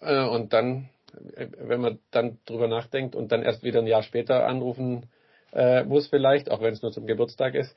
Äh, 0.00 0.24
und 0.24 0.52
dann, 0.52 0.88
äh, 1.34 1.48
wenn 1.58 1.80
man 1.80 1.98
dann 2.10 2.38
drüber 2.46 2.68
nachdenkt 2.68 3.14
und 3.14 3.32
dann 3.32 3.42
erst 3.42 3.62
wieder 3.62 3.80
ein 3.80 3.86
Jahr 3.86 4.02
später 4.02 4.46
anrufen 4.46 5.08
äh, 5.52 5.84
muss 5.84 6.08
vielleicht, 6.08 6.50
auch 6.50 6.60
wenn 6.60 6.72
es 6.72 6.82
nur 6.82 6.92
zum 6.92 7.06
Geburtstag 7.06 7.54
ist, 7.54 7.74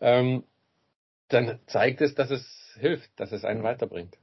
ähm, 0.00 0.44
dann 1.28 1.58
zeigt 1.66 2.00
es, 2.00 2.14
dass 2.14 2.30
es 2.30 2.76
hilft, 2.78 3.08
dass 3.18 3.32
es 3.32 3.44
einen 3.44 3.62
weiterbringt. 3.62 4.16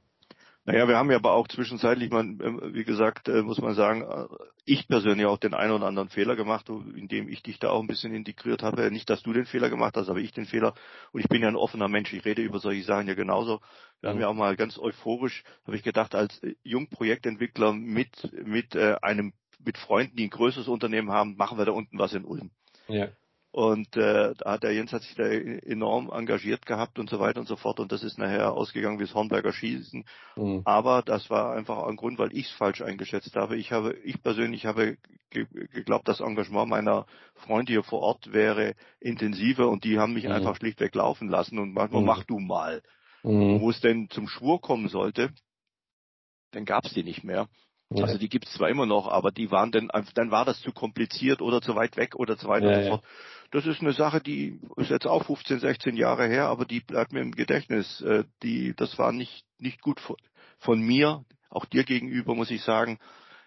Naja, 0.64 0.86
wir 0.86 0.96
haben 0.96 1.10
ja 1.10 1.16
aber 1.16 1.32
auch 1.32 1.48
zwischenzeitlich, 1.48 2.10
man, 2.10 2.38
ähm, 2.40 2.60
wie 2.72 2.84
gesagt, 2.84 3.28
äh, 3.28 3.42
muss 3.42 3.60
man 3.60 3.74
sagen, 3.74 4.02
äh, 4.02 4.28
ich 4.64 4.86
persönlich 4.86 5.26
auch 5.26 5.38
den 5.38 5.54
einen 5.54 5.72
oder 5.72 5.86
anderen 5.86 6.08
Fehler 6.08 6.36
gemacht, 6.36 6.68
indem 6.68 7.28
ich 7.28 7.42
dich 7.42 7.58
da 7.58 7.70
auch 7.70 7.80
ein 7.80 7.88
bisschen 7.88 8.14
integriert 8.14 8.62
habe. 8.62 8.88
Nicht, 8.92 9.10
dass 9.10 9.24
du 9.24 9.32
den 9.32 9.44
Fehler 9.44 9.70
gemacht 9.70 9.96
hast, 9.96 10.08
aber 10.08 10.20
ich 10.20 10.30
den 10.30 10.46
Fehler. 10.46 10.74
Und 11.10 11.20
ich 11.20 11.28
bin 11.28 11.42
ja 11.42 11.48
ein 11.48 11.56
offener 11.56 11.88
Mensch, 11.88 12.12
ich 12.12 12.24
rede 12.24 12.42
über 12.42 12.60
solche 12.60 12.84
Sachen 12.84 13.08
ja 13.08 13.14
genauso. 13.14 13.60
Wir 14.00 14.10
haben 14.10 14.20
ja 14.20 14.28
auch 14.28 14.34
mal 14.34 14.54
ganz 14.54 14.78
euphorisch, 14.78 15.42
habe 15.66 15.76
ich 15.76 15.82
gedacht, 15.82 16.14
als 16.14 16.40
äh, 16.44 16.54
Jungprojektentwickler 16.62 17.72
mit, 17.72 18.32
mit 18.44 18.76
einem, 18.76 19.32
mit 19.64 19.78
Freunden, 19.78 20.14
die 20.14 20.24
ein 20.24 20.30
größeres 20.30 20.68
Unternehmen 20.68 21.10
haben, 21.10 21.36
machen 21.36 21.58
wir 21.58 21.64
da 21.64 21.72
unten 21.72 21.98
was 21.98 22.12
in 22.12 22.24
Ulm. 22.24 22.52
Ja. 22.86 23.08
Und 23.52 23.98
äh, 23.98 24.32
da 24.38 24.52
hat 24.52 24.62
der 24.62 24.72
Jens 24.72 24.94
hat 24.94 25.02
sich 25.02 25.14
da 25.14 25.24
enorm 25.24 26.10
engagiert 26.10 26.64
gehabt 26.64 26.98
und 26.98 27.10
so 27.10 27.20
weiter 27.20 27.38
und 27.38 27.46
so 27.46 27.56
fort. 27.56 27.80
Und 27.80 27.92
das 27.92 28.02
ist 28.02 28.18
nachher 28.18 28.54
ausgegangen 28.54 28.98
wie 28.98 29.04
das 29.04 29.14
Hornberger 29.14 29.52
Schießen. 29.52 30.06
Mhm. 30.36 30.62
Aber 30.64 31.02
das 31.02 31.28
war 31.28 31.54
einfach 31.54 31.82
ein 31.82 31.96
Grund, 31.96 32.18
weil 32.18 32.32
ich 32.32 32.46
es 32.46 32.52
falsch 32.52 32.80
eingeschätzt 32.80 33.36
habe. 33.36 33.56
Ich 33.58 33.70
habe, 33.70 33.94
ich 34.04 34.22
persönlich 34.22 34.64
habe 34.64 34.96
ge 35.28 35.46
geglaubt, 35.70 36.08
das 36.08 36.20
Engagement 36.20 36.70
meiner 36.70 37.04
Freunde 37.34 37.72
hier 37.72 37.82
vor 37.82 38.00
Ort 38.00 38.32
wäre 38.32 38.74
intensiver 39.00 39.68
und 39.68 39.84
die 39.84 39.98
haben 39.98 40.14
mich 40.14 40.24
mhm. 40.24 40.32
einfach 40.32 40.56
schlichtweg 40.56 40.94
laufen 40.94 41.28
lassen 41.28 41.58
und 41.58 41.74
manchmal 41.74 42.00
mhm. 42.00 42.06
mach 42.06 42.24
du 42.24 42.38
mal. 42.38 42.82
Mhm. 43.22 43.60
Wo 43.60 43.68
es 43.68 43.82
denn 43.82 44.08
zum 44.08 44.28
Schwur 44.28 44.62
kommen 44.62 44.88
sollte, 44.88 45.30
dann 46.52 46.64
gab 46.64 46.86
es 46.86 46.94
die 46.94 47.04
nicht 47.04 47.22
mehr. 47.22 47.48
Ja. 47.98 48.04
Also 48.04 48.18
die 48.18 48.28
gibt 48.28 48.46
es 48.46 48.52
zwar 48.52 48.68
immer 48.68 48.86
noch, 48.86 49.08
aber 49.08 49.30
die 49.30 49.50
waren 49.50 49.72
dann, 49.72 49.90
dann 50.14 50.30
war 50.30 50.44
das 50.44 50.60
zu 50.60 50.72
kompliziert 50.72 51.42
oder 51.42 51.60
zu 51.60 51.74
weit 51.74 51.96
weg 51.96 52.14
oder 52.16 52.36
so 52.36 52.48
weiter 52.48 52.70
ja, 52.70 52.76
und 52.76 52.84
so 52.84 52.90
fort. 52.90 53.04
Das 53.50 53.66
ist 53.66 53.80
eine 53.82 53.92
Sache, 53.92 54.20
die 54.20 54.58
ist 54.76 54.90
jetzt 54.90 55.06
auch 55.06 55.24
15, 55.24 55.60
16 55.60 55.96
Jahre 55.96 56.26
her, 56.26 56.46
aber 56.46 56.64
die 56.64 56.80
bleibt 56.80 57.12
mir 57.12 57.20
im 57.20 57.32
Gedächtnis. 57.32 58.00
Äh, 58.00 58.24
die, 58.42 58.74
das 58.74 58.98
war 58.98 59.12
nicht, 59.12 59.44
nicht 59.58 59.80
gut 59.82 60.00
von, 60.00 60.16
von 60.58 60.80
mir, 60.80 61.24
auch 61.50 61.66
dir 61.66 61.84
gegenüber, 61.84 62.34
muss 62.34 62.50
ich 62.50 62.62
sagen, 62.62 62.98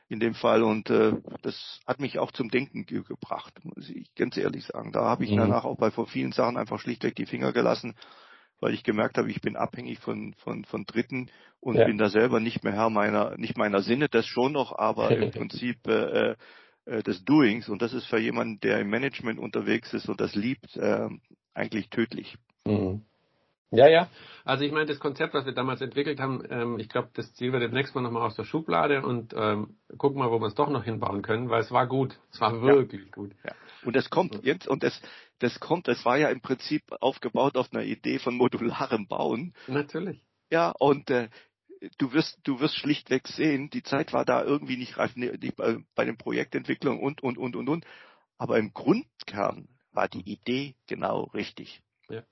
in 0.08 0.20
dem 0.20 0.36
Fall. 0.36 0.62
Und 0.62 0.92
äh, 0.92 1.14
das 1.42 1.80
hat 1.88 2.00
mich 2.00 2.20
auch 2.20 2.32
zum 2.32 2.50
Denken 2.50 2.86
ge 2.86 3.02
gebracht, 3.02 3.54
muss 3.64 3.90
ich 3.90 4.14
ganz 4.16 4.38
ehrlich 4.38 4.66
sagen. 4.66 4.92
Da 4.92 5.06
habe 5.06 5.24
ich 5.24 5.32
mhm. 5.32 5.38
danach 5.38 5.66
auch 5.66 5.78
bei 5.78 5.90
vielen 6.06 6.32
Sachen 6.32 6.58
einfach 6.58 6.80
schlichtweg 6.80 7.16
die 7.16 7.26
Finger 7.26 7.52
gelassen 7.52 7.96
weil 8.60 8.74
ich 8.74 8.84
gemerkt 8.84 9.18
habe, 9.18 9.30
ich 9.30 9.42
bin 9.42 9.56
abhängig 9.56 10.00
von, 10.00 10.34
von, 10.36 10.66
von 10.66 10.86
Dritten 10.86 11.30
und 11.60 11.76
ja. 11.76 11.86
bin 11.86 11.98
da 11.98 12.10
selber 12.10 12.40
nicht 12.40 12.64
mehr 12.64 12.74
Herr 12.74 12.90
meiner, 12.90 13.38
nicht 13.38 13.58
meiner 13.58 13.82
Sinne, 13.82 14.08
das 14.10 14.26
schon 14.26 14.54
noch, 14.54 14.78
aber 14.78 15.12
im 15.12 15.32
Prinzip 15.32 15.88
äh, 15.88 16.36
äh, 16.86 17.04
des 17.04 17.26
Doings 17.26 17.70
und 17.70 17.82
das 17.82 17.94
ist 17.94 18.06
für 18.06 18.20
jemanden, 18.20 18.60
der 18.60 18.80
im 18.80 18.90
Management 18.90 19.40
unterwegs 19.40 19.94
ist 19.94 20.08
und 20.08 20.22
das 20.22 20.36
liebt, 20.36 20.76
äh, 20.78 21.10
eigentlich 21.54 21.90
tödlich. 21.90 22.36
Mhm. 22.66 23.02
Ja, 23.72 23.88
ja. 23.88 24.10
Also 24.44 24.64
ich 24.64 24.72
meine, 24.72 24.86
das 24.86 25.00
Konzept, 25.00 25.34
was 25.34 25.46
wir 25.46 25.54
damals 25.54 25.82
entwickelt 25.82 26.20
haben, 26.20 26.44
ähm, 26.50 26.80
ich 26.80 26.88
glaube, 26.88 27.10
das 27.14 27.34
ziehen 27.34 27.52
wir 27.52 27.60
demnächst 27.60 27.96
mal 27.96 28.02
nochmal 28.02 28.22
aus 28.22 28.36
der 28.36 28.44
Schublade 28.44 29.02
und 29.02 29.34
ähm, 29.36 29.76
gucken 29.98 30.20
mal, 30.20 30.30
wo 30.30 30.40
wir 30.40 30.48
es 30.48 30.56
doch 30.56 30.70
noch 30.70 30.84
hinbauen 30.84 31.24
können, 31.24 31.50
weil 31.50 31.62
es 31.62 31.72
war 31.72 31.88
gut. 31.88 32.18
Es 32.32 32.40
war 32.40 32.62
wirklich 32.62 33.02
ja. 33.02 33.12
gut. 33.12 33.32
Ja. 33.44 33.54
Und 33.84 33.96
es 33.96 34.10
kommt 34.10 34.44
jetzt, 34.44 34.68
und 34.68 34.84
das, 34.84 35.02
das 35.40 35.60
kommt, 35.60 35.88
das 35.88 36.06
war 36.06 36.18
ja 36.18 36.30
im 36.30 36.42
Prinzip 36.42 36.84
aufgebaut 37.02 37.58
auf 37.58 37.74
einer 37.74 37.84
Idee 37.84 38.20
von 38.20 38.36
modularem 38.36 39.08
Bauen. 39.08 39.54
Natürlich. 39.68 40.22
Ja, 40.50 40.72
und 40.72 41.10
äh, 41.10 41.30
du 41.98 42.14
wirst, 42.14 42.40
du 42.44 42.60
wirst 42.60 42.76
schlichtweg 42.76 43.28
sehen, 43.28 43.70
die 43.70 43.84
Zeit 43.84 44.14
war 44.14 44.26
da 44.26 44.44
irgendwie 44.44 44.78
nicht 44.78 44.98
reif 44.98 45.16
nicht 45.16 45.56
bei, 45.56 45.78
bei 45.96 46.06
den 46.06 46.18
Projektentwicklungen 46.18 47.02
und, 47.02 47.22
und, 47.24 47.38
und, 47.38 47.56
und, 47.56 47.70
und. 47.70 47.86
Aber 48.38 48.58
im 48.58 48.74
Grundkern 48.74 49.68
war 49.92 50.08
die 50.08 50.30
Idee 50.30 50.76
genau 50.88 51.24
richtig. 51.34 51.82
Ja, 52.10 52.24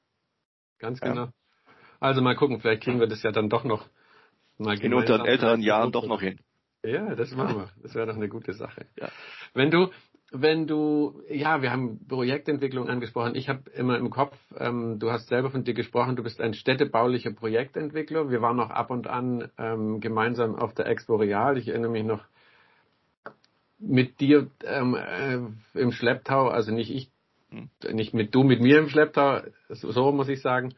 ganz 0.79 0.99
genau. 0.99 1.25
Ja. 1.25 1.33
Also 1.99 2.21
mal 2.21 2.35
gucken, 2.35 2.59
vielleicht 2.59 2.83
kriegen 2.83 2.99
wir 2.99 3.07
das 3.07 3.23
ja 3.23 3.31
dann 3.31 3.49
doch 3.49 3.63
noch 3.63 3.87
mal 4.57 4.77
In 4.79 4.93
unseren 4.93 5.25
älteren 5.25 5.61
Jahren 5.61 5.91
doch 5.91 6.05
noch 6.05 6.21
hin. 6.21 6.39
Ja, 6.83 7.15
das 7.15 7.31
machen 7.31 7.57
wir. 7.59 7.69
Das 7.81 7.95
wäre 7.95 8.07
doch 8.07 8.15
eine 8.15 8.27
gute 8.27 8.53
Sache. 8.53 8.85
Ja. 8.99 9.09
Wenn 9.53 9.71
du, 9.71 9.89
wenn 10.35 10.65
du, 10.65 11.21
ja, 11.29 11.61
wir 11.61 11.71
haben 11.71 12.07
Projektentwicklung 12.07 12.89
angesprochen. 12.89 13.35
Ich 13.35 13.49
habe 13.49 13.69
immer 13.75 13.99
im 13.99 14.09
Kopf, 14.09 14.35
ähm, 14.57 14.97
du 14.97 15.11
hast 15.11 15.27
selber 15.27 15.51
von 15.51 15.63
dir 15.63 15.75
gesprochen, 15.75 16.15
du 16.15 16.23
bist 16.23 16.41
ein 16.41 16.55
städtebaulicher 16.55 17.31
Projektentwickler. 17.31 18.31
Wir 18.31 18.41
waren 18.41 18.57
noch 18.57 18.71
ab 18.71 18.89
und 18.89 19.05
an 19.05 19.51
ähm, 19.59 19.99
gemeinsam 19.99 20.55
auf 20.55 20.73
der 20.73 20.87
Expo 20.87 21.17
Real. 21.17 21.59
Ich 21.59 21.67
erinnere 21.67 21.91
mich 21.91 22.03
noch 22.03 22.23
mit 23.77 24.19
dir 24.19 24.47
ähm, 24.65 24.95
äh, 24.95 25.79
im 25.79 25.91
Schlepptau, 25.91 26.47
also 26.47 26.71
nicht 26.71 26.89
ich, 26.89 27.11
hm. 27.51 27.69
nicht 27.95 28.15
mit 28.15 28.33
du 28.33 28.43
mit 28.43 28.59
mir 28.59 28.79
im 28.79 28.89
Schlepptau, 28.89 29.41
so, 29.69 29.91
so 29.91 30.11
muss 30.11 30.29
ich 30.29 30.41
sagen. 30.41 30.73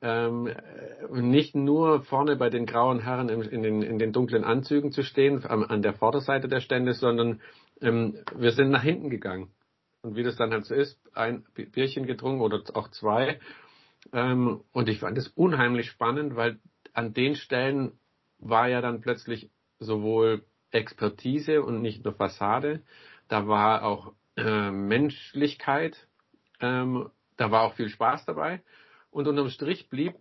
Ähm, 0.00 0.50
nicht 1.10 1.54
nur 1.54 2.02
vorne 2.02 2.36
bei 2.36 2.50
den 2.50 2.66
grauen 2.66 3.00
Herren 3.00 3.28
in, 3.28 3.42
in, 3.42 3.62
den, 3.62 3.82
in 3.82 3.98
den 3.98 4.12
dunklen 4.12 4.44
Anzügen 4.44 4.90
zu 4.90 5.02
stehen, 5.02 5.44
an, 5.44 5.64
an 5.64 5.82
der 5.82 5.94
Vorderseite 5.94 6.48
der 6.48 6.60
Stände, 6.60 6.92
sondern 6.94 7.40
ähm, 7.80 8.18
wir 8.34 8.52
sind 8.52 8.70
nach 8.70 8.82
hinten 8.82 9.10
gegangen. 9.10 9.50
Und 10.02 10.16
wie 10.16 10.22
das 10.22 10.36
dann 10.36 10.52
halt 10.52 10.66
so 10.66 10.74
ist, 10.74 11.00
ein 11.16 11.44
Bierchen 11.54 12.06
getrunken 12.06 12.40
oder 12.40 12.62
auch 12.74 12.88
zwei. 12.90 13.40
Ähm, 14.12 14.62
und 14.72 14.88
ich 14.88 15.00
fand 15.00 15.18
es 15.18 15.28
unheimlich 15.28 15.90
spannend, 15.90 16.36
weil 16.36 16.60
an 16.92 17.12
den 17.12 17.34
Stellen 17.34 17.98
war 18.38 18.68
ja 18.68 18.80
dann 18.80 19.00
plötzlich 19.00 19.50
sowohl 19.78 20.44
Expertise 20.70 21.62
und 21.62 21.82
nicht 21.82 22.04
nur 22.04 22.14
Fassade, 22.14 22.82
da 23.28 23.48
war 23.48 23.84
auch 23.84 24.14
äh, 24.36 24.70
Menschlichkeit, 24.70 26.08
ähm, 26.60 27.10
da 27.36 27.50
war 27.50 27.62
auch 27.62 27.74
viel 27.74 27.88
Spaß 27.88 28.24
dabei. 28.26 28.62
Und 29.10 29.26
unterm 29.26 29.48
Strich 29.48 29.88
blieb 29.88 30.14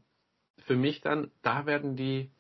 für 0.66 0.76
mich 0.76 1.02
dann, 1.02 1.32
da 1.42 1.66
werden 1.66 1.96
die 1.96 2.32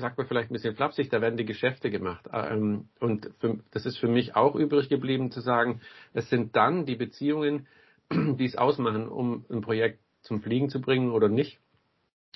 sagt 0.00 0.18
man 0.18 0.26
vielleicht 0.26 0.50
ein 0.50 0.54
bisschen 0.54 0.76
flapsig, 0.76 1.10
da 1.10 1.20
werden 1.20 1.36
die 1.36 1.44
Geschäfte 1.44 1.90
gemacht. 1.90 2.28
Ähm, 2.32 2.88
und 3.00 3.30
das 3.70 3.86
ist 3.86 3.98
für 3.98 4.08
mich 4.08 4.36
auch 4.36 4.54
übrig 4.54 4.88
geblieben 4.88 5.30
zu 5.30 5.40
sagen, 5.40 5.80
es 6.12 6.28
sind 6.30 6.56
dann 6.56 6.86
die 6.86 6.96
Beziehungen, 6.96 7.66
die 8.12 8.44
es 8.44 8.56
ausmachen, 8.56 9.08
um 9.08 9.44
ein 9.50 9.60
Projekt 9.60 10.00
zum 10.22 10.40
Fliegen 10.40 10.68
zu 10.68 10.80
bringen 10.80 11.10
oder 11.10 11.28
nicht. 11.28 11.58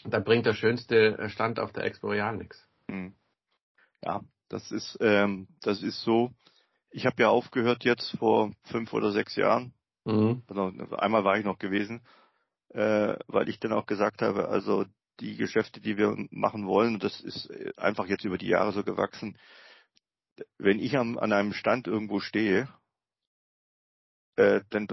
Da 0.04 0.18
bringt 0.18 0.46
der 0.46 0.54
schönste 0.54 1.28
Stand 1.30 1.58
auf 1.58 1.72
der 1.72 1.84
Expo 1.84 2.08
Real 2.08 2.36
nichts. 2.36 2.68
Hm. 2.90 3.14
Ja, 4.04 4.22
das 4.48 4.70
ist, 4.70 4.98
ähm, 5.00 5.48
das 5.62 5.82
ist 5.82 6.02
so. 6.02 6.30
Ich 6.90 7.06
habe 7.06 7.22
ja 7.22 7.28
aufgehört 7.28 7.84
jetzt 7.84 8.16
vor 8.18 8.52
fünf 8.64 8.92
oder 8.92 9.10
sechs 9.10 9.36
Jahren. 9.36 9.72
Mhm. 10.04 10.42
Also 10.48 10.72
einmal 10.96 11.24
war 11.24 11.36
ich 11.36 11.44
noch 11.44 11.58
gewesen, 11.58 12.00
äh, 12.68 13.16
weil 13.26 13.48
ich 13.48 13.58
dann 13.58 13.72
auch 13.72 13.86
gesagt 13.86 14.22
habe, 14.22 14.48
also 14.48 14.84
die 15.20 15.36
Geschäfte, 15.36 15.80
die 15.80 15.96
wir 15.96 16.16
machen 16.30 16.66
wollen, 16.66 16.94
und 16.94 17.04
das 17.04 17.20
ist 17.20 17.50
äh, 17.50 17.72
einfach 17.76 18.06
jetzt 18.06 18.24
über 18.24 18.38
die 18.38 18.48
Jahre 18.48 18.72
so 18.72 18.84
gewachsen, 18.84 19.38
wenn 20.58 20.78
ich 20.78 20.96
am, 20.96 21.18
an 21.18 21.32
einem 21.32 21.52
Stand 21.52 21.86
irgendwo 21.86 22.20
stehe, 22.20 22.68
äh, 24.36 24.60
dann 24.70 24.88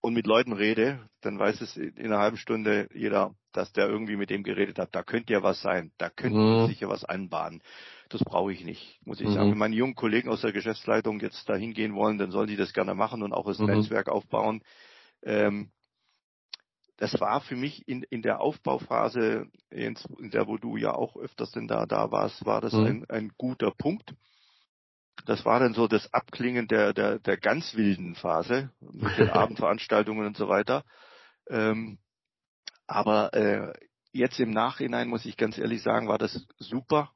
und 0.00 0.14
mit 0.14 0.26
Leuten 0.26 0.52
rede, 0.52 1.08
dann 1.20 1.38
weiß 1.38 1.60
es 1.60 1.76
in 1.76 2.06
einer 2.06 2.18
halben 2.18 2.38
Stunde 2.38 2.88
jeder, 2.94 3.34
dass 3.52 3.72
der 3.72 3.88
irgendwie 3.88 4.16
mit 4.16 4.30
dem 4.30 4.42
geredet 4.42 4.78
hat. 4.78 4.94
Da 4.94 5.02
könnte 5.02 5.32
ja 5.32 5.42
was 5.42 5.60
sein, 5.60 5.92
da 5.98 6.08
könnte 6.08 6.38
mhm. 6.38 6.66
sicher 6.68 6.88
was 6.88 7.04
anbahnen. 7.04 7.62
Das 8.08 8.24
brauche 8.24 8.52
ich 8.52 8.64
nicht, 8.64 8.98
muss 9.04 9.20
ich 9.20 9.28
mhm. 9.28 9.34
sagen. 9.34 9.50
Wenn 9.50 9.58
meine 9.58 9.76
jungen 9.76 9.94
Kollegen 9.94 10.30
aus 10.30 10.40
der 10.40 10.52
Geschäftsleitung 10.52 11.20
jetzt 11.20 11.48
da 11.48 11.54
hingehen 11.54 11.94
wollen, 11.94 12.18
dann 12.18 12.30
sollen 12.30 12.48
die 12.48 12.56
das 12.56 12.72
gerne 12.72 12.94
machen 12.94 13.22
und 13.22 13.32
auch 13.32 13.46
das 13.46 13.58
mhm. 13.58 13.66
Netzwerk 13.66 14.08
aufbauen. 14.08 14.62
Ähm, 15.22 15.70
das 17.00 17.18
war 17.18 17.40
für 17.40 17.56
mich 17.56 17.88
in, 17.88 18.02
in 18.02 18.20
der 18.20 18.40
Aufbauphase, 18.40 19.46
in 19.70 19.96
der 20.18 20.46
wo 20.46 20.58
du 20.58 20.76
ja 20.76 20.92
auch 20.92 21.16
öfters 21.16 21.50
denn 21.50 21.66
da, 21.66 21.86
da 21.86 22.12
warst, 22.12 22.44
war 22.44 22.60
das 22.60 22.74
mhm. 22.74 22.84
ein, 22.84 23.04
ein 23.08 23.32
guter 23.38 23.70
Punkt. 23.70 24.14
Das 25.24 25.46
war 25.46 25.60
dann 25.60 25.72
so 25.72 25.88
das 25.88 26.12
Abklingen 26.12 26.68
der, 26.68 26.92
der, 26.92 27.18
der 27.18 27.38
ganz 27.38 27.74
wilden 27.74 28.16
Phase 28.16 28.70
mit 28.80 29.16
den 29.16 29.30
Abendveranstaltungen 29.30 30.26
und 30.26 30.36
so 30.36 30.50
weiter. 30.50 30.84
Ähm, 31.48 31.98
aber 32.86 33.32
äh, 33.32 33.72
jetzt 34.12 34.38
im 34.38 34.50
Nachhinein 34.50 35.08
muss 35.08 35.24
ich 35.24 35.38
ganz 35.38 35.56
ehrlich 35.56 35.82
sagen, 35.82 36.06
war 36.06 36.18
das 36.18 36.46
super. 36.58 37.12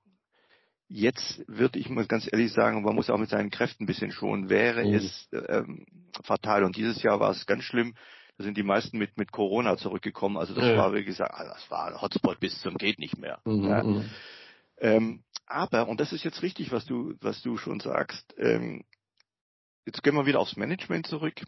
Jetzt 0.89 1.47
würde 1.47 1.79
ich 1.79 1.91
mal 1.91 2.07
ganz 2.07 2.27
ehrlich 2.33 2.55
sagen, 2.55 2.83
man 2.85 2.95
muss 2.95 3.11
auch 3.11 3.19
mit 3.19 3.29
seinen 3.29 3.51
Kräften 3.51 3.85
ein 3.85 3.87
bisschen 3.87 4.13
schonen, 4.13 4.49
wäre 4.49 4.83
mhm. 4.83 4.95
es 4.95 5.29
ähm, 5.33 5.85
fatal. 6.23 6.65
Und 6.65 6.77
dieses 6.77 7.03
Jahr 7.03 7.21
war 7.21 7.33
es 7.33 7.45
ganz 7.45 7.65
schlimm 7.65 7.95
da 8.37 8.45
sind 8.45 8.57
die 8.57 8.63
meisten 8.63 8.99
mit, 8.99 9.17
mit 9.17 9.31
Corona 9.31 9.77
zurückgekommen. 9.77 10.37
Also 10.37 10.55
das 10.55 10.65
ja. 10.65 10.77
war, 10.77 10.93
wie 10.93 11.05
gesagt, 11.05 11.33
ah, 11.35 11.45
das 11.45 11.71
war 11.71 11.87
ein 11.87 12.01
Hotspot 12.01 12.41
bis 12.41 12.61
zum 12.61 12.77
geht 12.77 12.99
nicht 12.99 13.17
mehr. 13.17 13.41
Mhm. 13.45 13.69
Ja. 13.69 13.83
Mhm. 13.83 14.11
Ähm, 14.79 15.25
aber, 15.47 15.89
und 15.89 16.01
das 16.01 16.13
ist 16.13 16.25
jetzt 16.25 16.43
richtig, 16.43 16.73
was 16.73 16.85
du, 16.85 17.15
was 17.21 17.43
du 17.43 17.57
schon 17.59 17.79
sagst, 17.81 18.35
ähm, 18.39 18.85
jetzt 19.87 20.03
gehen 20.03 20.15
wir 20.15 20.27
wieder 20.27 20.41
aufs 20.41 20.57
Management 20.57 21.07
zurück. 21.07 21.45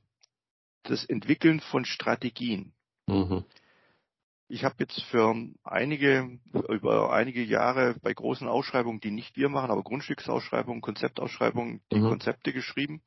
das 0.84 1.05
Entwickeln 1.05 1.59
von 1.59 1.84
Strategien. 1.84 2.72
Mhm. 3.09 3.45
Ich 4.47 4.62
habe 4.62 4.76
jetzt 4.78 5.03
für 5.03 5.34
einige, 5.64 6.39
über 6.68 7.12
einige 7.12 7.43
Jahre 7.43 7.97
bei 8.01 8.14
großen 8.14 8.47
Ausschreibungen, 8.47 9.01
die 9.01 9.11
nicht 9.11 9.37
wir 9.37 9.49
machen, 9.49 9.72
aber 9.72 9.82
Grundstücksausschreibungen, 9.82 10.82
Konzeptausschreibungen, 10.82 11.82
die 11.91 11.99
mhm. 11.99 12.11
Konzepte 12.11 12.53
geschrieben 12.53 13.03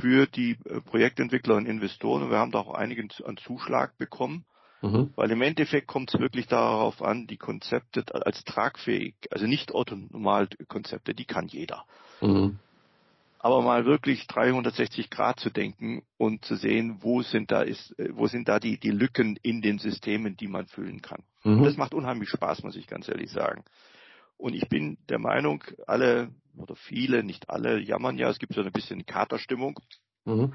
für 0.00 0.26
die 0.26 0.56
äh, 0.64 0.80
Projektentwickler 0.80 1.56
und 1.56 1.66
Investoren. 1.66 2.24
Und 2.24 2.30
wir 2.30 2.38
haben 2.38 2.52
da 2.52 2.60
auch 2.60 2.74
einigen 2.74 3.08
an 3.24 3.36
Zuschlag 3.36 3.96
bekommen. 3.98 4.44
Mhm. 4.82 5.12
Weil 5.16 5.30
im 5.30 5.40
Endeffekt 5.40 5.86
kommt 5.86 6.12
es 6.12 6.20
wirklich 6.20 6.46
darauf 6.46 7.02
an, 7.02 7.26
die 7.26 7.38
Konzepte 7.38 8.04
als 8.14 8.44
tragfähig, 8.44 9.14
also 9.30 9.46
nicht 9.46 9.72
Otto-Normal-Konzepte, 9.72 11.14
die 11.14 11.24
kann 11.24 11.46
jeder. 11.48 11.84
Mhm 12.20 12.58
aber 13.44 13.60
mal 13.60 13.84
wirklich 13.84 14.26
360 14.26 15.10
Grad 15.10 15.38
zu 15.38 15.50
denken 15.50 16.02
und 16.16 16.46
zu 16.46 16.56
sehen, 16.56 17.00
wo 17.02 17.20
sind 17.20 17.50
da 17.50 17.60
ist, 17.60 17.92
äh, 17.98 18.08
wo 18.14 18.26
sind 18.26 18.48
da 18.48 18.58
die, 18.58 18.78
die 18.78 18.90
Lücken 18.90 19.38
in 19.42 19.60
den 19.60 19.78
Systemen, 19.78 20.34
die 20.34 20.48
man 20.48 20.66
füllen 20.66 21.02
kann. 21.02 21.22
Mhm. 21.42 21.62
Das 21.62 21.76
macht 21.76 21.92
unheimlich 21.92 22.30
Spaß, 22.30 22.62
muss 22.62 22.74
ich 22.74 22.86
ganz 22.86 23.06
ehrlich 23.06 23.30
sagen. 23.30 23.62
Und 24.36 24.54
ich 24.54 24.68
bin 24.68 24.98
der 25.08 25.18
Meinung, 25.18 25.64
alle 25.86 26.30
oder 26.56 26.76
viele, 26.76 27.24
nicht 27.24 27.48
alle, 27.50 27.80
jammern 27.80 28.18
ja, 28.18 28.28
es 28.30 28.38
gibt 28.38 28.54
so 28.54 28.62
ein 28.62 28.72
bisschen 28.72 29.06
Katerstimmung. 29.06 29.80
Mhm. 30.24 30.54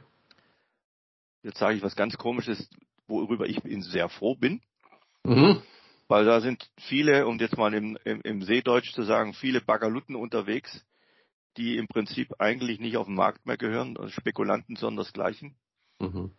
Jetzt 1.43 1.59
sage 1.59 1.75
ich 1.77 1.84
was 1.84 1.95
ganz 1.95 2.17
komisches, 2.17 2.69
worüber 3.07 3.47
ich 3.47 3.61
sehr 3.84 4.09
froh 4.09 4.36
bin. 4.36 4.61
Mhm. 5.23 5.61
Weil 6.07 6.25
da 6.25 6.41
sind 6.41 6.69
viele, 6.80 7.27
um 7.27 7.38
jetzt 7.38 7.57
mal 7.57 7.73
im, 7.73 7.97
im, 8.03 8.21
im 8.21 8.41
Seedeutsch 8.41 8.93
zu 8.93 9.03
sagen, 9.03 9.34
viele 9.34 9.61
Bagalutten 9.61 10.15
unterwegs, 10.15 10.86
die 11.57 11.77
im 11.77 11.88
Prinzip 11.88 12.34
eigentlich 12.39 12.80
nicht 12.80 12.97
auf 12.97 13.05
den 13.05 13.15
Markt 13.15 13.45
mehr 13.45 13.57
gehören, 13.57 13.97
also 13.97 14.09
Spekulanten 14.09 14.75
sondersgleichen. 14.75 15.55
Mhm. 15.99 16.32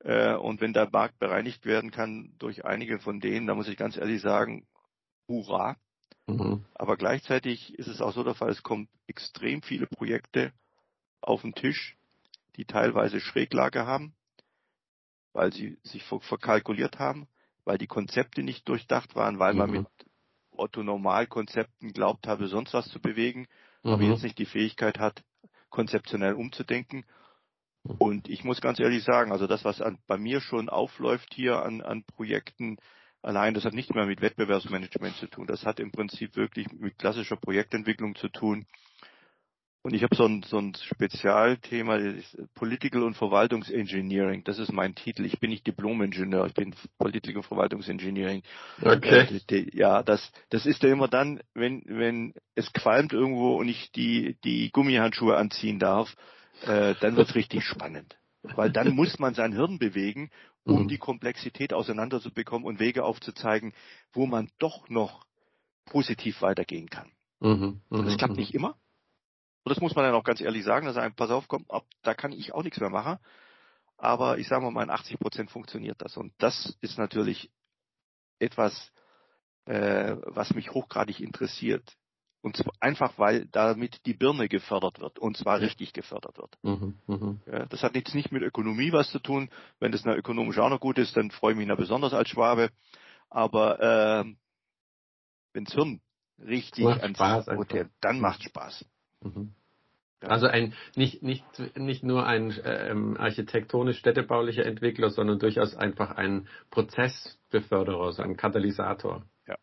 Äh, 0.00 0.34
und 0.34 0.60
wenn 0.60 0.72
der 0.72 0.88
Markt 0.90 1.18
bereinigt 1.18 1.64
werden 1.64 1.90
kann 1.90 2.34
durch 2.38 2.64
einige 2.64 2.98
von 2.98 3.20
denen, 3.20 3.46
da 3.46 3.54
muss 3.54 3.68
ich 3.68 3.76
ganz 3.76 3.96
ehrlich 3.96 4.20
sagen, 4.20 4.66
hurra. 5.28 5.76
Mhm. 6.26 6.64
Aber 6.74 6.96
gleichzeitig 6.96 7.78
ist 7.78 7.88
es 7.88 8.00
auch 8.00 8.12
so 8.12 8.24
der 8.24 8.34
Fall, 8.34 8.50
es 8.50 8.62
kommen 8.62 8.88
extrem 9.06 9.62
viele 9.62 9.86
Projekte 9.86 10.52
auf 11.20 11.42
den 11.42 11.54
Tisch, 11.54 11.96
die 12.56 12.64
teilweise 12.64 13.20
Schräglage 13.20 13.86
haben, 13.86 14.14
weil 15.32 15.52
sie 15.52 15.78
sich 15.82 16.04
verkalkuliert 16.04 16.98
haben, 16.98 17.28
weil 17.64 17.78
die 17.78 17.86
Konzepte 17.86 18.42
nicht 18.42 18.68
durchdacht 18.68 19.14
waren, 19.14 19.38
weil 19.38 19.52
mhm. 19.52 19.58
man 19.58 19.70
mit 19.70 19.86
Otto-Normal-Konzepten 20.50 21.92
glaubt 21.92 22.26
habe, 22.26 22.48
sonst 22.48 22.74
was 22.74 22.88
zu 22.88 23.00
bewegen 23.00 23.46
mhm. 23.82 23.92
aber 23.92 24.02
jetzt 24.02 24.22
nicht 24.22 24.38
die 24.38 24.46
Fähigkeit 24.46 24.98
hat, 24.98 25.22
konzeptionell 25.70 26.34
umzudenken. 26.34 27.04
Mhm. 27.84 27.96
Und 27.98 28.28
ich 28.28 28.44
muss 28.44 28.60
ganz 28.60 28.78
ehrlich 28.80 29.04
sagen, 29.04 29.32
also 29.32 29.46
das, 29.46 29.64
was 29.64 29.80
an, 29.80 29.98
bei 30.06 30.16
mir 30.16 30.40
schon 30.40 30.68
aufläuft 30.68 31.34
hier 31.34 31.62
an, 31.62 31.80
an 31.80 32.04
Projekten, 32.04 32.78
allein 33.22 33.54
das 33.54 33.64
hat 33.64 33.74
nicht 33.74 33.94
mehr 33.94 34.06
mit 34.06 34.20
Wettbewerbsmanagement 34.20 35.16
zu 35.16 35.28
tun. 35.28 35.46
Das 35.46 35.64
hat 35.64 35.80
im 35.80 35.92
Prinzip 35.92 36.36
wirklich 36.36 36.66
mit 36.72 36.98
klassischer 36.98 37.36
Projektentwicklung 37.36 38.14
zu 38.14 38.28
tun. 38.28 38.66
Und 39.84 39.94
ich 39.94 40.04
habe 40.04 40.14
so 40.14 40.24
ein, 40.24 40.44
so 40.44 40.58
ein 40.58 40.74
Spezialthema, 40.76 41.98
Political 42.54 43.02
und 43.02 43.16
Verwaltungsengineering. 43.16 44.44
Das 44.44 44.60
ist 44.60 44.72
mein 44.72 44.94
Titel. 44.94 45.24
Ich 45.24 45.40
bin 45.40 45.50
nicht 45.50 45.66
Diplom-Ingenieur, 45.66 46.46
ich 46.46 46.54
bin 46.54 46.72
Political 46.98 47.38
und 47.38 47.46
Verwaltungsengineering. 47.46 48.42
Okay. 48.80 49.40
Äh, 49.50 49.76
ja, 49.76 50.04
das, 50.04 50.30
das 50.50 50.66
ist 50.66 50.84
ja 50.84 50.92
immer 50.92 51.08
dann, 51.08 51.40
wenn, 51.54 51.82
wenn 51.86 52.32
es 52.54 52.72
qualmt 52.72 53.12
irgendwo 53.12 53.56
und 53.56 53.66
ich 53.66 53.90
die, 53.90 54.36
die 54.44 54.70
Gummihandschuhe 54.70 55.36
anziehen 55.36 55.80
darf, 55.80 56.14
äh, 56.64 56.94
dann 57.00 57.16
wird's 57.16 57.34
richtig 57.34 57.64
spannend. 57.64 58.16
Weil 58.42 58.70
dann 58.70 58.94
muss 58.94 59.18
man 59.18 59.34
sein 59.34 59.52
Hirn 59.52 59.78
bewegen, 59.78 60.30
um 60.64 60.84
mhm. 60.84 60.88
die 60.88 60.98
Komplexität 60.98 61.72
auseinanderzubekommen 61.72 62.66
und 62.66 62.78
Wege 62.78 63.04
aufzuzeigen, 63.04 63.72
wo 64.12 64.26
man 64.26 64.50
doch 64.58 64.88
noch 64.88 65.26
positiv 65.84 66.42
weitergehen 66.42 66.88
kann. 66.88 67.10
Mhm. 67.40 67.80
Mhm. 67.90 68.04
Das 68.04 68.16
klappt 68.16 68.34
mhm. 68.34 68.40
nicht 68.40 68.54
immer. 68.54 68.78
Und 69.64 69.70
das 69.70 69.80
muss 69.80 69.94
man 69.94 70.04
dann 70.04 70.14
auch 70.14 70.24
ganz 70.24 70.40
ehrlich 70.40 70.64
sagen, 70.64 70.86
dass 70.86 70.96
ein, 70.96 71.14
pass 71.14 71.30
auf, 71.30 71.48
komm, 71.48 71.64
ab, 71.68 71.84
da 72.02 72.14
kann 72.14 72.32
ich 72.32 72.52
auch 72.52 72.62
nichts 72.62 72.80
mehr 72.80 72.90
machen. 72.90 73.18
Aber 73.96 74.38
ich 74.38 74.48
sage 74.48 74.68
mal, 74.68 74.82
in 74.82 74.90
80 74.90 75.20
Prozent 75.20 75.50
funktioniert 75.50 76.02
das. 76.02 76.16
Und 76.16 76.32
das 76.38 76.76
ist 76.80 76.98
natürlich 76.98 77.50
etwas, 78.40 78.92
äh, 79.66 80.16
was 80.24 80.54
mich 80.54 80.72
hochgradig 80.72 81.20
interessiert. 81.20 81.96
Und 82.42 82.56
zwar 82.56 82.72
einfach, 82.80 83.18
weil 83.18 83.46
damit 83.52 84.04
die 84.04 84.14
Birne 84.14 84.48
gefördert 84.48 85.00
wird. 85.00 85.18
Und 85.18 85.36
zwar 85.36 85.58
ja. 85.58 85.66
richtig 85.66 85.92
gefördert 85.92 86.38
wird. 86.38 86.58
Mhm, 86.62 86.98
mh. 87.06 87.36
ja, 87.46 87.66
das 87.66 87.84
hat 87.84 87.94
jetzt 87.94 88.14
nicht 88.14 88.32
mit 88.32 88.42
Ökonomie 88.42 88.92
was 88.92 89.10
zu 89.10 89.20
tun. 89.20 89.48
Wenn 89.78 89.92
das 89.92 90.04
ökonomisch 90.04 90.58
auch 90.58 90.68
noch 90.68 90.80
gut 90.80 90.98
ist, 90.98 91.16
dann 91.16 91.30
freue 91.30 91.52
ich 91.52 91.58
mich 91.58 91.68
da 91.68 91.76
besonders 91.76 92.12
als 92.12 92.28
Schwabe. 92.28 92.70
Aber 93.30 93.80
äh, 93.80 94.24
wenns 95.54 95.72
Hirn 95.72 96.00
richtig 96.44 96.86
ans 96.86 97.18
Hotel, 97.46 97.88
dann 98.00 98.20
macht 98.20 98.42
Spaß. 98.42 98.84
Mhm. 99.20 99.54
Also 100.20 100.46
ein 100.46 100.74
nicht 100.94 101.22
nicht 101.22 101.44
nicht 101.76 102.04
nur 102.04 102.26
ein 102.26 102.54
ähm, 102.64 103.16
architektonisch 103.16 103.98
städtebaulicher 103.98 104.64
Entwickler, 104.64 105.10
sondern 105.10 105.38
durchaus 105.38 105.74
einfach 105.74 106.12
ein 106.12 106.48
Prozessbeförderer, 106.70 108.12
so 108.12 108.22
ein 108.22 108.36
Katalysator. 108.36 109.24
Ja. 109.46 109.56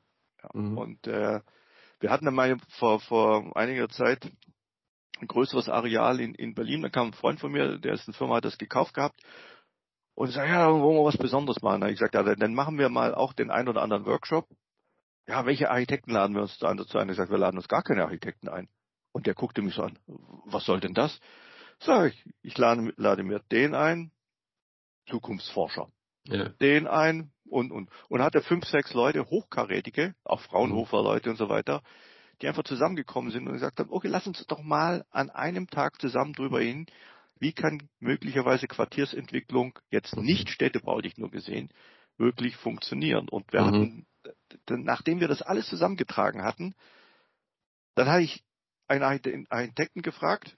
ja. 0.43 0.49
Mhm. 0.53 0.77
Und 0.77 1.07
äh, 1.07 1.39
wir 1.99 2.09
hatten 2.09 2.27
einmal 2.27 2.57
vor 2.77 2.99
vor 2.99 3.55
einiger 3.55 3.89
Zeit 3.89 4.31
ein 5.19 5.27
größeres 5.27 5.69
Areal 5.69 6.19
in, 6.19 6.33
in 6.33 6.53
Berlin. 6.53 6.81
Da 6.81 6.89
kam 6.89 7.07
ein 7.07 7.13
Freund 7.13 7.39
von 7.39 7.51
mir, 7.51 7.77
der 7.77 7.93
ist 7.93 8.07
eine 8.07 8.15
Firma, 8.15 8.35
hat 8.35 8.45
das 8.45 8.57
gekauft 8.57 8.93
gehabt 8.93 9.19
und 10.15 10.31
sagt, 10.31 10.49
ja, 10.49 10.71
wollen 10.71 10.97
wir 10.97 11.05
was 11.05 11.17
Besonderes 11.17 11.61
machen. 11.61 11.81
Da 11.81 11.85
habe 11.85 11.93
ich 11.93 11.99
gesagt, 11.99 12.13
ja, 12.13 12.23
dann 12.23 12.53
machen 12.53 12.77
wir 12.77 12.89
mal 12.89 13.13
auch 13.13 13.33
den 13.33 13.51
ein 13.51 13.67
oder 13.67 13.81
anderen 13.81 14.05
Workshop. 14.05 14.47
Ja, 15.27 15.45
welche 15.45 15.69
Architekten 15.69 16.11
laden 16.11 16.35
wir 16.35 16.41
uns 16.41 16.57
da 16.57 16.73
dazu 16.73 16.97
ein? 16.97 17.07
Ich 17.07 17.13
gesagt, 17.13 17.31
wir 17.31 17.37
laden 17.37 17.57
uns 17.57 17.67
gar 17.67 17.83
keine 17.83 18.03
Architekten 18.03 18.49
ein. 18.49 18.67
Und 19.11 19.27
der 19.27 19.33
guckte 19.33 19.61
mich 19.61 19.75
so 19.75 19.83
an, 19.83 19.97
was 20.45 20.65
soll 20.65 20.79
denn 20.79 20.93
das? 20.93 21.19
Sag 21.79 22.13
ich, 22.13 22.25
ich 22.41 22.57
lade, 22.57 22.93
lade 22.97 23.23
mir 23.23 23.39
den 23.51 23.75
ein, 23.75 24.11
Zukunftsforscher. 25.07 25.89
Ja. 26.25 26.49
Den 26.49 26.87
ein 26.87 27.31
und, 27.49 27.71
und, 27.71 27.89
und 28.07 28.21
hatte 28.21 28.41
fünf, 28.41 28.65
sechs 28.65 28.93
Leute, 28.93 29.25
hochkarätige, 29.25 30.15
auch 30.23 30.41
Fraunhofer-Leute 30.41 31.29
und 31.29 31.35
so 31.37 31.49
weiter, 31.49 31.81
die 32.41 32.47
einfach 32.47 32.63
zusammengekommen 32.63 33.31
sind 33.31 33.47
und 33.47 33.53
gesagt 33.53 33.79
haben, 33.79 33.91
okay, 33.91 34.07
lass 34.07 34.27
uns 34.27 34.45
doch 34.47 34.61
mal 34.61 35.05
an 35.11 35.29
einem 35.29 35.67
Tag 35.67 35.99
zusammen 35.99 36.33
drüber 36.33 36.61
hin, 36.61 36.85
wie 37.39 37.53
kann 37.53 37.89
möglicherweise 37.99 38.67
Quartiersentwicklung 38.67 39.77
jetzt 39.89 40.15
nicht 40.17 40.49
städtebaulich 40.49 41.17
nur 41.17 41.31
gesehen, 41.31 41.69
wirklich 42.17 42.55
funktionieren. 42.57 43.29
Und 43.29 43.51
wir 43.53 43.61
mhm. 43.61 43.65
hatten, 43.65 44.83
nachdem 44.83 45.19
wir 45.19 45.27
das 45.27 45.41
alles 45.41 45.67
zusammengetragen 45.67 46.43
hatten, 46.43 46.75
dann 47.95 48.07
hatte 48.07 48.23
ich 48.23 48.43
einen 48.87 49.47
Architekten 49.49 50.01
gefragt. 50.01 50.55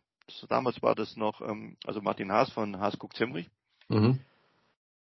damals 0.47 0.81
war 0.81 0.95
das 0.95 1.15
noch, 1.15 1.41
ähm, 1.41 1.77
also 1.85 2.01
Martin 2.01 2.31
Haas 2.31 2.51
von 2.51 2.79
Haas 2.79 2.95
Cook 2.99 3.15
Zemrich. 3.15 3.49
Mhm. 3.89 4.19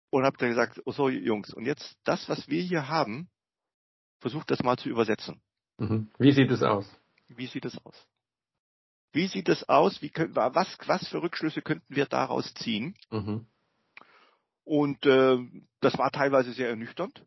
Und 0.09 0.23
habe 0.23 0.37
dann 0.37 0.49
gesagt, 0.49 0.81
oh 0.85 0.91
so 0.91 1.09
Jungs, 1.09 1.53
und 1.53 1.65
jetzt 1.65 1.97
das, 2.03 2.29
was 2.29 2.47
wir 2.47 2.61
hier 2.61 2.87
haben, 2.87 3.29
versucht 4.19 4.49
das 4.49 4.63
mal 4.63 4.77
zu 4.77 4.89
übersetzen. 4.89 5.41
Mhm. 5.77 6.09
Wie 6.17 6.31
sieht 6.31 6.49
es 6.49 6.63
aus? 6.63 6.89
Wie 7.27 7.47
sieht 7.47 7.65
es 7.65 7.77
aus? 7.85 8.07
Wie 9.11 9.27
sieht 9.27 9.49
es 9.49 9.67
aus? 9.67 10.01
Wie 10.01 10.09
können, 10.09 10.35
was, 10.35 10.77
was 10.85 11.07
für 11.07 11.21
Rückschlüsse 11.21 11.61
könnten 11.61 11.95
wir 11.95 12.05
daraus 12.05 12.53
ziehen? 12.55 12.95
Mhm. 13.11 13.47
Und 14.63 15.05
äh, 15.05 15.37
das 15.81 15.97
war 15.97 16.11
teilweise 16.11 16.53
sehr 16.53 16.69
ernüchternd 16.69 17.25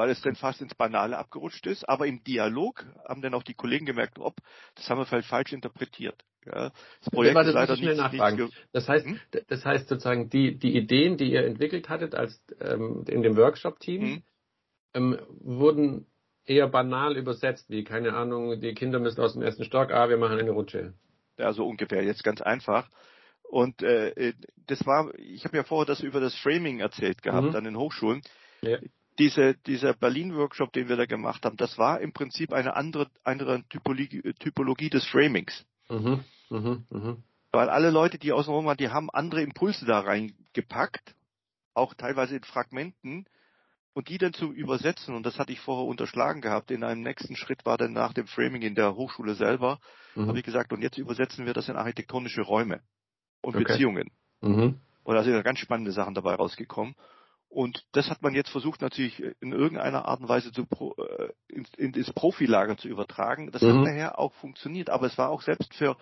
weil 0.00 0.08
es 0.08 0.22
dann 0.22 0.34
fast 0.34 0.62
ins 0.62 0.74
Banale 0.74 1.18
abgerutscht 1.18 1.66
ist. 1.66 1.86
Aber 1.86 2.06
im 2.06 2.24
Dialog 2.24 2.86
haben 3.06 3.20
dann 3.20 3.34
auch 3.34 3.42
die 3.42 3.52
Kollegen 3.52 3.84
gemerkt, 3.84 4.18
ob, 4.18 4.34
das 4.74 4.88
haben 4.88 4.96
wir 4.96 5.04
vielleicht 5.04 5.28
falsch 5.28 5.52
interpretiert. 5.52 6.24
Ja, 6.46 6.72
das 7.00 7.10
Projekt 7.12 7.34
Warte, 7.34 7.50
ist 7.50 7.54
leider 7.54 7.76
nicht, 7.76 7.98
nachfragen. 7.98 8.44
Nicht 8.44 8.68
das 8.72 8.88
heißt, 8.88 9.04
hm? 9.04 9.20
das 9.48 9.62
heißt 9.62 9.88
sozusagen 9.88 10.30
die 10.30 10.56
die 10.56 10.74
Ideen, 10.74 11.18
die 11.18 11.30
ihr 11.30 11.44
entwickelt 11.44 11.90
hattet 11.90 12.14
als 12.14 12.42
ähm, 12.62 13.04
in 13.08 13.20
dem 13.20 13.36
Workshop-Team, 13.36 14.00
hm? 14.00 14.22
ähm, 14.94 15.18
wurden 15.38 16.06
eher 16.46 16.68
banal 16.68 17.18
übersetzt, 17.18 17.68
wie 17.68 17.84
keine 17.84 18.14
Ahnung, 18.14 18.58
die 18.58 18.72
Kinder 18.72 19.00
müssen 19.00 19.20
aus 19.20 19.34
dem 19.34 19.42
ersten 19.42 19.64
Stock, 19.64 19.92
ah, 19.92 20.08
wir 20.08 20.16
machen 20.16 20.38
eine 20.38 20.52
Rutsche. 20.52 20.94
Ja, 21.36 21.52
so 21.52 21.66
ungefähr. 21.66 22.02
Jetzt 22.02 22.24
ganz 22.24 22.40
einfach. 22.40 22.88
Und 23.42 23.82
äh, 23.82 24.08
äh 24.12 24.32
das 24.66 24.86
war, 24.86 25.12
ich 25.18 25.44
habe 25.44 25.58
ja 25.58 25.64
vorher 25.64 25.84
das 25.84 26.00
über 26.00 26.20
das 26.20 26.34
Framing 26.36 26.80
erzählt 26.80 27.22
gehabt 27.22 27.50
mhm. 27.50 27.56
an 27.56 27.64
den 27.64 27.76
Hochschulen. 27.76 28.22
Ja 28.62 28.78
diese, 29.20 29.54
dieser 29.66 29.92
Berlin-Workshop, 29.92 30.72
den 30.72 30.88
wir 30.88 30.96
da 30.96 31.04
gemacht 31.04 31.44
haben, 31.44 31.56
das 31.56 31.76
war 31.76 32.00
im 32.00 32.12
Prinzip 32.12 32.52
eine 32.52 32.74
andere, 32.74 33.08
andere 33.22 33.62
Typologie, 33.68 34.22
Typologie 34.38 34.88
des 34.88 35.06
Framings. 35.06 35.64
Mhm, 35.90 36.24
mh, 36.48 36.82
mh. 36.88 37.16
Weil 37.52 37.68
alle 37.68 37.90
Leute, 37.90 38.18
die 38.18 38.32
außenrum 38.32 38.64
waren, 38.64 38.78
die 38.78 38.88
haben 38.88 39.10
andere 39.10 39.42
Impulse 39.42 39.84
da 39.84 40.00
reingepackt, 40.00 41.14
auch 41.74 41.94
teilweise 41.94 42.36
in 42.36 42.44
Fragmenten, 42.44 43.26
und 43.92 44.08
die 44.08 44.18
dann 44.18 44.32
zu 44.32 44.52
übersetzen, 44.52 45.14
und 45.14 45.26
das 45.26 45.38
hatte 45.38 45.52
ich 45.52 45.60
vorher 45.60 45.84
unterschlagen 45.84 46.40
gehabt, 46.40 46.70
in 46.70 46.84
einem 46.84 47.02
nächsten 47.02 47.36
Schritt 47.36 47.66
war 47.66 47.76
dann 47.76 47.92
nach 47.92 48.14
dem 48.14 48.26
Framing 48.26 48.62
in 48.62 48.74
der 48.74 48.94
Hochschule 48.94 49.34
selber, 49.34 49.80
mhm. 50.14 50.28
habe 50.28 50.38
ich 50.38 50.44
gesagt, 50.44 50.72
und 50.72 50.80
jetzt 50.80 50.96
übersetzen 50.96 51.44
wir 51.44 51.52
das 51.52 51.68
in 51.68 51.76
architektonische 51.76 52.40
Räume 52.40 52.80
und 53.42 53.56
okay. 53.56 53.64
Beziehungen. 53.64 54.10
Mhm. 54.40 54.80
Und 55.02 55.14
da 55.14 55.24
sind 55.24 55.42
ganz 55.42 55.58
spannende 55.58 55.92
Sachen 55.92 56.14
dabei 56.14 56.36
rausgekommen. 56.36 56.94
Und 57.50 57.84
das 57.92 58.08
hat 58.08 58.22
man 58.22 58.32
jetzt 58.34 58.50
versucht 58.50 58.80
natürlich 58.80 59.20
in 59.40 59.52
irgendeiner 59.52 60.06
Art 60.06 60.20
und 60.20 60.28
Weise 60.28 60.52
zu, 60.52 60.62
äh, 60.62 61.28
in, 61.48 61.66
in 61.76 61.92
das 61.92 62.12
Profilager 62.12 62.76
zu 62.76 62.88
übertragen. 62.88 63.50
Das 63.50 63.60
mhm. 63.60 63.68
hat 63.68 63.86
nachher 63.86 64.18
auch 64.18 64.32
funktioniert, 64.34 64.88
aber 64.88 65.06
es 65.06 65.18
war 65.18 65.30
auch 65.30 65.42
selbst 65.42 65.74
für 65.74 65.96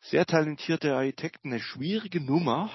sehr 0.00 0.24
talentierte 0.24 0.94
Architekten 0.94 1.50
eine 1.50 1.60
schwierige 1.60 2.20
Nummer, 2.20 2.70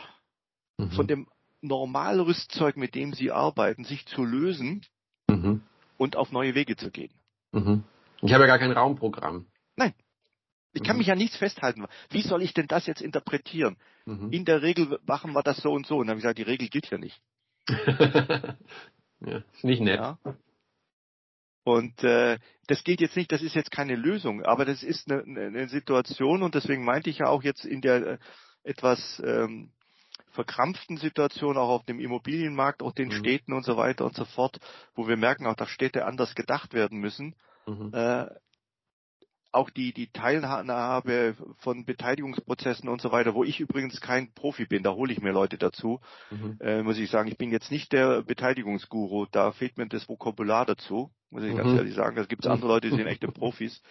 mhm. 0.78 0.92
von 0.92 1.08
dem 1.08 1.28
Normalrüstzeug, 1.62 2.78
mit 2.78 2.96
dem 2.96 3.14
sie 3.14 3.32
arbeiten, 3.32 3.84
sich 3.84 4.06
zu 4.06 4.24
lösen 4.24 4.86
mhm. 5.28 5.64
und 5.98 6.16
auf 6.16 6.32
neue 6.32 6.56
Wege 6.56 6.76
zu 6.76 6.92
gehen. 6.92 7.14
Mhm. 7.52 7.84
Ich 8.22 8.34
habe 8.34 8.44
ja 8.44 8.48
gar 8.48 8.60
kein 8.60 8.72
Raumprogramm. 8.72 9.48
Nein. 9.76 9.94
Ich 10.74 10.84
kann 10.84 10.98
mhm. 10.98 11.00
mich 11.00 11.08
ja 11.08 11.16
nichts 11.16 11.38
festhalten. 11.38 11.86
Wie 12.10 12.22
soll 12.22 12.42
ich 12.42 12.54
denn 12.54 12.68
das 12.68 12.86
jetzt 12.86 13.02
interpretieren? 13.02 13.78
Mhm. 14.06 14.32
In 14.32 14.46
der 14.46 14.62
Regel 14.62 15.00
machen 15.06 15.34
wir 15.34 15.42
das 15.42 15.58
so 15.58 15.72
und 15.72 15.88
so. 15.88 15.98
Und 15.98 16.08
dann 16.08 16.12
habe 16.12 16.20
ich 16.20 16.24
gesagt, 16.24 16.40
die 16.40 16.44
Regel 16.44 16.68
gilt 16.68 16.90
ja 16.90 16.98
nicht. 16.98 17.22
ja, 19.20 19.38
ist 19.54 19.64
nicht 19.64 19.82
nett. 19.82 20.00
Ja. 20.00 20.18
Und 21.64 22.04
äh, 22.04 22.38
das 22.68 22.84
geht 22.84 23.02
jetzt 23.02 23.16
nicht, 23.16 23.32
das 23.32 23.42
ist 23.42 23.56
jetzt 23.56 23.72
keine 23.72 23.96
Lösung, 23.96 24.44
aber 24.44 24.66
das 24.66 24.84
ist 24.84 25.12
eine, 25.12 25.24
eine 25.24 25.68
Situation 25.68 26.44
und 26.44 26.54
deswegen 26.54 26.86
meinte 26.86 27.10
ich 27.10 27.20
ja 27.20 27.28
auch 27.28 27.42
jetzt 27.42 27.66
in 27.66 27.82
der 27.82 28.06
äh, 28.06 28.18
etwas 28.64 29.22
ähm, 29.26 29.72
verkrampften 30.32 30.98
Situation 30.98 31.58
auch 31.58 31.70
auf 31.70 31.86
dem 31.86 32.00
Immobilienmarkt, 32.00 32.84
auch 32.84 32.92
den 32.92 33.08
mhm. 33.08 33.14
Städten 33.14 33.54
und 33.54 33.64
so 33.64 33.78
weiter 33.78 34.06
und 34.06 34.16
so 34.16 34.26
fort, 34.26 34.60
wo 34.94 35.08
wir 35.08 35.18
merken 35.18 35.48
auch, 35.48 35.56
dass 35.56 35.70
Städte 35.70 36.06
anders 36.06 36.36
gedacht 36.36 36.74
werden 36.74 37.00
müssen, 37.00 37.36
mhm. 37.66 37.92
äh, 37.94 38.28
auch 39.56 39.70
die, 39.70 39.94
die 39.94 40.12
Teilnahme 40.12 41.36
von 41.60 41.86
Beteiligungsprozessen 41.86 42.90
und 42.90 43.02
so 43.02 43.12
weiter, 43.12 43.34
wo 43.34 43.44
ich 43.44 43.60
übrigens 43.60 44.02
kein 44.02 44.34
Profi 44.34 44.66
bin, 44.66 44.84
da 44.84 44.94
hole 44.94 45.14
ich 45.14 45.22
mir 45.22 45.32
Leute 45.32 45.58
dazu, 45.58 46.02
mhm. 46.30 46.58
äh, 46.60 46.84
muss 46.84 46.98
ich 46.98 47.10
sagen, 47.10 47.30
ich 47.30 47.38
bin 47.38 47.52
jetzt 47.52 47.72
nicht 47.72 47.92
der 47.94 48.22
Beteiligungsguru, 48.22 49.26
da 49.32 49.52
fehlt 49.52 49.78
mir 49.78 49.88
das 49.88 50.08
Vokabular 50.10 50.66
dazu, 50.66 51.12
muss 51.30 51.44
ich 51.44 51.54
mhm. 51.54 51.58
ganz 51.58 51.78
ehrlich 51.78 51.96
sagen. 51.96 52.16
Da 52.16 52.26
gibt 52.26 52.46
es 52.46 52.52
andere 52.52 52.68
Leute, 52.68 52.90
die 52.90 52.96
sind 52.96 53.08
echte 53.08 53.28
Profis. 53.28 53.82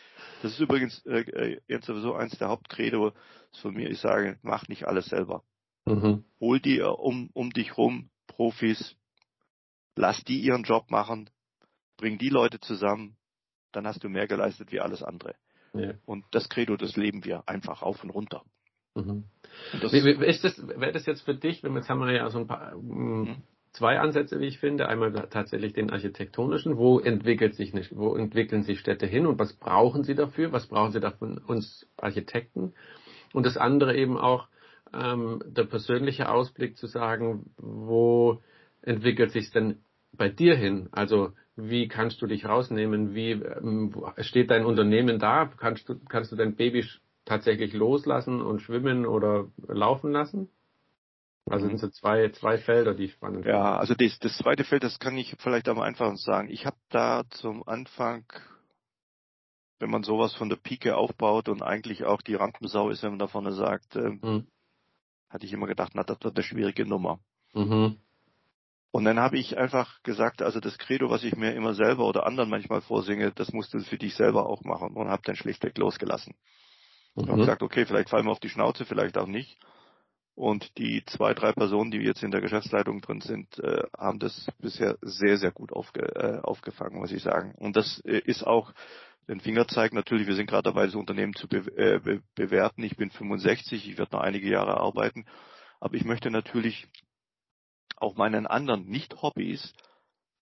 Das 0.42 0.52
ist 0.52 0.60
übrigens 0.60 1.04
äh, 1.06 1.20
äh, 1.20 1.60
jetzt 1.66 1.86
sowieso 1.86 2.14
eins 2.14 2.36
der 2.38 2.48
Hauptcredo 2.48 3.12
von 3.60 3.74
mir, 3.74 3.90
ich 3.90 4.00
sage, 4.00 4.38
mach 4.42 4.68
nicht 4.68 4.86
alles 4.86 5.06
selber. 5.06 5.42
Mhm. 5.86 6.24
Hol 6.40 6.60
dir 6.60 6.98
um, 6.98 7.30
um 7.32 7.50
dich 7.50 7.76
rum 7.76 8.10
Profis, 8.26 8.96
lass 9.96 10.22
die 10.24 10.40
ihren 10.40 10.64
Job 10.64 10.90
machen, 10.90 11.30
bring 11.96 12.18
die 12.18 12.28
Leute 12.28 12.60
zusammen, 12.60 13.16
dann 13.72 13.86
hast 13.86 14.04
du 14.04 14.08
mehr 14.08 14.26
geleistet 14.26 14.72
wie 14.72 14.80
alles 14.80 15.02
andere. 15.02 15.34
Ja. 15.74 15.94
Und 16.06 16.24
das 16.30 16.48
Credo, 16.48 16.76
das 16.76 16.96
leben 16.96 17.24
wir 17.24 17.48
einfach 17.48 17.82
auf 17.82 18.02
und 18.04 18.10
runter. 18.10 18.42
Mhm. 18.94 19.24
Und 19.72 19.92
wie, 19.92 20.26
ist 20.26 20.44
das, 20.44 20.66
wäre 20.68 20.92
das 20.92 21.06
jetzt 21.06 21.22
für 21.22 21.34
dich, 21.34 21.62
wenn 21.62 21.72
wir 21.72 21.80
jetzt 21.80 21.88
haben 21.88 22.00
wir 22.00 22.12
ja 22.12 22.28
so 22.30 22.38
ein 22.38 22.46
paar 22.46 22.76
mm, 22.76 23.22
mhm. 23.22 23.36
zwei 23.72 23.98
Ansätze, 23.98 24.40
wie 24.40 24.46
ich 24.46 24.58
finde. 24.58 24.88
Einmal 24.88 25.12
tatsächlich 25.30 25.72
den 25.72 25.90
architektonischen, 25.90 26.76
wo 26.76 27.00
entwickelt 27.00 27.54
sich 27.54 27.74
nicht, 27.74 27.94
wo 27.96 28.14
entwickeln 28.14 28.62
sich 28.62 28.78
Städte 28.78 29.06
hin 29.06 29.26
und 29.26 29.38
was 29.38 29.52
brauchen 29.54 30.04
sie 30.04 30.14
dafür? 30.14 30.52
Was 30.52 30.68
brauchen 30.68 30.92
sie 30.92 31.00
da 31.00 31.10
von 31.10 31.38
uns 31.38 31.86
Architekten? 31.96 32.74
Und 33.32 33.46
das 33.46 33.56
andere 33.56 33.96
eben 33.96 34.16
auch 34.16 34.46
ähm, 34.92 35.42
der 35.46 35.64
persönliche 35.64 36.28
Ausblick 36.28 36.76
zu 36.76 36.86
sagen, 36.86 37.50
wo 37.56 38.40
entwickelt 38.82 39.32
sich 39.32 39.50
denn 39.50 39.82
bei 40.12 40.28
dir 40.28 40.54
hin? 40.54 40.88
Also 40.92 41.32
wie 41.56 41.88
kannst 41.88 42.20
du 42.20 42.26
dich 42.26 42.44
rausnehmen? 42.46 43.14
Wie 43.14 43.32
ähm, 43.32 43.94
steht 44.18 44.50
dein 44.50 44.64
Unternehmen 44.64 45.18
da? 45.18 45.46
Kannst 45.56 45.88
du, 45.88 45.98
kannst 46.08 46.32
du 46.32 46.36
dein 46.36 46.56
Baby 46.56 46.84
tatsächlich 47.24 47.72
loslassen 47.72 48.42
und 48.42 48.60
schwimmen 48.60 49.06
oder 49.06 49.48
laufen 49.66 50.12
lassen? 50.12 50.48
Also 51.46 51.66
sind 51.66 51.78
so 51.78 51.88
zwei, 51.88 52.30
zwei 52.30 52.56
Felder, 52.56 52.94
die 52.94 53.08
spannend 53.08 53.44
sind. 53.44 53.52
Ja, 53.52 53.76
also 53.76 53.94
das, 53.94 54.18
das 54.18 54.36
zweite 54.38 54.64
Feld, 54.64 54.82
das 54.82 54.98
kann 54.98 55.16
ich 55.18 55.34
vielleicht 55.38 55.68
am 55.68 55.78
einfachsten 55.78 56.16
sagen. 56.16 56.48
Ich 56.48 56.64
habe 56.64 56.76
da 56.88 57.24
zum 57.30 57.68
Anfang, 57.68 58.24
wenn 59.78 59.90
man 59.90 60.04
sowas 60.04 60.34
von 60.34 60.48
der 60.48 60.56
Pike 60.56 60.96
aufbaut 60.96 61.50
und 61.50 61.62
eigentlich 61.62 62.04
auch 62.04 62.22
die 62.22 62.34
Rampensau 62.34 62.88
ist, 62.88 63.02
wenn 63.02 63.10
man 63.10 63.18
da 63.18 63.26
vorne 63.26 63.52
sagt, 63.52 63.94
äh, 63.94 64.08
mhm. 64.22 64.46
hatte 65.28 65.44
ich 65.44 65.52
immer 65.52 65.66
gedacht, 65.66 65.92
na, 65.94 66.02
das 66.02 66.18
wird 66.22 66.34
eine 66.34 66.42
schwierige 66.42 66.86
Nummer. 66.86 67.20
Mhm. 67.52 67.98
Und 68.94 69.04
dann 69.04 69.18
habe 69.18 69.36
ich 69.38 69.58
einfach 69.58 70.00
gesagt, 70.04 70.40
also 70.40 70.60
das 70.60 70.78
Credo, 70.78 71.10
was 71.10 71.24
ich 71.24 71.34
mir 71.34 71.52
immer 71.54 71.74
selber 71.74 72.06
oder 72.06 72.26
anderen 72.26 72.48
manchmal 72.48 72.80
vorsinge, 72.80 73.32
das 73.32 73.52
musst 73.52 73.74
du 73.74 73.80
für 73.80 73.98
dich 73.98 74.14
selber 74.14 74.48
auch 74.48 74.62
machen 74.62 74.94
und 74.94 75.08
habe 75.08 75.22
dann 75.24 75.34
schlichtweg 75.34 75.76
losgelassen. 75.78 76.36
Mhm. 77.16 77.28
Und 77.28 77.38
gesagt, 77.38 77.64
okay, 77.64 77.86
vielleicht 77.86 78.08
fallen 78.08 78.24
wir 78.24 78.30
auf 78.30 78.38
die 78.38 78.50
Schnauze, 78.50 78.84
vielleicht 78.84 79.18
auch 79.18 79.26
nicht. 79.26 79.58
Und 80.36 80.78
die 80.78 81.04
zwei, 81.06 81.34
drei 81.34 81.50
Personen, 81.50 81.90
die 81.90 81.98
jetzt 81.98 82.22
in 82.22 82.30
der 82.30 82.40
Geschäftsleitung 82.40 83.00
drin 83.00 83.20
sind, 83.20 83.58
äh, 83.58 83.82
haben 83.98 84.20
das 84.20 84.46
bisher 84.60 84.96
sehr, 85.02 85.38
sehr 85.38 85.50
gut 85.50 85.72
aufge, 85.72 86.02
äh, 86.14 86.38
aufgefangen, 86.44 87.00
muss 87.00 87.10
ich 87.10 87.24
sagen. 87.24 87.52
Und 87.56 87.74
das 87.74 87.98
äh, 88.04 88.20
ist 88.24 88.46
auch 88.46 88.72
den 89.26 89.40
Fingerzeig 89.40 89.92
natürlich, 89.92 90.28
wir 90.28 90.36
sind 90.36 90.48
gerade 90.48 90.70
dabei, 90.70 90.86
das 90.86 90.94
Unternehmen 90.94 91.34
zu 91.34 91.48
be 91.48 91.66
äh, 91.76 91.98
be 91.98 92.22
bewerten. 92.36 92.84
Ich 92.84 92.96
bin 92.96 93.10
65, 93.10 93.88
ich 93.88 93.98
werde 93.98 94.14
noch 94.14 94.22
einige 94.22 94.48
Jahre 94.48 94.76
arbeiten. 94.76 95.26
Aber 95.80 95.96
ich 95.96 96.04
möchte 96.04 96.30
natürlich 96.30 96.86
auch 97.96 98.16
meinen 98.16 98.46
anderen 98.46 98.86
Nicht-Hobbys, 98.86 99.72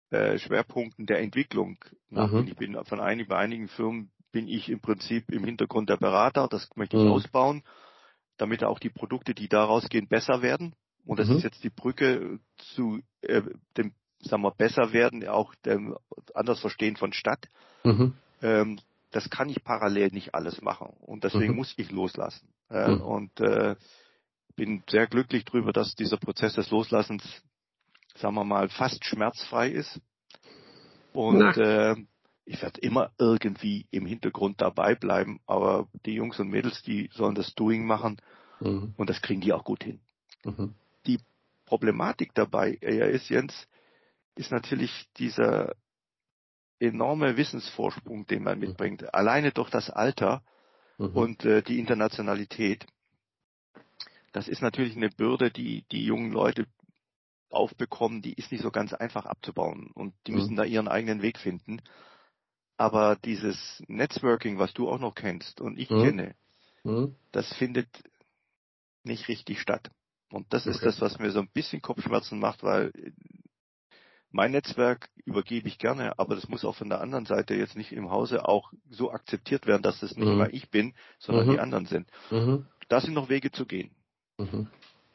äh, 0.09 0.37
Schwerpunkten 0.37 1.05
der 1.05 1.19
Entwicklung 1.19 1.77
nachgehen. 2.09 2.43
Mhm. 2.43 2.47
Ich 2.47 2.55
bin 2.55 2.85
von 2.85 2.99
einigen, 2.99 3.29
bei 3.29 3.37
einigen 3.37 3.67
Firmen 3.67 4.11
bin 4.31 4.47
ich 4.47 4.69
im 4.69 4.79
Prinzip 4.79 5.31
im 5.31 5.43
Hintergrund 5.43 5.89
der 5.89 5.97
Berater, 5.97 6.47
das 6.47 6.69
möchte 6.75 6.97
ich 6.97 7.03
mhm. 7.03 7.11
ausbauen, 7.11 7.63
damit 8.37 8.63
auch 8.63 8.79
die 8.79 8.89
Produkte, 8.89 9.33
die 9.33 9.47
daraus 9.47 9.89
gehen, 9.89 10.07
besser 10.07 10.41
werden. 10.41 10.75
Und 11.05 11.19
das 11.19 11.27
mhm. 11.27 11.37
ist 11.37 11.43
jetzt 11.43 11.63
die 11.63 11.69
Brücke 11.69 12.39
zu 12.75 12.99
äh, 13.21 13.41
dem, 13.77 13.93
sagen 14.19 14.43
wir, 14.43 14.51
besser 14.51 14.93
werden, 14.93 15.27
auch 15.27 15.55
dem 15.65 15.95
anders 16.33 16.59
Verstehen 16.59 16.97
von 16.97 17.13
Stadt. 17.13 17.47
Mhm. 17.83 18.13
Ähm, 18.41 18.79
das 19.11 19.29
kann 19.29 19.49
ich 19.49 19.63
parallel 19.63 20.09
nicht 20.11 20.35
alles 20.35 20.61
machen. 20.61 20.89
Und 20.99 21.23
deswegen 21.23 21.53
mhm. 21.53 21.59
muss 21.59 21.73
ich 21.77 21.91
loslassen. 21.91 22.49
Äh, 22.69 22.89
mhm. 22.89 23.01
Und 23.01 23.39
äh, 23.39 23.75
bin 24.57 24.83
sehr 24.89 25.07
glücklich 25.07 25.45
darüber, 25.45 25.71
dass 25.71 25.95
dieser 25.95 26.17
Prozess 26.17 26.55
des 26.55 26.69
Loslassens, 26.71 27.23
sagen 28.15 28.35
wir 28.35 28.43
mal, 28.43 28.67
fast 28.67 29.05
schmerzfrei 29.05 29.69
ist. 29.69 30.01
Und 31.13 31.57
äh, 31.57 31.95
ich 32.43 32.61
werde 32.61 32.81
immer 32.81 33.11
irgendwie 33.17 33.87
im 33.91 34.05
Hintergrund 34.05 34.61
dabei 34.61 34.95
bleiben, 34.95 35.39
aber 35.45 35.87
die 36.05 36.13
Jungs 36.13 36.39
und 36.39 36.49
Mädels, 36.49 36.81
die 36.81 37.09
sollen 37.13 37.35
das 37.35 37.53
Doing 37.55 37.85
machen 37.85 38.17
mhm. 38.59 38.93
und 38.97 39.09
das 39.09 39.21
kriegen 39.21 39.41
die 39.41 39.53
auch 39.53 39.63
gut 39.63 39.83
hin. 39.83 39.99
Mhm. 40.43 40.73
Die 41.05 41.19
Problematik 41.65 42.33
dabei 42.33 42.77
ja, 42.81 43.05
ist, 43.05 43.29
Jens, 43.29 43.67
ist 44.35 44.51
natürlich 44.51 45.07
dieser 45.17 45.75
enorme 46.79 47.37
Wissensvorsprung, 47.37 48.25
den 48.27 48.43
man 48.43 48.59
mhm. 48.59 48.67
mitbringt, 48.67 49.13
alleine 49.13 49.51
durch 49.51 49.69
das 49.69 49.89
Alter 49.89 50.41
mhm. 50.97 51.07
und 51.07 51.45
äh, 51.45 51.61
die 51.61 51.79
Internationalität 51.79 52.85
das 54.37 54.47
ist 54.47 54.61
natürlich 54.61 54.95
eine 54.95 55.09
Bürde, 55.09 55.49
die 55.49 55.83
die 55.91 56.05
jungen 56.05 56.31
Leute 56.31 56.67
aufbekommen, 57.49 58.21
die 58.21 58.33
ist 58.33 58.51
nicht 58.51 58.61
so 58.61 58.69
ganz 58.69 58.93
einfach 58.93 59.25
abzubauen 59.25 59.89
und 59.95 60.13
die 60.27 60.31
müssen 60.31 60.51
mhm. 60.51 60.57
da 60.57 60.63
ihren 60.63 60.87
eigenen 60.87 61.23
Weg 61.23 61.39
finden. 61.39 61.81
Aber 62.77 63.15
dieses 63.15 63.83
Networking, 63.87 64.59
was 64.59 64.75
du 64.75 64.89
auch 64.89 64.99
noch 64.99 65.15
kennst 65.15 65.59
und 65.59 65.79
ich 65.79 65.89
mhm. 65.89 66.03
kenne, 66.03 66.35
mhm. 66.83 67.15
das 67.31 67.51
findet 67.55 67.87
nicht 69.03 69.27
richtig 69.27 69.59
statt. 69.59 69.89
Und 70.29 70.53
das 70.53 70.67
okay. 70.67 70.75
ist 70.75 70.85
das, 70.85 71.01
was 71.01 71.17
mir 71.17 71.31
so 71.31 71.39
ein 71.39 71.49
bisschen 71.49 71.81
Kopfschmerzen 71.81 72.37
macht, 72.37 72.61
weil 72.61 72.91
mein 74.29 74.51
Netzwerk 74.51 75.09
übergebe 75.25 75.67
ich 75.67 75.79
gerne, 75.79 76.19
aber 76.19 76.35
das 76.35 76.47
muss 76.47 76.63
auch 76.63 76.75
von 76.75 76.89
der 76.89 77.01
anderen 77.01 77.25
Seite 77.25 77.55
jetzt 77.55 77.75
nicht 77.75 77.91
im 77.91 78.11
Hause 78.11 78.47
auch 78.47 78.71
so 78.87 79.11
akzeptiert 79.11 79.65
werden, 79.65 79.81
dass 79.81 80.03
es 80.03 80.15
nicht 80.15 80.27
mhm. 80.27 80.33
immer 80.33 80.53
ich 80.53 80.69
bin, 80.69 80.93
sondern 81.17 81.47
die 81.47 81.53
mhm. 81.53 81.59
anderen 81.59 81.85
sind. 81.87 82.07
Mhm. 82.29 82.67
Da 82.87 83.01
sind 83.01 83.15
noch 83.15 83.29
Wege 83.29 83.51
zu 83.51 83.65
gehen. 83.65 83.96
Mhm. 84.37 84.67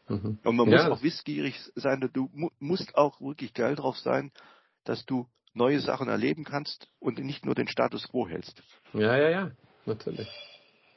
Mhm. 0.09 0.39
Und 0.45 0.57
man 0.57 0.71
ja. 0.71 0.89
muss 0.89 0.99
auch 0.99 1.03
wissgierig 1.03 1.59
sein, 1.75 2.09
du 2.13 2.29
mu 2.33 2.51
musst 2.59 2.97
auch 2.97 3.21
wirklich 3.21 3.55
geil 3.55 3.77
drauf 3.77 3.99
sein, 3.99 4.33
dass 4.85 5.07
du 5.07 5.27
neue 5.55 5.81
Sachen 5.81 6.09
erleben 6.09 6.45
kannst 6.45 6.89
und 6.99 7.19
nicht 7.19 7.45
nur 7.45 7.55
den 7.55 7.69
Status 7.69 8.09
quo 8.09 8.27
hältst. 8.27 8.63
Ja, 8.93 9.17
ja, 9.17 9.29
ja, 9.29 9.51
natürlich. 9.87 10.29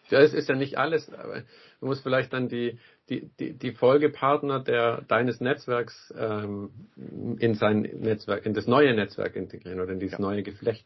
Ja, 0.10 0.20
es 0.20 0.34
ist 0.34 0.50
ja 0.50 0.56
nicht 0.56 0.78
alles, 0.78 1.12
aber 1.12 1.42
du 1.80 1.86
musst 1.88 2.04
vielleicht 2.04 2.32
dann 2.32 2.48
die, 2.48 2.80
die, 3.10 3.30
die, 3.40 3.54
die 3.54 3.72
Folgepartner 3.72 4.60
der, 4.60 5.02
deines 5.02 5.40
Netzwerks 5.40 6.14
ähm, 6.16 6.70
in 7.40 7.56
sein 7.56 7.82
Netzwerk, 7.82 8.46
in 8.46 8.54
das 8.54 8.68
neue 8.68 8.94
Netzwerk 8.94 9.36
integrieren 9.36 9.80
oder 9.80 9.94
in 9.94 10.00
dieses 10.00 10.20
ja. 10.20 10.22
neue 10.22 10.44
Geflecht. 10.44 10.86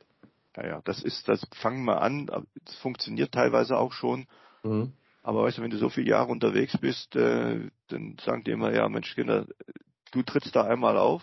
Naja, 0.56 0.82
das 0.86 1.04
ist, 1.04 1.28
das 1.28 1.46
fangen 1.62 1.84
wir 1.84 2.02
an, 2.02 2.30
es 2.66 2.76
funktioniert 2.76 3.34
teilweise 3.34 3.78
auch 3.78 3.92
schon. 3.92 4.26
Mhm. 4.64 4.94
Aber 5.30 5.44
weißt 5.44 5.60
du, 5.60 5.62
wenn 5.62 5.70
du 5.70 5.78
so 5.78 5.90
viele 5.90 6.10
Jahre 6.10 6.32
unterwegs 6.32 6.76
bist, 6.80 7.16
äh, 7.16 7.70
dann 7.90 8.18
sagen 8.20 8.44
die 8.44 8.50
immer, 8.50 8.74
ja 8.74 8.90
Mensch, 8.90 9.14
Kinder, 9.14 9.46
du 10.12 10.24
trittst 10.24 10.56
da 10.56 10.64
einmal 10.64 10.98
auf 10.98 11.22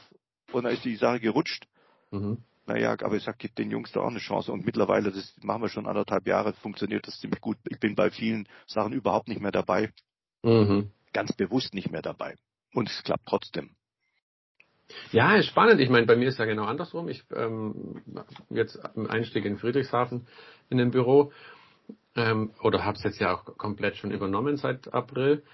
und 0.52 0.62
dann 0.62 0.72
ist 0.72 0.84
die 0.84 0.94
Sache 0.94 1.18
gerutscht. 1.18 1.66
Mhm. 2.12 2.38
Naja, 2.66 2.92
aber 2.92 3.16
ich 3.16 3.24
sag, 3.24 3.36
gib 3.36 3.56
den 3.56 3.68
Jungs 3.72 3.90
da 3.90 4.02
auch 4.02 4.06
eine 4.06 4.20
Chance. 4.20 4.52
Und 4.52 4.64
mittlerweile, 4.64 5.10
das 5.10 5.34
machen 5.42 5.62
wir 5.62 5.68
schon 5.68 5.88
anderthalb 5.88 6.24
Jahre, 6.28 6.52
funktioniert 6.52 7.04
das 7.08 7.18
ziemlich 7.18 7.40
gut. 7.40 7.56
Ich 7.68 7.80
bin 7.80 7.96
bei 7.96 8.12
vielen 8.12 8.46
Sachen 8.68 8.92
überhaupt 8.92 9.26
nicht 9.26 9.40
mehr 9.40 9.50
dabei. 9.50 9.90
Mhm. 10.44 10.92
ganz 11.12 11.32
bewusst 11.32 11.74
nicht 11.74 11.90
mehr 11.90 12.02
dabei. 12.02 12.36
Und 12.74 12.88
es 12.88 13.02
klappt 13.02 13.26
trotzdem. 13.26 13.70
Ja, 15.10 15.34
ist 15.34 15.46
spannend. 15.46 15.80
Ich 15.80 15.90
meine, 15.90 16.06
bei 16.06 16.14
mir 16.14 16.28
ist 16.28 16.38
ja 16.38 16.44
genau 16.44 16.66
andersrum. 16.66 17.08
Ich 17.08 17.24
ähm, 17.34 18.02
jetzt 18.50 18.78
im 18.94 19.10
Einstieg 19.10 19.44
in 19.44 19.58
Friedrichshafen 19.58 20.28
in 20.70 20.78
dem 20.78 20.92
Büro 20.92 21.32
ähm, 22.16 22.50
oder 22.62 22.84
habe 22.84 22.96
es 22.96 23.04
jetzt 23.04 23.20
ja 23.20 23.34
auch 23.34 23.44
komplett 23.58 23.96
schon 23.96 24.10
übernommen 24.10 24.56
seit 24.56 24.92
April. 24.92 25.44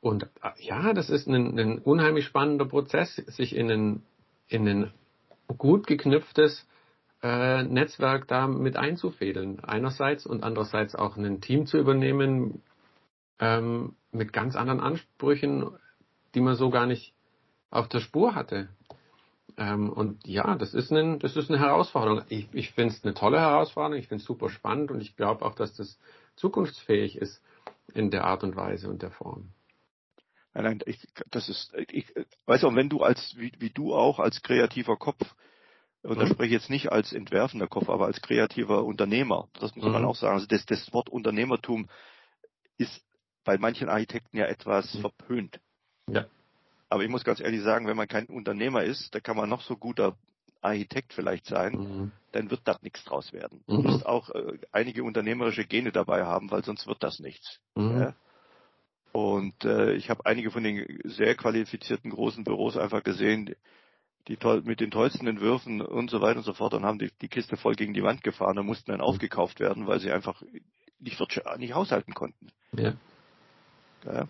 Und 0.00 0.24
äh, 0.42 0.50
ja, 0.58 0.92
das 0.92 1.10
ist 1.10 1.26
ein, 1.26 1.58
ein 1.58 1.78
unheimlich 1.78 2.26
spannender 2.26 2.66
Prozess, 2.66 3.16
sich 3.16 3.56
in 3.56 3.70
ein, 3.70 4.02
in 4.48 4.68
ein 4.68 4.92
gut 5.58 5.86
geknüpftes 5.86 6.66
äh, 7.22 7.62
Netzwerk 7.64 8.28
da 8.28 8.46
mit 8.46 8.76
einzufädeln. 8.76 9.60
Einerseits 9.60 10.26
und 10.26 10.44
andererseits 10.44 10.94
auch 10.94 11.16
ein 11.16 11.40
Team 11.40 11.66
zu 11.66 11.78
übernehmen 11.78 12.62
ähm, 13.38 13.96
mit 14.12 14.32
ganz 14.32 14.56
anderen 14.56 14.80
Ansprüchen, 14.80 15.70
die 16.34 16.40
man 16.40 16.54
so 16.54 16.70
gar 16.70 16.86
nicht 16.86 17.14
auf 17.70 17.88
der 17.88 18.00
Spur 18.00 18.34
hatte. 18.34 18.68
Ähm, 19.60 19.90
und 19.90 20.26
ja, 20.26 20.56
das 20.56 20.72
ist, 20.72 20.90
ein, 20.90 21.18
das 21.18 21.36
ist 21.36 21.50
eine 21.50 21.60
Herausforderung. 21.60 22.22
Ich, 22.30 22.48
ich 22.52 22.70
finde 22.70 22.94
es 22.94 23.04
eine 23.04 23.12
tolle 23.12 23.38
Herausforderung, 23.38 23.98
ich 23.98 24.08
finde 24.08 24.22
es 24.22 24.26
super 24.26 24.48
spannend 24.48 24.90
und 24.90 25.02
ich 25.02 25.16
glaube 25.16 25.44
auch, 25.44 25.54
dass 25.54 25.76
das 25.76 25.98
zukunftsfähig 26.36 27.16
ist 27.16 27.42
in 27.92 28.10
der 28.10 28.24
Art 28.24 28.42
und 28.42 28.56
Weise 28.56 28.88
und 28.88 29.02
der 29.02 29.10
Form. 29.10 29.50
Nein, 30.54 30.64
nein, 30.64 30.80
ich, 30.86 31.06
das 31.30 31.50
ist, 31.50 31.74
ich, 31.90 32.06
weißt 32.46 32.62
du, 32.62 32.74
wenn 32.74 32.88
du 32.88 33.02
als, 33.02 33.34
wie, 33.36 33.52
wie 33.58 33.68
du 33.68 33.94
auch 33.94 34.18
als 34.18 34.42
kreativer 34.42 34.96
Kopf, 34.96 35.20
und 36.02 36.18
da 36.18 36.24
mhm. 36.24 36.30
spreche 36.30 36.46
ich 36.46 36.62
jetzt 36.62 36.70
nicht 36.70 36.90
als 36.90 37.12
entwerfender 37.12 37.68
Kopf, 37.68 37.90
aber 37.90 38.06
als 38.06 38.22
kreativer 38.22 38.84
Unternehmer, 38.84 39.48
das 39.60 39.76
muss 39.76 39.84
mhm. 39.84 39.92
man 39.92 40.04
auch 40.06 40.16
sagen. 40.16 40.36
Also 40.36 40.46
das, 40.46 40.64
das 40.64 40.90
Wort 40.94 41.10
Unternehmertum 41.10 41.90
ist 42.78 43.04
bei 43.44 43.58
manchen 43.58 43.90
Architekten 43.90 44.38
ja 44.38 44.46
etwas 44.46 44.94
mhm. 44.94 45.00
verpönt. 45.00 45.60
Ja. 46.08 46.24
Aber 46.90 47.04
ich 47.04 47.08
muss 47.08 47.24
ganz 47.24 47.40
ehrlich 47.40 47.62
sagen, 47.62 47.86
wenn 47.86 47.96
man 47.96 48.08
kein 48.08 48.26
Unternehmer 48.26 48.82
ist, 48.82 49.14
da 49.14 49.20
kann 49.20 49.36
man 49.36 49.48
noch 49.48 49.62
so 49.62 49.76
guter 49.76 50.16
Architekt 50.60 51.14
vielleicht 51.14 51.46
sein, 51.46 51.72
mhm. 51.72 52.12
dann 52.32 52.50
wird 52.50 52.60
das 52.64 52.82
nichts 52.82 53.04
draus 53.04 53.32
werden. 53.32 53.62
Mhm. 53.66 53.76
Du 53.76 53.82
musst 53.82 54.04
auch 54.04 54.28
äh, 54.30 54.58
einige 54.72 55.04
unternehmerische 55.04 55.64
Gene 55.64 55.92
dabei 55.92 56.24
haben, 56.24 56.50
weil 56.50 56.64
sonst 56.64 56.86
wird 56.86 57.02
das 57.02 57.20
nichts. 57.20 57.60
Mhm. 57.76 58.00
Ja? 58.00 58.14
Und 59.12 59.64
äh, 59.64 59.94
ich 59.94 60.10
habe 60.10 60.26
einige 60.26 60.50
von 60.50 60.64
den 60.64 61.00
sehr 61.04 61.36
qualifizierten 61.36 62.10
großen 62.10 62.44
Büros 62.44 62.76
einfach 62.76 63.04
gesehen, 63.04 63.54
die 64.28 64.36
toll, 64.36 64.62
mit 64.64 64.80
den 64.80 64.90
tollsten 64.90 65.28
Entwürfen 65.28 65.80
und 65.80 66.10
so 66.10 66.20
weiter 66.20 66.38
und 66.38 66.44
so 66.44 66.52
fort 66.52 66.74
und 66.74 66.84
haben 66.84 66.98
die, 66.98 67.10
die 67.20 67.28
Kiste 67.28 67.56
voll 67.56 67.74
gegen 67.74 67.94
die 67.94 68.02
Wand 68.02 68.22
gefahren 68.22 68.58
und 68.58 68.66
mussten 68.66 68.90
dann 68.90 69.00
mhm. 69.00 69.06
aufgekauft 69.06 69.60
werden, 69.60 69.86
weil 69.86 70.00
sie 70.00 70.10
einfach 70.10 70.42
nicht, 70.98 71.20
nicht 71.58 71.74
haushalten 71.74 72.14
konnten. 72.14 72.48
Ja. 72.72 72.94
ja. 74.04 74.28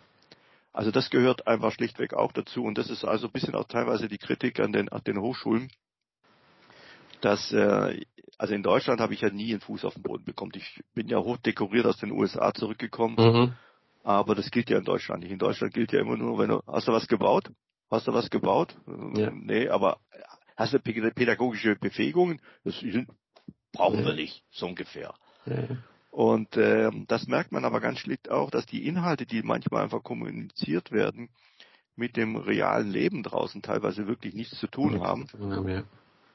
Also 0.73 0.91
das 0.91 1.11
gehört 1.11 1.47
einfach 1.47 1.73
schlichtweg 1.73 2.15
auch 2.15 2.33
dazu 2.33 2.65
und 2.65 2.79
das 2.79 2.91
ist 2.91 3.05
also 3.05 3.27
ein 3.27 3.33
bisschen 3.33 3.55
auch 3.55 3.67
teilweise 3.67 4.09
die 4.09 4.19
Kritik 4.19 4.61
an 4.61 4.73
den, 4.73 4.89
an 4.89 5.03
den 5.05 5.21
Hochschulen, 5.21 5.71
dass 7.21 7.53
äh, 7.53 8.01
also 8.39 8.55
in 8.55 8.63
Deutschland 8.63 9.01
habe 9.01 9.13
ich 9.13 9.21
ja 9.21 9.31
nie 9.31 9.51
einen 9.51 9.61
Fuß 9.61 9.85
auf 9.85 9.95
den 9.95 10.03
Boden 10.03 10.25
bekommen. 10.25 10.53
Ich 10.55 10.81
bin 10.95 11.09
ja 11.09 11.19
hoch 11.19 11.37
dekoriert 11.39 11.87
aus 11.87 11.99
den 11.99 12.13
USA 12.13 12.55
zurückgekommen, 12.55 13.17
mhm. 13.17 13.53
aber 14.05 14.35
das 14.35 14.51
gilt 14.51 14.71
ja 14.71 14.79
in 14.79 14.85
Deutschland 14.85 15.25
nicht. 15.25 15.33
In 15.33 15.39
Deutschland 15.39 15.75
gilt 15.75 15.93
ja 15.93 16.01
immer 16.01 16.17
nur, 16.17 16.39
wenn 16.39 16.51
du 16.51 16.63
hast 16.67 16.87
du 16.87 16.93
was 16.93 17.09
gebaut, 17.09 17.51
hast 17.91 18.07
du 18.07 18.15
was 18.15 18.31
gebaut? 18.31 18.77
Ja. 19.15 19.31
Nee, 19.33 19.69
aber 19.69 19.99
hast 20.57 20.73
du 20.73 20.79
pädagogische 20.79 21.75
Befähigungen? 21.75 22.41
Das 22.63 22.77
brauchen 23.73 24.01
ja. 24.01 24.07
wir 24.07 24.15
nicht, 24.15 24.45
so 24.51 24.67
ungefähr. 24.67 25.15
Ja. 25.47 25.65
Und 26.11 26.57
äh, 26.57 26.91
das 27.07 27.29
merkt 27.29 27.53
man 27.53 27.65
aber 27.65 27.81
ganz 27.81 28.01
schlicht 28.01 28.31
auch, 28.31 28.51
dass 28.51 28.67
die 28.67 28.87
Inhalte, 28.87 29.27
die 29.27 29.43
manchmal 29.43 29.85
einfach 29.85 30.03
kommuniziert 30.03 30.91
werden, 30.91 31.31
mit 31.95 32.17
dem 32.17 32.37
realen 32.37 32.91
Leben 32.91 33.23
draußen 33.23 33.63
teilweise 33.63 34.07
wirklich 34.09 34.35
nichts 34.35 34.59
zu 34.59 34.67
tun 34.67 34.95
haben. 35.03 35.27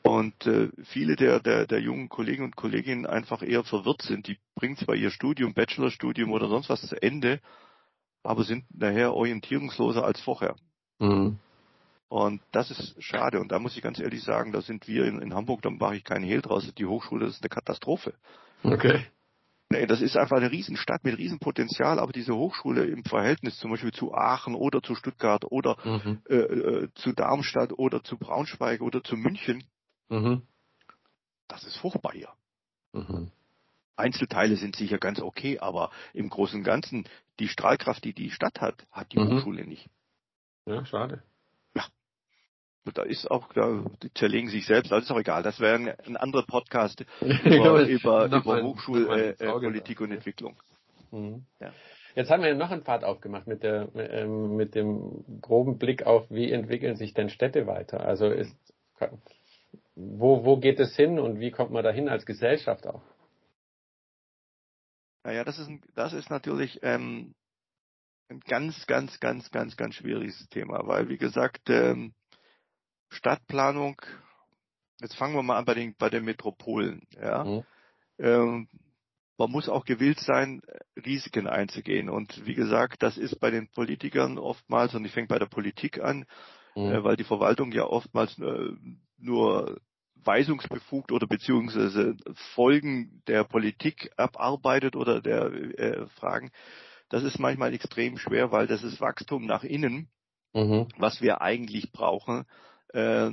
Und 0.02 0.46
äh, 0.46 0.70
viele 0.84 1.16
der, 1.16 1.40
der, 1.40 1.66
der 1.66 1.82
jungen 1.82 2.10
Kollegen 2.10 2.44
und 2.44 2.56
Kolleginnen 2.56 3.08
einfach 3.08 3.42
eher 3.42 3.64
verwirrt 3.64 4.04
sind. 4.04 4.28
Die 4.28 4.38
bringen 4.54 4.78
zwar 4.78 4.96
ihr 4.96 5.10
Studium, 5.10 5.56
Bachelorstudium 5.56 6.32
oder 6.32 6.48
sonst 6.48 6.70
was 6.70 6.82
zu 6.82 7.02
Ende, 7.02 7.42
aber 8.24 8.44
sind 8.44 8.66
nachher 8.74 9.14
orientierungsloser 9.16 10.06
als 10.06 10.22
vorher. 10.22 10.56
Mhm. 11.00 11.40
Und 12.08 12.42
das 12.52 12.70
ist 12.70 13.02
schade. 13.04 13.40
Und 13.40 13.52
da 13.52 13.58
muss 13.58 13.76
ich 13.76 13.82
ganz 13.82 14.00
ehrlich 14.00 14.24
sagen, 14.24 14.52
da 14.52 14.62
sind 14.62 14.88
wir 14.88 15.06
in, 15.06 15.22
in 15.22 15.34
Hamburg, 15.34 15.64
da 15.64 15.72
mache 15.72 15.98
ich 15.98 16.04
keinen 16.04 16.24
Hehl 16.24 16.42
draus. 16.42 16.72
Die 16.78 16.86
Hochschule 16.86 17.26
ist 17.26 17.42
eine 17.42 17.50
Katastrophe. 17.50 18.14
Okay. 18.64 19.06
Nee, 19.70 19.88
das 19.88 20.02
ist 20.02 20.16
einfach 20.16 20.38
eine 20.38 20.52
Riesenstadt 20.52 21.04
mit 21.04 21.18
Riesenpotenzial, 21.18 22.00
aber 22.00 22.12
diese 22.12 22.36
Hochschule 22.36 22.86
im 22.86 23.04
Verhältnis 23.04 23.58
zum 23.58 23.72
Beispiel 23.72 23.92
zu 23.92 24.14
Aachen 24.14 24.54
oder 24.54 24.82
zu 24.82 24.94
Stuttgart 24.96 25.44
oder 25.46 25.78
mhm. 25.84 26.22
äh, 26.30 26.36
äh, 26.36 26.90
zu 26.94 27.14
Darmstadt 27.14 27.74
oder 27.74 28.04
zu 28.04 28.18
Braunschweig 28.18 28.82
oder 28.82 29.04
zu 29.04 29.16
München, 29.18 29.64
mhm. 30.10 30.44
das 31.48 31.64
ist 31.64 31.78
furchtbar 31.78 32.14
hier. 32.14 32.30
Mhm. 32.94 33.32
Einzelteile 33.96 34.56
sind 34.56 34.76
sicher 34.76 35.00
ganz 35.00 35.20
okay, 35.20 35.58
aber 35.60 35.90
im 36.14 36.30
Großen 36.30 36.60
und 36.60 36.64
Ganzen 36.64 37.08
die 37.40 37.48
Strahlkraft, 37.48 38.04
die 38.04 38.14
die 38.14 38.30
Stadt 38.30 38.62
hat, 38.62 38.86
hat 38.92 39.12
die 39.14 39.20
mhm. 39.20 39.38
Hochschule 39.38 39.66
nicht. 39.66 39.90
Ja, 40.66 40.86
schade 40.86 41.24
da 42.94 43.04
ist 43.04 43.30
auch, 43.30 43.52
da 43.54 43.84
die 44.04 44.14
zerlegen 44.14 44.50
sich 44.50 44.66
selbst, 44.66 44.92
das 44.92 45.04
ist 45.04 45.12
auch 45.12 45.20
egal. 45.20 45.44
Das 45.44 45.60
wäre 45.60 45.76
ein, 45.76 45.94
ein 46.06 46.18
anderer 46.18 46.46
Podcast 46.46 47.06
über, 47.22 47.88
über, 47.88 48.26
über 48.26 48.62
Hochschulpolitik 48.62 50.00
äh, 50.00 50.04
und 50.04 50.12
Entwicklung. 50.12 50.56
Mhm. 51.12 51.46
Ja. 51.60 51.72
Jetzt 52.16 52.30
haben 52.30 52.44
wir 52.44 52.56
noch 52.56 52.72
einen 52.72 52.84
Pfad 52.84 53.04
aufgemacht 53.04 53.46
mit 53.46 53.62
der 53.64 53.90
ähm, 53.96 54.56
mit 54.56 54.74
dem 54.74 55.42
groben 55.42 55.78
Blick 55.78 56.04
auf, 56.06 56.30
wie 56.30 56.50
entwickeln 56.50 56.96
sich 56.96 57.14
denn 57.14 57.30
Städte 57.30 57.68
weiter? 57.68 58.06
Also 58.06 58.28
ist 58.28 58.56
wo, 59.96 60.44
wo 60.46 60.58
geht 60.58 60.80
es 60.80 60.96
hin 60.96 61.20
und 61.20 61.40
wie 61.40 61.52
kommt 61.52 61.72
man 61.72 61.84
dahin 61.84 62.10
als 62.10 62.26
Gesellschaft 62.26 62.88
auch? 62.88 63.02
Naja, 65.24 65.44
das 65.44 65.58
ist, 65.58 65.70
das 65.96 66.14
ist 66.14 66.30
natürlich 66.30 66.80
ähm, 66.84 67.34
ein 68.30 68.40
ganz, 68.42 68.86
ganz, 68.86 69.20
ganz, 69.20 69.50
ganz, 69.52 69.76
ganz 69.76 69.96
schwieriges 69.96 70.48
Thema, 70.50 70.86
weil 70.86 71.10
wie 71.10 71.18
gesagt, 71.18 71.70
ähm, 71.70 72.14
Stadtplanung, 73.10 74.02
jetzt 75.00 75.16
fangen 75.16 75.36
wir 75.36 75.44
mal 75.44 75.58
an 75.58 75.66
bei 75.66 75.74
den, 75.74 75.96
bei 75.98 76.10
den 76.10 76.26
Metropolen, 76.26 77.08
ja. 77.12 77.44
Mhm. 77.44 77.64
Ähm, 78.18 78.70
man 79.38 79.52
muss 79.52 79.68
auch 79.68 79.84
gewillt 79.84 80.20
sein, 80.20 80.62
Risiken 81.06 81.48
einzugehen. 81.48 82.10
Und 82.10 82.46
wie 82.46 82.54
gesagt, 82.54 83.04
das 83.04 83.18
ist 83.18 83.40
bei 83.40 83.52
den 83.52 83.68
Politikern 83.70 84.38
oftmals, 84.38 84.96
und 84.96 85.04
ich 85.06 85.12
fange 85.12 85.28
bei 85.28 85.40
der 85.40 85.48
Politik 85.48 86.00
an, 86.00 86.26
mhm. 86.76 86.92
äh, 86.92 87.04
weil 87.04 87.18
die 87.18 87.24
Verwaltung 87.24 87.72
ja 87.72 87.84
oftmals 87.84 88.38
äh, 88.40 88.70
nur 89.18 89.82
weisungsbefugt 90.16 91.12
oder 91.12 91.28
beziehungsweise 91.28 92.16
Folgen 92.54 93.22
der 93.28 93.44
Politik 93.44 94.12
abarbeitet 94.18 94.96
oder 94.96 95.22
der 95.22 95.46
äh, 95.78 96.08
Fragen. 96.08 96.52
Das 97.10 97.24
ist 97.24 97.38
manchmal 97.38 97.74
extrem 97.74 98.18
schwer, 98.18 98.52
weil 98.52 98.68
das 98.68 98.84
ist 98.84 99.00
Wachstum 99.02 99.46
nach 99.46 99.64
innen, 99.64 100.10
mhm. 100.54 100.88
was 100.98 101.22
wir 101.22 101.42
eigentlich 101.42 101.92
brauchen, 101.92 102.46
äh, 102.96 103.32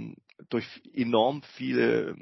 durch 0.49 0.67
enorm 0.93 1.43
viele, 1.55 2.17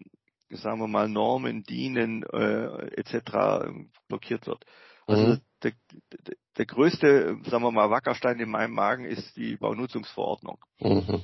sagen 0.51 0.81
wir 0.81 0.89
mal, 0.89 1.09
Normen, 1.09 1.63
Dienen 1.65 2.23
äh, 2.25 2.87
etc. 2.97 3.73
blockiert 4.09 4.47
wird. 4.47 4.65
Also 5.07 5.27
mhm. 5.27 5.41
der, 5.63 5.73
der, 6.27 6.37
der, 6.59 6.67
größte, 6.67 7.39
sagen 7.45 7.65
wir 7.65 7.71
mal, 7.71 7.91
Wackerstein 7.91 8.39
in 8.39 8.51
meinem 8.51 8.75
Magen 8.75 9.05
ist 9.05 9.37
die 9.37 9.57
Baunutzungsverordnung. 9.57 10.59
Mhm 10.81 11.23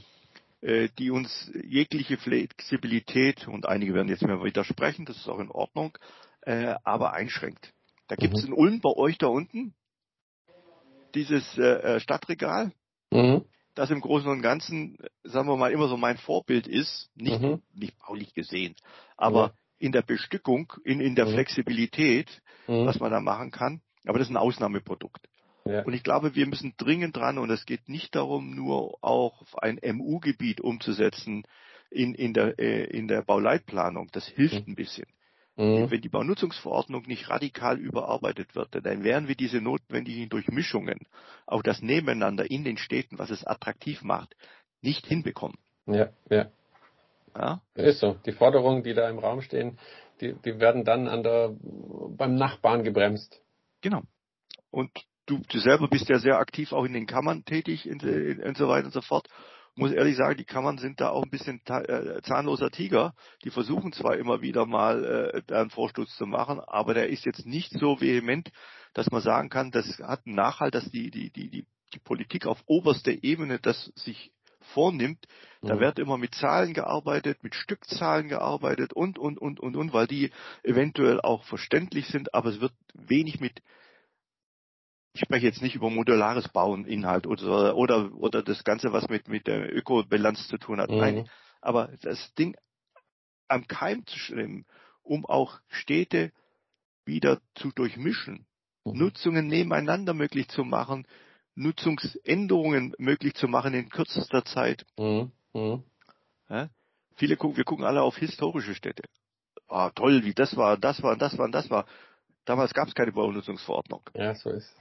äh, 0.62 0.88
die 0.98 1.10
uns 1.10 1.52
jegliche 1.62 2.16
Flexibilität, 2.16 3.46
und 3.46 3.68
einige 3.68 3.94
werden 3.94 4.08
jetzt 4.08 4.22
mir 4.22 4.42
widersprechen, 4.42 5.04
das 5.04 5.16
ist 5.18 5.28
auch 5.28 5.38
in 5.38 5.50
Ordnung, 5.50 5.96
äh, 6.40 6.74
aber 6.82 7.12
einschränkt. 7.12 7.72
Da 8.08 8.16
gibt 8.16 8.34
es 8.34 8.42
mhm. 8.42 8.48
in 8.48 8.54
Ulm 8.54 8.80
bei 8.80 8.90
euch 8.90 9.18
da 9.18 9.26
unten 9.26 9.74
dieses 11.14 11.58
äh, 11.58 11.96
äh 11.96 12.00
Stadtregal. 12.00 12.72
Mhm 13.12 13.44
das 13.76 13.90
im 13.90 14.00
Großen 14.00 14.28
und 14.28 14.42
Ganzen, 14.42 14.98
sagen 15.22 15.48
wir 15.48 15.56
mal, 15.56 15.70
immer 15.70 15.86
so 15.86 15.96
mein 15.96 16.16
Vorbild 16.16 16.66
ist, 16.66 17.10
nicht, 17.14 17.40
mhm. 17.40 17.62
nicht 17.72 17.96
baulich 17.98 18.34
gesehen, 18.34 18.74
aber 19.16 19.40
ja. 19.40 19.52
in 19.78 19.92
der 19.92 20.02
Bestückung, 20.02 20.72
in, 20.84 21.00
in 21.00 21.14
der 21.14 21.26
mhm. 21.26 21.34
Flexibilität, 21.34 22.42
mhm. 22.66 22.86
was 22.86 22.98
man 22.98 23.12
da 23.12 23.20
machen 23.20 23.52
kann. 23.52 23.82
Aber 24.06 24.18
das 24.18 24.28
ist 24.28 24.32
ein 24.32 24.38
Ausnahmeprodukt. 24.38 25.28
Ja. 25.66 25.82
Und 25.82 25.92
ich 25.92 26.02
glaube, 26.02 26.34
wir 26.34 26.46
müssen 26.46 26.74
dringend 26.76 27.16
dran, 27.16 27.38
und 27.38 27.50
es 27.50 27.66
geht 27.66 27.88
nicht 27.88 28.14
darum, 28.14 28.54
nur 28.54 28.98
auch 29.02 29.42
ein 29.58 29.78
MU-Gebiet 29.82 30.60
umzusetzen 30.60 31.44
in, 31.90 32.14
in, 32.14 32.32
der, 32.32 32.58
äh, 32.58 32.84
in 32.84 33.08
der 33.08 33.22
Bauleitplanung. 33.22 34.08
Das 34.12 34.26
hilft 34.26 34.66
mhm. 34.66 34.72
ein 34.72 34.76
bisschen. 34.76 35.06
Mhm. 35.57 35.90
Wenn 35.90 36.02
die 36.02 36.11
Baunutzungsverordnung 36.11 37.04
nicht 37.07 37.30
radikal 37.30 37.78
überarbeitet 37.78 38.54
wird, 38.54 38.74
dann 38.74 39.04
werden 39.04 39.26
wir 39.26 39.36
diese 39.36 39.61
notwendigen 39.61 40.28
Durchmischungen, 40.28 41.07
auch 41.46 41.62
das 41.62 41.80
Nebeneinander 41.80 42.50
in 42.50 42.62
den 42.62 42.76
Städten, 42.76 43.18
was 43.18 43.30
es 43.30 43.46
attraktiv 43.46 44.02
macht, 44.02 44.36
nicht 44.82 45.07
hinbekommen. 45.07 45.57
Ja, 45.86 46.11
ja. 46.28 46.50
Ja? 47.34 47.61
Ist 47.74 48.00
so. 48.00 48.16
Die 48.26 48.32
Forderungen, 48.32 48.82
die 48.82 48.94
da 48.94 49.09
im 49.09 49.18
Raum 49.18 49.40
stehen, 49.42 49.78
die, 50.20 50.34
die 50.44 50.59
werden 50.59 50.84
dann 50.84 51.09
an 51.09 51.22
der, 51.22 51.54
beim 51.61 52.34
Nachbarn 52.34 52.82
gebremst. 52.82 53.40
Genau. 53.80 54.02
Und 54.70 54.90
du, 55.26 55.40
du 55.48 55.59
selber 55.59 55.88
bist 55.88 56.09
ja 56.09 56.18
sehr 56.18 56.38
aktiv 56.38 56.72
auch 56.72 56.84
in 56.84 56.92
den 56.92 57.07
Kammern 57.07 57.44
tätig 57.44 57.88
und, 57.88 58.02
und 58.02 58.57
so 58.57 58.68
weiter 58.68 58.86
und 58.86 58.92
so 58.92 59.02
fort. 59.02 59.28
Muss 59.78 59.92
ehrlich 59.92 60.16
sagen, 60.16 60.38
die 60.38 60.44
Kammern 60.44 60.78
sind 60.78 61.00
da 61.02 61.10
auch 61.10 61.22
ein 61.22 61.30
bisschen 61.30 61.60
äh, 61.66 62.22
zahnloser 62.22 62.70
Tiger. 62.70 63.14
Die 63.44 63.50
versuchen 63.50 63.92
zwar 63.92 64.16
immer 64.16 64.40
wieder 64.40 64.64
mal 64.64 65.42
äh, 65.48 65.54
einen 65.54 65.68
Vorstoß 65.68 66.16
zu 66.16 66.26
machen, 66.26 66.60
aber 66.60 66.94
der 66.94 67.10
ist 67.10 67.26
jetzt 67.26 67.44
nicht 67.44 67.72
so 67.72 68.00
vehement, 68.00 68.50
dass 68.94 69.10
man 69.10 69.20
sagen 69.20 69.50
kann, 69.50 69.70
das 69.70 69.98
hat 69.98 70.26
einen 70.26 70.34
Nachhalt, 70.34 70.74
dass 70.74 70.90
die, 70.90 71.10
die, 71.10 71.30
die, 71.30 71.50
die, 71.50 71.66
die 71.92 71.98
Politik 71.98 72.46
auf 72.46 72.62
oberster 72.64 73.22
Ebene 73.22 73.58
das 73.58 73.92
sich 73.96 74.32
vornimmt. 74.72 75.26
Da 75.60 75.74
mhm. 75.74 75.80
wird 75.80 75.98
immer 75.98 76.16
mit 76.16 76.34
Zahlen 76.34 76.72
gearbeitet, 76.72 77.44
mit 77.44 77.54
Stückzahlen 77.54 78.28
gearbeitet 78.28 78.94
und, 78.94 79.18
und, 79.18 79.38
und, 79.38 79.60
und, 79.60 79.76
und, 79.76 79.92
weil 79.92 80.06
die 80.06 80.30
eventuell 80.62 81.20
auch 81.20 81.44
verständlich 81.44 82.06
sind, 82.08 82.34
aber 82.34 82.48
es 82.50 82.60
wird 82.60 82.72
wenig 82.94 83.40
mit 83.40 83.60
ich 85.16 85.20
spreche 85.20 85.46
jetzt 85.46 85.62
nicht 85.62 85.74
über 85.74 85.88
modulares 85.88 86.46
Bauen, 86.48 86.84
Inhalt 86.84 87.26
oder, 87.26 87.74
oder, 87.74 88.12
oder 88.12 88.42
das 88.42 88.64
Ganze, 88.64 88.92
was 88.92 89.08
mit, 89.08 89.28
mit 89.28 89.46
der 89.46 89.74
Ökobilanz 89.74 90.46
zu 90.48 90.58
tun 90.58 90.78
hat. 90.78 90.90
Mhm. 90.90 90.98
Nein. 90.98 91.30
Aber 91.62 91.90
das 92.02 92.34
Ding 92.34 92.54
am 93.48 93.66
Keim 93.66 94.04
zu 94.06 94.18
schlimmen, 94.18 94.66
um 95.02 95.24
auch 95.24 95.58
Städte 95.68 96.32
wieder 97.06 97.40
zu 97.54 97.72
durchmischen, 97.72 98.46
mhm. 98.84 98.98
Nutzungen 98.98 99.46
nebeneinander 99.46 100.12
möglich 100.12 100.48
zu 100.48 100.64
machen, 100.64 101.06
Nutzungsänderungen 101.54 102.94
möglich 102.98 103.32
zu 103.36 103.48
machen 103.48 103.72
in 103.72 103.88
kürzester 103.88 104.44
Zeit. 104.44 104.84
Mhm. 104.98 105.32
Mhm. 105.54 105.82
Ja? 106.50 106.68
Viele 107.16 107.38
gucken, 107.38 107.56
wir 107.56 107.64
gucken 107.64 107.86
alle 107.86 108.02
auf 108.02 108.18
historische 108.18 108.74
Städte. 108.74 109.04
Ah, 109.66 109.90
toll, 109.94 110.24
wie 110.24 110.34
das 110.34 110.54
war, 110.58 110.76
das 110.76 111.02
war, 111.02 111.16
das 111.16 111.38
war, 111.38 111.48
das 111.50 111.70
war. 111.70 111.86
Damals 112.44 112.74
gab 112.74 112.86
es 112.86 112.94
keine 112.94 113.12
Baunutzungsverordnung. 113.12 114.02
Ja, 114.14 114.34
so 114.34 114.50
ist. 114.50 114.76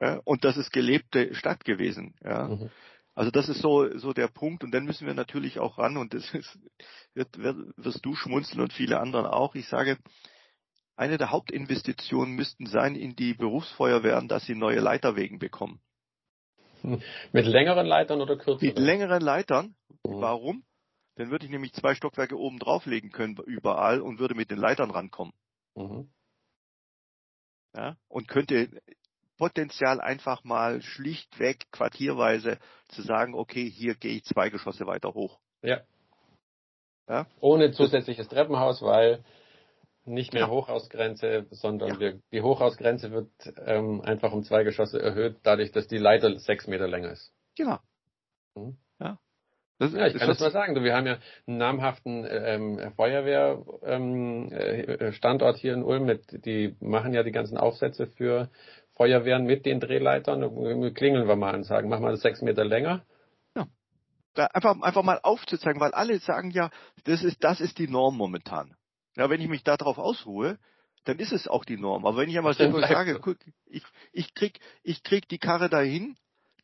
Ja, 0.00 0.20
und 0.24 0.44
das 0.44 0.56
ist 0.56 0.72
gelebte 0.72 1.34
Stadt 1.34 1.64
gewesen. 1.64 2.14
Ja. 2.22 2.48
Mhm. 2.48 2.70
Also 3.14 3.30
das 3.30 3.48
ist 3.48 3.60
so, 3.60 3.96
so 3.96 4.12
der 4.12 4.28
Punkt. 4.28 4.64
Und 4.64 4.72
dann 4.72 4.84
müssen 4.84 5.06
wir 5.06 5.14
natürlich 5.14 5.60
auch 5.60 5.78
ran, 5.78 5.96
und 5.96 6.14
das 6.14 6.34
ist, 6.34 6.58
wird, 7.14 7.38
wirst 7.38 8.04
du 8.04 8.14
schmunzeln 8.14 8.60
und 8.60 8.72
viele 8.72 8.98
anderen 8.98 9.26
auch. 9.26 9.54
Ich 9.54 9.68
sage, 9.68 9.98
eine 10.96 11.16
der 11.16 11.30
Hauptinvestitionen 11.30 12.34
müssten 12.34 12.66
sein 12.66 12.96
in 12.96 13.16
die 13.16 13.34
Berufsfeuerwehren, 13.34 14.28
dass 14.28 14.44
sie 14.46 14.54
neue 14.54 14.80
Leiterwegen 14.80 15.38
bekommen. 15.38 15.80
Mit 17.32 17.46
längeren 17.46 17.86
Leitern 17.86 18.20
oder 18.20 18.36
kürzeren? 18.36 18.68
Mit 18.68 18.78
längeren 18.78 19.22
Leitern. 19.22 19.74
Mhm. 20.04 20.20
Warum? 20.20 20.64
Dann 21.16 21.30
würde 21.30 21.46
ich 21.46 21.50
nämlich 21.50 21.72
zwei 21.72 21.94
Stockwerke 21.94 22.36
oben 22.36 22.58
drauflegen 22.58 23.10
können 23.10 23.36
überall 23.46 24.00
und 24.00 24.18
würde 24.18 24.34
mit 24.34 24.50
den 24.50 24.58
Leitern 24.58 24.90
rankommen. 24.90 25.32
Mhm. 25.76 26.10
Ja, 27.74 27.96
und 28.08 28.28
könnte 28.28 28.68
Potenzial 29.36 30.00
einfach 30.00 30.44
mal 30.44 30.82
schlichtweg 30.82 31.64
quartierweise 31.72 32.58
zu 32.88 33.02
sagen, 33.02 33.34
okay, 33.34 33.68
hier 33.68 33.94
gehe 33.94 34.16
ich 34.16 34.24
zwei 34.24 34.50
Geschosse 34.50 34.86
weiter 34.86 35.14
hoch. 35.14 35.38
Ja. 35.62 35.80
ja? 37.08 37.26
Ohne 37.40 37.72
zusätzliches 37.72 38.28
Treppenhaus, 38.28 38.82
weil 38.82 39.24
nicht 40.06 40.34
mehr 40.34 40.42
ja. 40.42 40.48
Hochhausgrenze, 40.48 41.46
sondern 41.50 41.94
ja. 41.94 42.00
wir, 42.00 42.20
die 42.32 42.42
Hochhausgrenze 42.42 43.10
wird 43.10 43.30
ähm, 43.64 44.02
einfach 44.02 44.32
um 44.32 44.44
zwei 44.44 44.62
Geschosse 44.64 45.00
erhöht, 45.00 45.38
dadurch, 45.42 45.72
dass 45.72 45.88
die 45.88 45.96
Leiter 45.98 46.38
sechs 46.38 46.66
Meter 46.66 46.86
länger 46.86 47.12
ist. 47.12 47.32
Genau. 47.56 47.78
Mhm. 48.54 48.76
Ja. 49.00 49.18
Das, 49.78 49.92
ja, 49.92 50.06
ich 50.06 50.14
kann 50.14 50.28
das 50.28 50.40
mal 50.40 50.52
sagen. 50.52 50.84
Wir 50.84 50.94
haben 50.94 51.06
ja 51.06 51.18
einen 51.46 51.58
namhaften 51.58 52.26
ähm, 52.28 52.92
Feuerwehrstandort 52.96 55.56
ähm, 55.56 55.58
äh, 55.58 55.60
hier 55.60 55.74
in 55.74 55.82
Ulm. 55.82 56.04
Mit, 56.04 56.44
die 56.44 56.76
machen 56.80 57.12
ja 57.12 57.24
die 57.24 57.32
ganzen 57.32 57.58
Aufsätze 57.58 58.06
für 58.06 58.50
Feuerwehren 58.96 59.44
mit 59.44 59.66
den 59.66 59.80
Drehleitern. 59.80 60.94
Klingeln 60.94 61.26
wir 61.26 61.36
mal 61.36 61.54
und 61.54 61.64
sagen, 61.64 61.88
mach 61.88 62.00
mal 62.00 62.12
das 62.12 62.20
sechs 62.20 62.42
Meter 62.42 62.64
länger. 62.64 63.04
Ja. 63.54 63.66
Einfach, 64.52 64.80
einfach 64.80 65.02
mal 65.02 65.20
aufzuzeigen, 65.22 65.80
weil 65.80 65.92
alle 65.92 66.18
sagen 66.18 66.50
ja, 66.50 66.70
das 67.04 67.22
ist, 67.22 67.42
das 67.42 67.60
ist 67.60 67.78
die 67.78 67.88
Norm 67.88 68.16
momentan. 68.16 68.74
Ja, 69.16 69.30
wenn 69.30 69.40
ich 69.40 69.48
mich 69.48 69.62
darauf 69.62 69.98
ausruhe, 69.98 70.58
dann 71.04 71.18
ist 71.18 71.32
es 71.32 71.48
auch 71.48 71.64
die 71.64 71.76
Norm. 71.76 72.06
Aber 72.06 72.18
wenn 72.18 72.28
ich 72.28 72.36
einmal 72.36 72.54
selber 72.54 72.80
sage, 72.86 73.18
guck, 73.20 73.38
ich, 73.66 73.82
ich 74.12 74.34
krieg, 74.34 74.58
ich 74.82 75.02
krieg 75.02 75.28
die 75.28 75.38
Karre 75.38 75.68
dahin, 75.68 76.16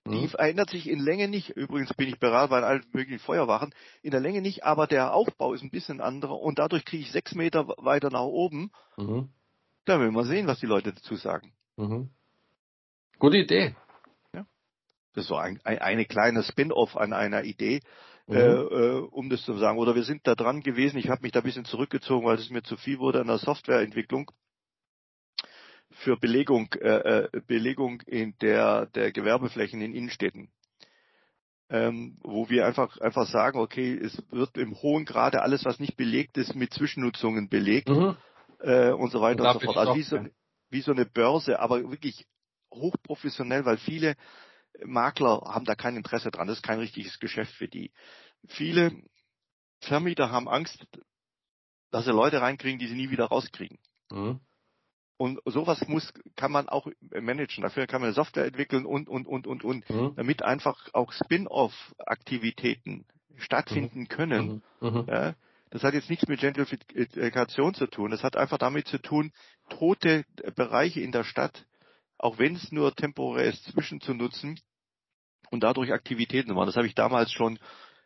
die 0.07 0.23
mhm. 0.23 0.29
verändert 0.29 0.71
sich 0.71 0.89
in 0.89 0.99
Länge 0.99 1.29
nicht. 1.29 1.51
Übrigens 1.51 1.93
bin 1.95 2.09
ich 2.09 2.19
beraten 2.19 2.51
bei 2.51 2.63
allen 2.63 2.85
möglichen 2.93 3.19
Feuerwachen. 3.19 3.75
In 4.03 4.13
der 4.13 4.21
Länge 4.21 4.41
nicht, 4.41 4.65
aber 4.65 4.87
der 4.87 5.13
Aufbau 5.13 5.53
ist 5.53 5.63
ein 5.63 5.71
bisschen 5.71 6.01
anderer 6.01 6.41
und 6.41 6.59
dadurch 6.59 6.85
kriege 6.85 7.03
ich 7.03 7.13
sechs 7.13 7.35
Meter 7.35 7.69
weiter 7.79 8.11
nach 8.11 8.23
oben. 8.23 8.71
Mhm. 8.97 9.29
Da 9.85 10.01
will 10.01 10.11
man 10.11 10.25
sehen, 10.25 10.47
was 10.47 10.61
die 10.61 10.67
Leute 10.67 10.93
dazu 10.93 11.17
sagen. 11.17 11.53
Mhm. 11.77 12.11
Gute 13.21 13.37
Idee. 13.37 13.77
Ja. 14.35 14.47
Das 15.13 15.25
ist 15.25 15.29
so 15.29 15.37
ein, 15.37 15.61
ein, 15.63 15.79
eine 15.79 16.07
kleine 16.07 16.43
Spin-off 16.43 16.97
an 16.97 17.13
einer 17.13 17.45
Idee, 17.45 17.81
mhm. 18.27 18.35
äh, 18.35 18.41
äh, 18.41 19.01
um 19.11 19.29
das 19.29 19.45
zu 19.45 19.57
sagen. 19.59 19.79
Oder 19.79 19.95
wir 19.95 20.05
sind 20.05 20.27
da 20.27 20.35
dran 20.35 20.63
gewesen. 20.63 20.99
Ich 20.99 21.11
habe 21.11 21.23
mich 21.23 21.33
da 21.33 21.41
ein 21.41 21.45
bisschen 21.45 21.67
zurückgezogen, 21.67 22.27
weil 22.27 22.39
es 22.39 22.49
mir 22.49 22.63
zu 22.63 22.79
viel 22.79 22.99
wurde 22.99 23.21
an 23.21 23.27
der 23.27 23.39
Softwareentwicklung 23.39 24.31
für 25.91 26.17
Belegung, 26.17 26.73
äh, 26.81 27.25
äh, 27.25 27.41
Belegung 27.47 28.01
in 28.07 28.35
der, 28.41 28.87
der 28.87 29.13
Gewerbeflächen 29.13 29.83
in 29.83 29.95
Innenstädten. 29.95 30.51
Ähm, 31.69 32.17
wo 32.23 32.49
wir 32.49 32.67
einfach 32.67 32.99
einfach 32.99 33.27
sagen, 33.27 33.61
okay, 33.61 33.97
es 33.97 34.21
wird 34.31 34.57
im 34.57 34.75
hohen 34.83 35.05
Grade 35.05 35.43
alles, 35.43 35.65
was 35.65 35.79
nicht 35.79 35.97
belegt 35.97 36.37
ist, 36.37 36.57
mit 36.57 36.73
Zwischennutzungen 36.73 37.49
belegt 37.49 37.91
mhm. 37.91 38.17
äh, 38.61 38.91
und 38.91 39.13
so 39.13 39.21
weiter 39.21 39.43
und, 39.43 39.55
und 39.55 39.61
so 39.61 39.67
fort. 39.67 39.77
Also 39.77 39.95
wie 39.95 40.03
so, 40.03 40.19
wie 40.71 40.81
so 40.81 40.91
eine 40.91 41.05
Börse, 41.05 41.61
aber 41.61 41.89
wirklich 41.89 42.27
hochprofessionell, 42.73 43.65
weil 43.65 43.79
viele 43.79 44.17
Makler 44.85 45.43
haben 45.47 45.65
da 45.65 45.75
kein 45.75 45.97
Interesse 45.97 46.31
dran. 46.31 46.47
Das 46.47 46.59
ist 46.59 46.63
kein 46.63 46.79
richtiges 46.79 47.19
Geschäft 47.19 47.53
für 47.55 47.69
die. 47.69 47.93
Viele 48.47 48.93
Vermieter 49.81 50.31
haben 50.31 50.49
Angst, 50.49 50.87
dass 51.91 52.05
sie 52.05 52.13
Leute 52.13 52.41
reinkriegen, 52.41 52.79
die 52.79 52.87
sie 52.87 52.95
nie 52.95 53.11
wieder 53.11 53.27
rauskriegen. 53.27 53.79
Mhm. 54.11 54.41
Und 55.17 55.39
sowas 55.45 55.87
muss, 55.87 56.13
kann 56.35 56.51
man 56.51 56.69
auch 56.71 56.87
managen. 57.11 57.63
Dafür 57.63 57.87
kann 57.87 58.01
man 58.01 58.09
eine 58.09 58.15
Software 58.15 58.47
entwickeln 58.47 58.87
und, 58.87 59.07
und, 59.09 59.27
und, 59.27 59.47
und, 59.47 59.65
und, 59.65 59.91
mhm. 59.91 60.15
damit 60.17 60.43
einfach 60.43 60.89
auch 60.95 61.13
Spin-off-Aktivitäten 61.13 63.05
stattfinden 63.37 64.01
mhm. 64.01 64.09
können. 64.09 64.63
Mhm. 64.81 64.89
mhm. 64.89 65.05
Ja, 65.09 65.35
das 65.71 65.83
hat 65.85 65.95
jetzt 65.95 66.11
nichts 66.11 66.27
mit 66.27 66.41
Gentrifikation 66.41 67.75
zu 67.75 67.87
tun. 67.87 68.11
Das 68.11 68.23
hat 68.23 68.37
einfach 68.37 68.59
damit 68.59 68.89
zu 68.89 68.99
tun, 68.99 69.33
tote 69.69 70.25
Bereiche 70.57 71.01
in 71.01 71.13
der 71.13 71.25
Stadt, 71.25 71.67
auch 72.21 72.39
wenn 72.39 72.55
es 72.55 72.71
nur 72.71 72.95
temporär 72.95 73.47
ist, 73.47 73.65
zwischenzunutzen 73.65 74.61
und 75.51 75.63
dadurch 75.63 75.93
Aktivitäten 75.93 76.55
machen. 76.55 76.67
Das 76.67 76.77
habe 76.77 76.87
ich 76.87 76.95
damals 76.95 77.33
schon 77.33 77.59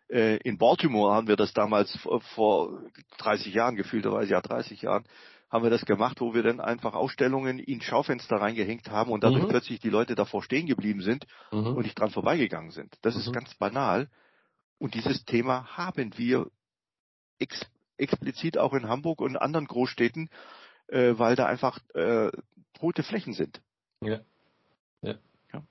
äh, 0.08 0.36
in 0.38 0.58
Baltimore 0.58 1.14
haben 1.14 1.28
wir 1.28 1.36
das 1.36 1.52
damals 1.52 1.94
vor, 1.98 2.20
vor 2.20 2.82
30 3.18 3.52
Jahren, 3.54 3.76
gefühlterweise 3.76 4.32
ja 4.32 4.40
30 4.40 4.82
Jahren, 4.82 5.04
haben 5.50 5.62
wir 5.62 5.70
das 5.70 5.84
gemacht, 5.84 6.20
wo 6.20 6.34
wir 6.34 6.42
dann 6.42 6.60
einfach 6.60 6.94
Ausstellungen 6.94 7.58
in 7.58 7.80
Schaufenster 7.80 8.36
reingehängt 8.36 8.90
haben 8.90 9.10
und 9.10 9.22
dadurch 9.24 9.44
mhm. 9.44 9.48
plötzlich 9.48 9.80
die 9.80 9.90
Leute 9.90 10.14
davor 10.14 10.42
stehen 10.42 10.66
geblieben 10.66 11.00
sind 11.00 11.26
mhm. 11.52 11.76
und 11.76 11.84
nicht 11.84 11.98
dran 11.98 12.10
vorbeigegangen 12.10 12.70
sind. 12.70 12.96
Das 13.02 13.14
mhm. 13.14 13.20
ist 13.20 13.32
ganz 13.32 13.54
banal. 13.54 14.08
Und 14.78 14.94
dieses 14.94 15.24
Thema 15.24 15.76
haben 15.76 16.16
wir 16.18 16.48
ex 17.38 17.66
explizit 17.96 18.58
auch 18.58 18.72
in 18.72 18.88
Hamburg 18.88 19.20
und 19.20 19.36
anderen 19.36 19.66
Großstädten, 19.66 20.28
äh, 20.88 21.12
weil 21.16 21.36
da 21.36 21.46
einfach 21.46 21.78
äh, 21.94 22.32
tote 22.76 23.04
Flächen 23.04 23.32
sind. 23.32 23.60
Ja. 24.04 24.20
ja. 25.02 25.14
ja. 25.52 25.62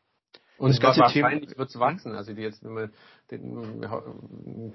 Und 0.58 0.70
das 0.70 0.80
ganze 0.80 1.02
wahrscheinlich 1.02 1.58
wird 1.58 1.70
es 1.70 1.80
wachsen. 1.80 2.16
Also 2.16 2.34
die 2.34 2.42
jetzt, 2.42 2.64
wenn 2.64 2.74
man 2.74 2.94
den, 3.32 4.74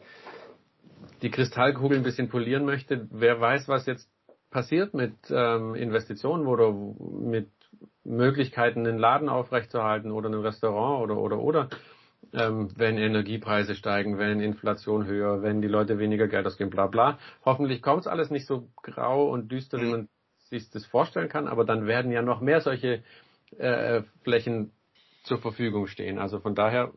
die 1.22 1.30
Kristallkugel 1.30 1.98
ein 1.98 2.04
bisschen 2.04 2.28
polieren 2.28 2.64
möchte, 2.64 3.08
wer 3.10 3.40
weiß, 3.40 3.68
was 3.68 3.86
jetzt 3.86 4.08
passiert 4.50 4.94
mit 4.94 5.14
ähm, 5.30 5.74
Investitionen 5.74 6.46
oder 6.46 6.72
mit 6.72 7.50
Möglichkeiten, 8.04 8.86
einen 8.86 8.98
Laden 8.98 9.28
aufrechtzuerhalten 9.28 10.10
oder 10.10 10.28
ein 10.30 10.34
Restaurant 10.34 11.02
oder 11.02 11.20
oder 11.20 11.38
oder, 11.38 11.68
ähm, 12.32 12.70
wenn 12.76 12.96
Energiepreise 12.96 13.74
steigen, 13.74 14.18
wenn 14.18 14.40
Inflation 14.40 15.06
höher, 15.06 15.42
wenn 15.42 15.60
die 15.60 15.68
Leute 15.68 15.98
weniger 15.98 16.28
Geld 16.28 16.46
ausgeben, 16.46 16.70
bla 16.70 16.86
bla. 16.86 17.18
Hoffentlich 17.44 17.82
kommt 17.82 18.02
es 18.02 18.06
alles 18.06 18.30
nicht 18.30 18.46
so 18.46 18.68
grau 18.82 19.30
und 19.30 19.52
düster, 19.52 19.78
wie 19.78 19.84
mhm. 19.84 19.90
man 19.90 20.08
sich 20.48 20.70
das 20.70 20.86
vorstellen 20.86 21.28
kann, 21.28 21.46
aber 21.46 21.64
dann 21.64 21.86
werden 21.86 22.10
ja 22.10 22.22
noch 22.22 22.40
mehr 22.40 22.62
solche 22.62 23.02
äh, 23.58 24.02
Flächen 24.22 24.72
zur 25.24 25.38
Verfügung 25.38 25.86
stehen. 25.86 26.18
Also 26.18 26.40
von 26.40 26.54
daher 26.54 26.92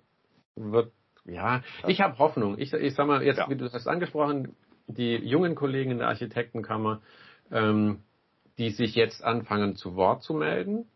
wird 0.56 0.92
ja, 1.26 1.62
ich 1.88 2.02
habe 2.02 2.18
Hoffnung. 2.18 2.58
Ich, 2.58 2.74
ich 2.74 2.96
sag 2.96 3.08
mal, 3.08 3.24
jetzt, 3.24 3.38
ja. 3.38 3.50
wie 3.50 3.56
du 3.56 3.72
hast 3.72 3.88
angesprochen, 3.88 4.56
die 4.88 5.16
jungen 5.16 5.56
Kollegen 5.56 5.92
in 5.92 5.98
der 6.00 6.08
Architektenkammer, 6.08 7.02
ähm, 7.52 8.00
die 8.58 8.72
sich 8.72 8.96
jetzt 8.96 9.24
anfangen 9.24 9.76
zu 9.76 9.96
Wort 9.96 10.24
zu 10.24 10.34
melden. 10.34 10.88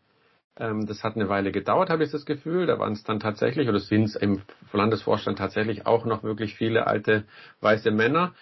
Ähm, 0.58 0.86
das 0.86 1.04
hat 1.04 1.14
eine 1.14 1.28
Weile 1.28 1.52
gedauert, 1.52 1.90
habe 1.90 2.04
ich 2.04 2.10
das 2.10 2.26
Gefühl. 2.26 2.66
Da 2.66 2.78
waren 2.78 2.94
es 2.94 3.04
dann 3.04 3.20
tatsächlich, 3.20 3.68
oder 3.68 3.78
sind 3.78 4.04
es 4.04 4.16
im 4.16 4.42
Landesvorstand 4.72 5.38
tatsächlich 5.38 5.86
auch 5.86 6.04
noch 6.04 6.22
wirklich 6.22 6.54
viele 6.56 6.86
alte 6.86 7.24
weiße 7.60 7.90
Männer. 7.90 8.34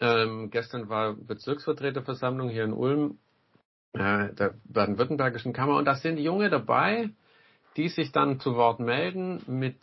Ähm, 0.00 0.50
gestern 0.50 0.88
war 0.88 1.14
Bezirksvertreterversammlung 1.14 2.48
hier 2.48 2.64
in 2.64 2.72
Ulm 2.72 3.18
äh, 3.92 4.32
der 4.34 4.54
baden-württembergischen 4.64 5.52
Kammer. 5.52 5.76
Und 5.76 5.84
da 5.84 5.94
sind 5.94 6.18
Junge 6.18 6.50
dabei, 6.50 7.10
die 7.76 7.88
sich 7.88 8.12
dann 8.12 8.40
zu 8.40 8.54
Wort 8.54 8.80
melden 8.80 9.42
mit 9.46 9.76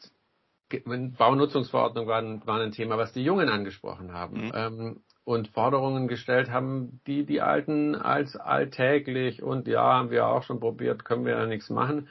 Baunutzungsverordnung 1.18 2.08
waren, 2.08 2.46
waren 2.46 2.62
ein 2.62 2.72
Thema, 2.72 2.98
was 2.98 3.14
die 3.14 3.24
Jungen 3.24 3.50
angesprochen 3.50 4.14
haben. 4.14 4.48
Mhm. 4.48 4.52
Ähm, 4.54 5.02
und 5.24 5.50
Forderungen 5.50 6.08
gestellt 6.08 6.50
haben, 6.50 7.02
die 7.06 7.26
die 7.26 7.42
Alten 7.42 7.96
als 7.96 8.38
alltäglich 8.38 9.44
und 9.44 9.68
ja, 9.68 9.82
haben 9.82 10.10
wir 10.10 10.26
auch 10.26 10.44
schon 10.44 10.62
probiert, 10.62 11.04
können 11.04 11.26
wir 11.26 11.34
ja 11.34 11.46
nichts 11.46 11.70
machen, 11.70 12.08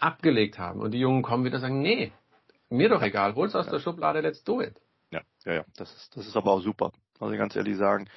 abgelegt 0.00 0.58
haben. 0.58 0.80
Und 0.80 0.90
die 0.90 0.98
Jungen 0.98 1.22
kommen 1.22 1.44
wieder 1.44 1.54
und 1.56 1.60
sagen, 1.60 1.82
nee, 1.82 2.10
mir 2.68 2.88
doch 2.88 3.00
egal, 3.00 3.36
hol's 3.36 3.54
aus 3.54 3.66
ja. 3.66 3.72
der 3.72 3.78
Schublade, 3.78 4.20
let's 4.22 4.42
do 4.42 4.60
it. 4.60 4.74
Ja, 5.12 5.20
ja, 5.44 5.54
ja, 5.54 5.64
das 5.76 5.94
ist, 5.94 6.16
das 6.16 6.26
ist 6.26 6.36
aber 6.36 6.50
auch 6.50 6.60
super. 6.60 6.90
Muss 7.20 7.30
ich 7.30 7.38
ganz 7.38 7.54
ehrlich 7.54 7.76
sagen, 7.76 8.08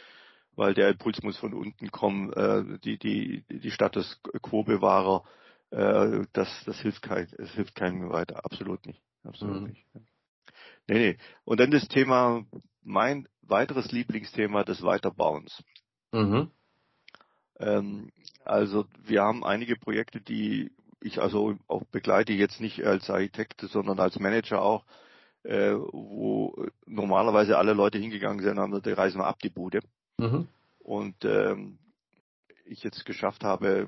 weil 0.56 0.74
der 0.74 0.90
Impuls 0.90 1.22
muss 1.24 1.38
von 1.38 1.54
unten 1.54 1.92
kommen, 1.92 2.32
äh, 2.34 2.80
die, 2.80 2.98
die, 2.98 3.44
die 3.50 3.72
Status 3.72 4.20
Quo-Bewahrer, 4.42 5.24
äh, 5.72 6.26
das, 6.34 6.50
das 6.66 6.80
hilft 6.82 7.02
kein, 7.02 7.28
es 7.38 7.52
hilft 7.52 7.76
keinem 7.76 8.10
weiter, 8.10 8.44
absolut 8.46 8.86
nicht, 8.86 9.02
absolut 9.24 9.62
mhm. 9.62 9.68
nicht. 9.68 9.86
Nee, 10.88 11.00
nee. 11.00 11.18
Und 11.46 11.60
dann 11.60 11.72
das 11.72 11.88
Thema, 11.88 12.46
mein 12.82 13.28
weiteres 13.42 13.92
Lieblingsthema 13.92 14.64
des 14.64 14.82
Weiterbauens. 14.84 15.64
Mhm. 16.12 16.52
Ähm, 17.60 18.12
also 18.44 18.86
wir 19.04 19.22
haben 19.22 19.46
einige 19.46 19.76
Projekte, 19.76 20.20
die 20.20 20.72
ich 21.00 21.22
also 21.22 21.56
auch 21.68 21.84
begleite, 21.86 22.34
jetzt 22.34 22.60
nicht 22.60 22.84
als 22.84 23.10
Architekt, 23.10 23.62
sondern 23.62 24.00
als 24.00 24.20
Manager 24.20 24.62
auch, 24.62 24.86
äh, 25.44 25.74
wo 25.74 26.68
normalerweise 26.86 27.58
alle 27.58 27.74
Leute 27.74 27.98
hingegangen 27.98 28.44
sind, 28.44 28.60
haben 28.60 28.82
die 28.82 28.92
reisen 28.92 29.20
wir 29.20 29.28
ab 29.28 29.40
die 29.40 29.50
Bude. 29.50 29.80
Mhm. 30.18 30.48
Und 30.80 31.26
ähm, 31.26 31.78
ich 32.66 32.84
jetzt 32.84 33.06
geschafft 33.06 33.44
habe, 33.44 33.88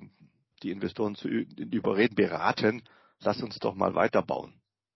die 0.61 0.71
Investoren 0.71 1.15
zu 1.15 1.27
überreden, 1.27 2.15
beraten, 2.15 2.83
lass 3.19 3.41
uns 3.41 3.59
doch 3.59 3.75
mal 3.75 3.95
weiterbauen. 3.95 4.53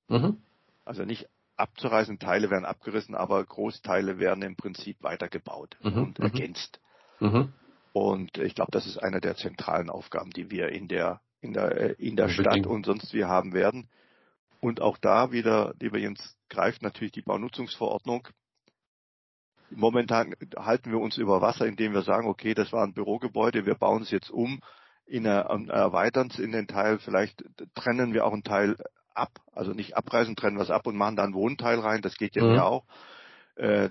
Mhm. 0.08 0.38
Also 0.86 1.04
nicht 1.04 1.28
abzureißen, 1.58 2.20
Teile 2.20 2.50
werden 2.50 2.66
abgerissen, 2.66 3.16
aber 3.16 3.44
Großteile 3.44 4.20
werden 4.20 4.44
im 4.44 4.56
Prinzip 4.56 5.02
weitergebaut 5.02 5.78
mhm. 5.82 5.98
und 5.98 6.20
mhm. 6.20 6.26
ergänzt. 6.26 6.80
Mhm. 7.20 7.52
Und 7.94 8.38
ich 8.38 8.56
glaube, 8.56 8.72
das 8.72 8.86
ist 8.86 8.98
eine 8.98 9.20
der 9.20 9.36
zentralen 9.36 9.90
Aufgaben, 9.90 10.30
die 10.32 10.52
wir 10.52 10.70
in 10.70 10.88
der 10.88 11.22
in 11.42 11.54
der 11.54 11.72
äh, 11.72 11.96
in 11.98 12.16
der 12.16 12.30
Stadt 12.30 12.66
und 12.66 12.86
sonst 12.86 13.14
wie 13.14 13.26
haben 13.26 13.54
werden. 13.54 13.90
Und 14.60 14.82
auch 14.82 14.98
da 14.98 15.32
wieder, 15.32 15.74
lieber 15.80 15.98
Jens, 15.98 16.38
greift 16.50 16.82
natürlich 16.82 17.12
die 17.12 17.22
Baunutzungsverordnung. 17.22 18.28
Momentan 19.70 20.34
halten 20.56 20.92
wir 20.92 21.00
uns 21.00 21.18
über 21.18 21.42
Wasser, 21.42 21.66
indem 21.66 21.94
wir 21.94 22.02
sagen, 22.02 22.28
okay, 22.28 22.54
das 22.54 22.72
war 22.72 22.84
ein 22.84 22.94
Bürogebäude, 22.94 23.66
wir 23.66 23.76
bauen 23.76 24.02
es 24.02 24.12
jetzt 24.12 24.30
um, 24.30 24.62
in 25.06 25.26
erweitern 25.26 26.30
es 26.32 26.40
in 26.40 26.52
den 26.52 26.68
Teil, 26.68 27.00
vielleicht 27.00 27.44
trennen 27.76 28.14
wir 28.14 28.26
auch 28.26 28.34
einen 28.34 28.44
Teil 28.44 28.76
ab, 29.14 29.32
also 29.54 29.72
nicht 29.72 29.96
abreißen, 29.98 30.36
trennen 30.36 30.60
was 30.60 30.70
ab 30.70 30.86
und 30.86 30.96
machen 30.96 31.16
da 31.16 31.24
einen 31.24 31.34
Wohnteil 31.34 31.80
rein, 31.80 32.02
das 32.02 32.16
geht 32.16 32.36
ja 32.36 32.44
mhm. 32.44 32.60
auch. 32.60 32.86
Äh, 33.56 33.90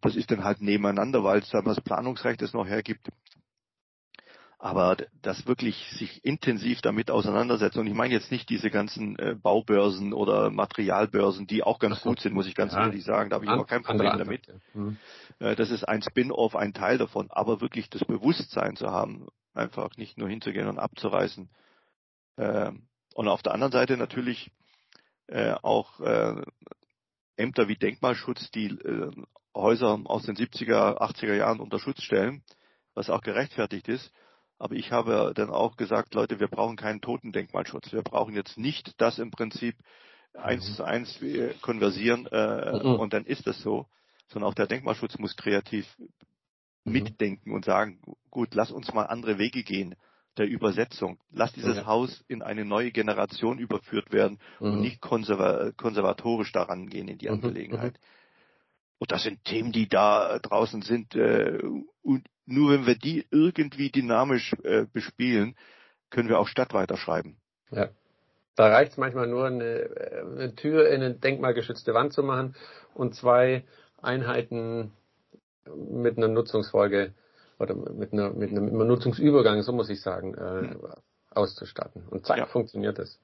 das 0.00 0.16
ist 0.16 0.30
dann 0.30 0.44
halt 0.44 0.60
nebeneinander, 0.60 1.24
weil 1.24 1.40
es 1.40 1.50
dann 1.50 1.64
das 1.64 1.80
Planungsrecht 1.80 2.42
es 2.42 2.52
noch 2.52 2.66
hergibt. 2.66 3.08
Aber 4.64 4.96
das 5.20 5.46
wirklich 5.46 5.76
sich 5.90 6.24
intensiv 6.24 6.80
damit 6.80 7.10
auseinandersetzen, 7.10 7.80
und 7.80 7.86
ich 7.86 7.92
meine 7.92 8.14
jetzt 8.14 8.30
nicht 8.30 8.48
diese 8.48 8.70
ganzen 8.70 9.14
äh, 9.18 9.34
Baubörsen 9.34 10.14
oder 10.14 10.48
Materialbörsen, 10.48 11.46
die 11.46 11.62
auch 11.62 11.78
ganz 11.78 12.00
so. 12.00 12.08
gut 12.08 12.20
sind, 12.20 12.32
muss 12.32 12.46
ich 12.46 12.54
ganz 12.54 12.72
ja. 12.72 12.80
ehrlich 12.80 13.04
sagen, 13.04 13.28
da 13.28 13.34
habe 13.34 13.44
ich 13.44 13.50
An, 13.50 13.60
auch 13.60 13.66
kein 13.66 13.82
Problem 13.82 14.16
damit. 14.16 14.48
Mhm. 14.72 14.96
Äh, 15.38 15.54
das 15.54 15.70
ist 15.70 15.86
ein 15.86 16.00
Spin-off, 16.00 16.56
ein 16.56 16.72
Teil 16.72 16.96
davon, 16.96 17.26
aber 17.30 17.60
wirklich 17.60 17.90
das 17.90 18.06
Bewusstsein 18.06 18.74
zu 18.74 18.86
haben, 18.90 19.26
einfach 19.52 19.98
nicht 19.98 20.16
nur 20.16 20.30
hinzugehen 20.30 20.66
und 20.66 20.78
abzureißen. 20.78 21.50
Äh, 22.36 22.72
und 23.16 23.28
auf 23.28 23.42
der 23.42 23.52
anderen 23.52 23.72
Seite 23.72 23.98
natürlich 23.98 24.50
äh, 25.26 25.52
auch 25.60 26.00
äh, 26.00 26.40
Ämter 27.36 27.68
wie 27.68 27.76
Denkmalschutz, 27.76 28.50
die 28.50 28.68
äh, 28.68 29.10
Häuser 29.54 30.00
aus 30.04 30.22
den 30.22 30.36
70er, 30.36 31.02
80er 31.02 31.34
Jahren 31.34 31.60
unter 31.60 31.78
Schutz 31.78 32.00
stellen, 32.00 32.42
was 32.94 33.10
auch 33.10 33.20
gerechtfertigt 33.20 33.88
ist. 33.88 34.10
Aber 34.64 34.76
ich 34.76 34.92
habe 34.92 35.32
dann 35.34 35.50
auch 35.50 35.76
gesagt, 35.76 36.14
Leute, 36.14 36.40
wir 36.40 36.48
brauchen 36.48 36.76
keinen 36.76 37.02
Totendenkmalschutz. 37.02 37.92
Wir 37.92 38.00
brauchen 38.00 38.34
jetzt 38.34 38.56
nicht 38.56 38.98
das 38.98 39.18
im 39.18 39.30
Prinzip 39.30 39.76
eins 40.32 40.66
mhm. 40.70 40.74
zu 40.76 40.84
eins 40.84 41.20
konversieren 41.60 42.26
äh, 42.32 42.82
mhm. 42.82 42.94
und 42.94 43.12
dann 43.12 43.26
ist 43.26 43.46
das 43.46 43.60
so, 43.60 43.84
sondern 44.28 44.48
auch 44.48 44.54
der 44.54 44.66
Denkmalschutz 44.66 45.18
muss 45.18 45.36
kreativ 45.36 45.86
mhm. 46.84 46.92
mitdenken 46.92 47.52
und 47.52 47.66
sagen, 47.66 48.00
gut, 48.30 48.54
lass 48.54 48.70
uns 48.70 48.90
mal 48.94 49.04
andere 49.04 49.36
Wege 49.36 49.64
gehen 49.64 49.96
der 50.38 50.48
Übersetzung. 50.48 51.18
Lass 51.30 51.52
dieses 51.52 51.76
ja. 51.76 51.84
Haus 51.84 52.24
in 52.26 52.40
eine 52.40 52.64
neue 52.64 52.90
Generation 52.90 53.58
überführt 53.58 54.14
werden 54.14 54.38
mhm. 54.60 54.66
und 54.66 54.80
nicht 54.80 55.02
konserva 55.02 55.72
konservatorisch 55.76 56.52
daran 56.52 56.88
gehen 56.88 57.08
in 57.08 57.18
die 57.18 57.28
mhm. 57.28 57.34
Angelegenheit. 57.34 58.00
Und 58.98 59.12
das 59.12 59.22
sind 59.22 59.44
Themen, 59.44 59.72
die 59.72 59.88
da 59.88 60.38
draußen 60.38 60.82
sind. 60.82 61.14
Äh, 61.14 61.58
und 62.02 62.26
nur 62.46 62.72
wenn 62.72 62.86
wir 62.86 62.96
die 62.96 63.26
irgendwie 63.30 63.90
dynamisch 63.90 64.54
äh, 64.62 64.86
bespielen, 64.92 65.56
können 66.10 66.28
wir 66.28 66.38
auch 66.38 66.48
Stadt 66.48 66.72
weiterschreiben. 66.72 67.36
Ja. 67.70 67.88
Da 68.56 68.68
reicht 68.68 68.92
es 68.92 68.98
manchmal 68.98 69.26
nur, 69.26 69.46
eine, 69.46 69.64
äh, 69.64 70.20
eine 70.20 70.54
Tür 70.54 70.88
in 70.88 71.02
eine 71.02 71.14
denkmalgeschützte 71.14 71.92
Wand 71.92 72.12
zu 72.12 72.22
machen 72.22 72.54
und 72.94 73.14
zwei 73.14 73.64
Einheiten 74.00 74.92
mit 75.74 76.16
einer 76.16 76.28
Nutzungsfolge 76.28 77.14
oder 77.58 77.74
mit, 77.74 78.12
einer, 78.12 78.30
mit 78.30 78.50
einem 78.50 78.66
Nutzungsübergang, 78.86 79.62
so 79.62 79.72
muss 79.72 79.90
ich 79.90 80.00
sagen, 80.00 80.34
äh, 80.34 80.74
hm. 80.74 80.80
auszustatten. 81.30 82.06
Und 82.08 82.26
zack, 82.26 82.38
ja. 82.38 82.46
funktioniert 82.46 82.98
es. 82.98 83.18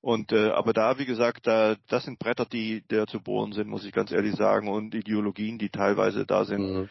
Und 0.00 0.32
äh, 0.32 0.50
aber 0.50 0.72
da, 0.72 0.98
wie 0.98 1.06
gesagt, 1.06 1.46
da, 1.46 1.76
das 1.88 2.04
sind 2.04 2.18
Bretter, 2.18 2.46
die 2.46 2.82
der 2.90 3.06
zu 3.06 3.20
bohren 3.20 3.52
sind, 3.52 3.68
muss 3.68 3.84
ich 3.84 3.92
ganz 3.92 4.12
ehrlich 4.12 4.34
sagen, 4.36 4.68
und 4.68 4.94
Ideologien, 4.94 5.58
die 5.58 5.70
teilweise 5.70 6.26
da 6.26 6.44
sind. 6.44 6.60
Mhm. 6.60 6.90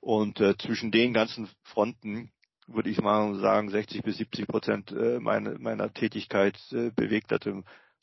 Und 0.00 0.40
äh, 0.40 0.56
zwischen 0.56 0.90
den 0.90 1.12
ganzen 1.12 1.48
Fronten 1.62 2.30
würde 2.68 2.90
ich 2.90 3.00
mal 3.00 3.34
sagen, 3.36 3.70
60 3.70 4.02
bis 4.02 4.18
70 4.18 4.46
Prozent 4.46 4.92
äh, 4.92 5.18
meine, 5.20 5.58
meiner 5.58 5.92
Tätigkeit 5.92 6.58
äh, 6.72 6.90
bewegt 6.90 7.32
hat. 7.32 7.48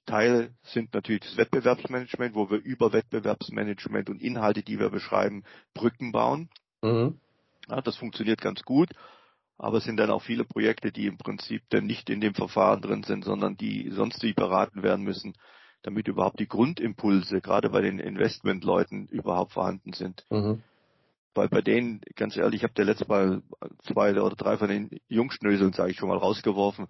Teil 0.05 0.53
sind 0.63 0.93
natürlich 0.93 1.21
das 1.21 1.37
Wettbewerbsmanagement, 1.37 2.35
wo 2.35 2.49
wir 2.49 2.59
über 2.59 2.93
Wettbewerbsmanagement 2.93 4.09
und 4.09 4.21
Inhalte, 4.21 4.61
die 4.61 4.79
wir 4.79 4.89
beschreiben, 4.89 5.43
Brücken 5.73 6.11
bauen. 6.11 6.49
Mhm. 6.81 7.19
Ja, 7.69 7.81
das 7.81 7.95
funktioniert 7.95 8.41
ganz 8.41 8.61
gut, 8.63 8.89
aber 9.57 9.77
es 9.77 9.83
sind 9.83 9.97
dann 9.97 10.11
auch 10.11 10.21
viele 10.21 10.43
Projekte, 10.43 10.91
die 10.91 11.07
im 11.07 11.17
Prinzip 11.17 11.63
dann 11.69 11.85
nicht 11.85 12.09
in 12.09 12.21
dem 12.21 12.33
Verfahren 12.33 12.81
drin 12.81 13.03
sind, 13.03 13.23
sondern 13.23 13.55
die 13.55 13.89
sonst 13.91 14.21
wie 14.23 14.33
beraten 14.33 14.83
werden 14.83 15.03
müssen, 15.03 15.33
damit 15.81 16.07
überhaupt 16.07 16.39
die 16.39 16.47
Grundimpulse, 16.47 17.41
gerade 17.41 17.69
bei 17.69 17.81
den 17.81 17.99
Investmentleuten, 17.99 19.07
überhaupt 19.07 19.53
vorhanden 19.53 19.93
sind. 19.93 20.25
Mhm. 20.29 20.63
Weil 21.35 21.49
bei 21.49 21.61
denen, 21.61 22.01
ganz 22.15 22.37
ehrlich, 22.37 22.61
ich 22.61 22.63
habe 22.63 22.73
der 22.73 22.85
letzte 22.85 23.07
Mal 23.07 23.43
zwei 23.83 24.11
oder 24.19 24.35
drei 24.35 24.57
von 24.57 24.69
den 24.69 24.89
Jungschnöseln, 25.09 25.73
sage 25.73 25.91
ich 25.91 25.97
schon 25.97 26.09
mal, 26.09 26.17
rausgeworfen, 26.17 26.87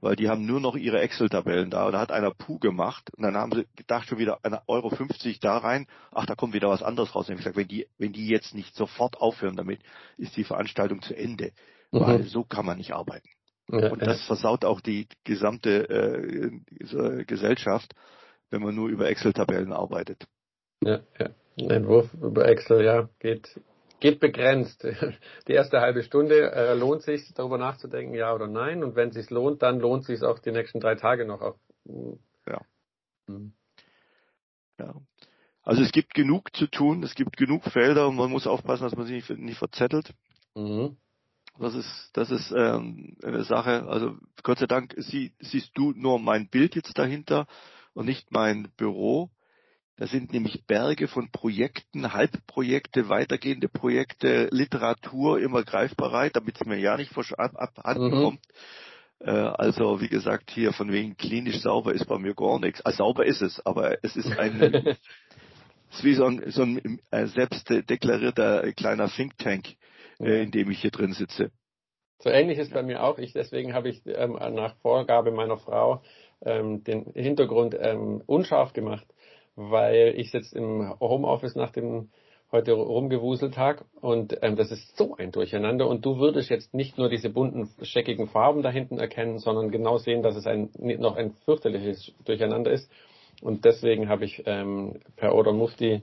weil 0.00 0.16
die 0.16 0.28
haben 0.28 0.46
nur 0.46 0.60
noch 0.60 0.76
ihre 0.76 1.00
Excel-Tabellen 1.00 1.70
da. 1.70 1.86
Und 1.86 1.92
da 1.92 2.00
hat 2.00 2.12
einer 2.12 2.30
Puh 2.30 2.58
gemacht 2.58 3.10
und 3.16 3.22
dann 3.22 3.36
haben 3.36 3.52
sie 3.52 3.66
gedacht 3.76 4.08
schon 4.08 4.18
wieder 4.18 4.38
eine 4.42 4.62
Euro 4.68 4.90
50 4.90 5.40
da 5.40 5.58
rein. 5.58 5.86
Ach, 6.12 6.24
da 6.24 6.34
kommt 6.34 6.54
wieder 6.54 6.70
was 6.70 6.82
anderes 6.82 7.14
raus. 7.14 7.28
Und 7.28 7.34
ich 7.34 7.38
gesagt, 7.38 7.56
wenn 7.56 7.68
die, 7.68 7.86
wenn 7.98 8.12
die 8.12 8.28
jetzt 8.28 8.54
nicht 8.54 8.74
sofort 8.74 9.20
aufhören 9.20 9.56
damit, 9.56 9.80
ist 10.16 10.36
die 10.36 10.44
Veranstaltung 10.44 11.02
zu 11.02 11.14
Ende. 11.14 11.52
Mhm. 11.92 12.00
Weil 12.00 12.22
so 12.24 12.44
kann 12.44 12.66
man 12.66 12.78
nicht 12.78 12.92
arbeiten. 12.92 13.28
Ja, 13.68 13.90
und 13.90 14.02
das 14.02 14.24
versaut 14.26 14.64
auch 14.64 14.80
die 14.80 15.06
gesamte 15.24 15.88
äh, 15.88 17.24
Gesellschaft, 17.24 17.94
wenn 18.50 18.62
man 18.62 18.74
nur 18.74 18.88
über 18.88 19.08
Excel-Tabellen 19.08 19.72
arbeitet. 19.72 20.26
Ja, 20.82 21.00
ja. 21.18 21.30
Ein 21.60 21.70
Entwurf 21.70 22.12
über 22.14 22.48
Excel, 22.48 22.84
ja, 22.84 23.08
geht 23.20 23.60
geht 24.00 24.18
begrenzt. 24.18 24.82
Die 25.48 25.52
erste 25.52 25.80
halbe 25.80 26.02
Stunde 26.02 26.52
äh, 26.52 26.74
lohnt 26.74 27.02
sich, 27.02 27.32
darüber 27.34 27.58
nachzudenken, 27.58 28.14
ja 28.14 28.34
oder 28.34 28.48
nein. 28.48 28.82
Und 28.82 28.96
wenn 28.96 29.10
es 29.10 29.14
sich 29.14 29.30
lohnt, 29.30 29.62
dann 29.62 29.78
lohnt 29.78 30.04
sich 30.04 30.22
auch 30.22 30.38
die 30.38 30.50
nächsten 30.52 30.80
drei 30.80 30.94
Tage 30.96 31.26
noch. 31.26 31.42
Auf, 31.42 31.56
ja. 32.46 32.60
Mhm. 33.26 33.52
ja. 34.78 34.94
Also 35.62 35.82
es 35.82 35.92
gibt 35.92 36.14
genug 36.14 36.56
zu 36.56 36.66
tun, 36.66 37.02
es 37.02 37.14
gibt 37.14 37.36
genug 37.36 37.64
Felder 37.64 38.08
und 38.08 38.16
man 38.16 38.30
muss 38.30 38.46
aufpassen, 38.46 38.84
dass 38.84 38.96
man 38.96 39.06
sich 39.06 39.28
nicht, 39.28 39.38
nicht 39.38 39.58
verzettelt. 39.58 40.14
Mhm. 40.54 40.96
Das 41.60 41.74
ist, 41.74 42.10
das 42.14 42.30
ist 42.30 42.52
ähm, 42.56 43.16
eine 43.22 43.44
Sache. 43.44 43.86
Also 43.86 44.16
Gott 44.42 44.58
sei 44.58 44.66
Dank 44.66 44.94
sie, 44.96 45.34
siehst 45.40 45.70
du 45.74 45.92
nur 45.92 46.18
mein 46.18 46.48
Bild 46.48 46.74
jetzt 46.74 46.96
dahinter 46.98 47.46
und 47.92 48.06
nicht 48.06 48.32
mein 48.32 48.70
Büro. 48.78 49.30
Da 49.96 50.06
sind 50.06 50.32
nämlich 50.32 50.64
Berge 50.66 51.06
von 51.06 51.30
Projekten, 51.30 52.14
Halbprojekte, 52.14 53.10
weitergehende 53.10 53.68
Projekte, 53.68 54.48
Literatur 54.50 55.38
immer 55.38 55.62
greifbereit, 55.62 56.34
damit 56.34 56.58
es 56.58 56.66
mir 56.66 56.78
ja 56.78 56.96
nicht 56.96 57.14
abhanden 57.36 58.06
mhm. 58.06 58.22
kommt. 58.22 58.40
Äh, 59.18 59.30
also 59.30 60.00
wie 60.00 60.08
gesagt, 60.08 60.50
hier 60.50 60.72
von 60.72 60.90
wegen 60.90 61.18
klinisch 61.18 61.60
sauber 61.60 61.92
ist 61.92 62.06
bei 62.06 62.18
mir 62.18 62.34
gar 62.34 62.58
nichts. 62.58 62.80
Also 62.80 63.04
sauber 63.04 63.26
ist 63.26 63.42
es, 63.42 63.64
aber 63.66 64.02
es 64.02 64.16
ist 64.16 64.32
ein 64.38 64.62
es 65.90 65.98
ist 65.98 66.04
wie 66.04 66.14
so 66.14 66.24
ein, 66.24 66.50
so 66.50 66.62
ein 66.62 67.00
äh, 67.10 67.26
selbst 67.26 67.68
deklarierter 67.68 68.72
kleiner 68.72 69.10
Think 69.10 69.36
Tank, 69.36 69.66
äh, 70.20 70.42
in 70.42 70.50
dem 70.50 70.70
ich 70.70 70.80
hier 70.80 70.90
drin 70.90 71.12
sitze. 71.12 71.50
So 72.18 72.28
ähnlich 72.28 72.58
ist 72.58 72.72
bei 72.72 72.82
mir 72.82 73.02
auch. 73.02 73.18
Ich, 73.18 73.32
deswegen 73.32 73.72
habe 73.72 73.88
ich 73.88 74.02
ähm, 74.06 74.32
nach 74.32 74.76
Vorgabe 74.82 75.30
meiner 75.30 75.56
Frau 75.56 76.02
ähm, 76.42 76.84
den 76.84 77.06
Hintergrund 77.14 77.74
ähm, 77.78 78.22
unscharf 78.26 78.72
gemacht, 78.72 79.06
weil 79.56 80.14
ich 80.16 80.32
jetzt 80.32 80.52
im 80.52 80.94
Homeoffice 81.00 81.56
nach 81.56 81.70
dem 81.70 82.10
heute 82.52 82.72
rumgewuselt 82.72 83.54
Tag 83.54 83.84
und 84.00 84.36
ähm, 84.42 84.56
das 84.56 84.72
ist 84.72 84.96
so 84.96 85.14
ein 85.16 85.30
Durcheinander 85.30 85.86
und 85.86 86.04
du 86.04 86.18
würdest 86.18 86.50
jetzt 86.50 86.74
nicht 86.74 86.98
nur 86.98 87.08
diese 87.08 87.30
bunten, 87.30 87.70
scheckigen 87.82 88.26
Farben 88.26 88.62
da 88.62 88.70
hinten 88.70 88.98
erkennen, 88.98 89.38
sondern 89.38 89.70
genau 89.70 89.98
sehen, 89.98 90.22
dass 90.22 90.34
es 90.34 90.46
ein, 90.46 90.70
noch 90.78 91.16
ein 91.16 91.34
fürchterliches 91.44 92.12
Durcheinander 92.24 92.72
ist 92.72 92.90
und 93.40 93.64
deswegen 93.64 94.08
habe 94.08 94.24
ich 94.24 94.42
ähm, 94.46 95.00
per 95.16 95.34
Oder 95.34 95.52
Mufti 95.52 96.02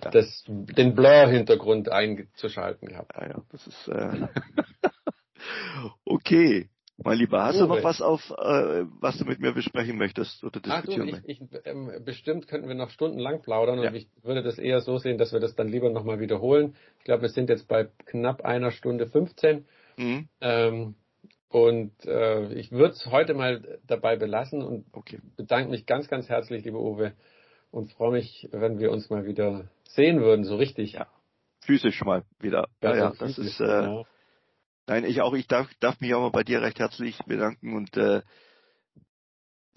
das, 0.00 0.44
den 0.46 0.94
Blur-Hintergrund 0.94 1.90
einzuschalten 1.90 2.88
gehabt. 2.88 3.12
Ja, 3.16 3.28
ja, 3.28 3.42
das 3.50 3.66
ist 3.66 3.88
äh 3.88 4.28
okay. 6.04 6.68
Mein 6.98 7.18
Lieber, 7.18 7.42
hast 7.42 7.56
Uwe. 7.56 7.68
du 7.68 7.74
noch 7.74 7.84
was 7.84 8.00
auf, 8.00 8.30
äh, 8.30 8.84
was 9.00 9.18
du 9.18 9.26
mit 9.26 9.38
mir 9.38 9.52
besprechen 9.52 9.98
möchtest 9.98 10.42
oder 10.42 10.60
diskutieren 10.60 11.10
Ach 11.14 11.20
du, 11.20 11.30
ich, 11.30 11.42
ich, 11.42 11.48
ähm, 11.66 11.92
bestimmt 12.04 12.48
könnten 12.48 12.68
wir 12.68 12.74
noch 12.74 12.88
stundenlang 12.88 13.42
plaudern 13.42 13.82
ja. 13.82 13.90
und 13.90 13.96
ich 13.96 14.08
würde 14.22 14.42
das 14.42 14.58
eher 14.58 14.80
so 14.80 14.96
sehen, 14.96 15.18
dass 15.18 15.32
wir 15.32 15.40
das 15.40 15.54
dann 15.54 15.68
lieber 15.68 15.90
nochmal 15.90 16.20
wiederholen. 16.20 16.74
Ich 16.98 17.04
glaube, 17.04 17.22
wir 17.22 17.28
sind 17.28 17.50
jetzt 17.50 17.68
bei 17.68 17.88
knapp 18.06 18.46
einer 18.46 18.70
Stunde 18.70 19.06
15. 19.06 19.66
Mhm. 19.98 20.28
Ähm, 20.40 20.94
und 21.50 21.92
äh, 22.06 22.52
ich 22.54 22.72
würde 22.72 22.94
es 22.94 23.06
heute 23.06 23.34
mal 23.34 23.78
dabei 23.86 24.16
belassen 24.16 24.62
und 24.62 24.86
okay. 24.92 25.20
bedanke 25.36 25.70
mich 25.70 25.86
ganz, 25.86 26.08
ganz 26.08 26.28
herzlich, 26.28 26.64
liebe 26.64 26.78
Uwe, 26.78 27.12
und 27.70 27.92
freue 27.92 28.12
mich, 28.12 28.48
wenn 28.52 28.78
wir 28.78 28.90
uns 28.90 29.10
mal 29.10 29.26
wieder 29.26 29.68
sehen 29.88 30.20
würden, 30.20 30.44
so 30.44 30.56
richtig. 30.56 30.92
Ja. 30.92 31.06
Physisch 31.60 32.02
mal 32.02 32.24
wieder. 32.38 32.68
Ja, 32.80 32.96
ja, 32.96 33.12
das 33.18 33.38
ist 33.38 33.60
äh, 33.60 33.64
ja. 33.64 34.04
Nein, 34.86 35.04
ich 35.04 35.20
auch, 35.20 35.34
ich 35.34 35.48
darf, 35.48 35.68
darf 35.80 36.00
mich 36.00 36.14
auch 36.14 36.20
mal 36.20 36.30
bei 36.30 36.44
dir 36.44 36.62
recht 36.62 36.78
herzlich 36.78 37.18
bedanken 37.26 37.74
und 37.74 37.96
äh, 37.96 38.22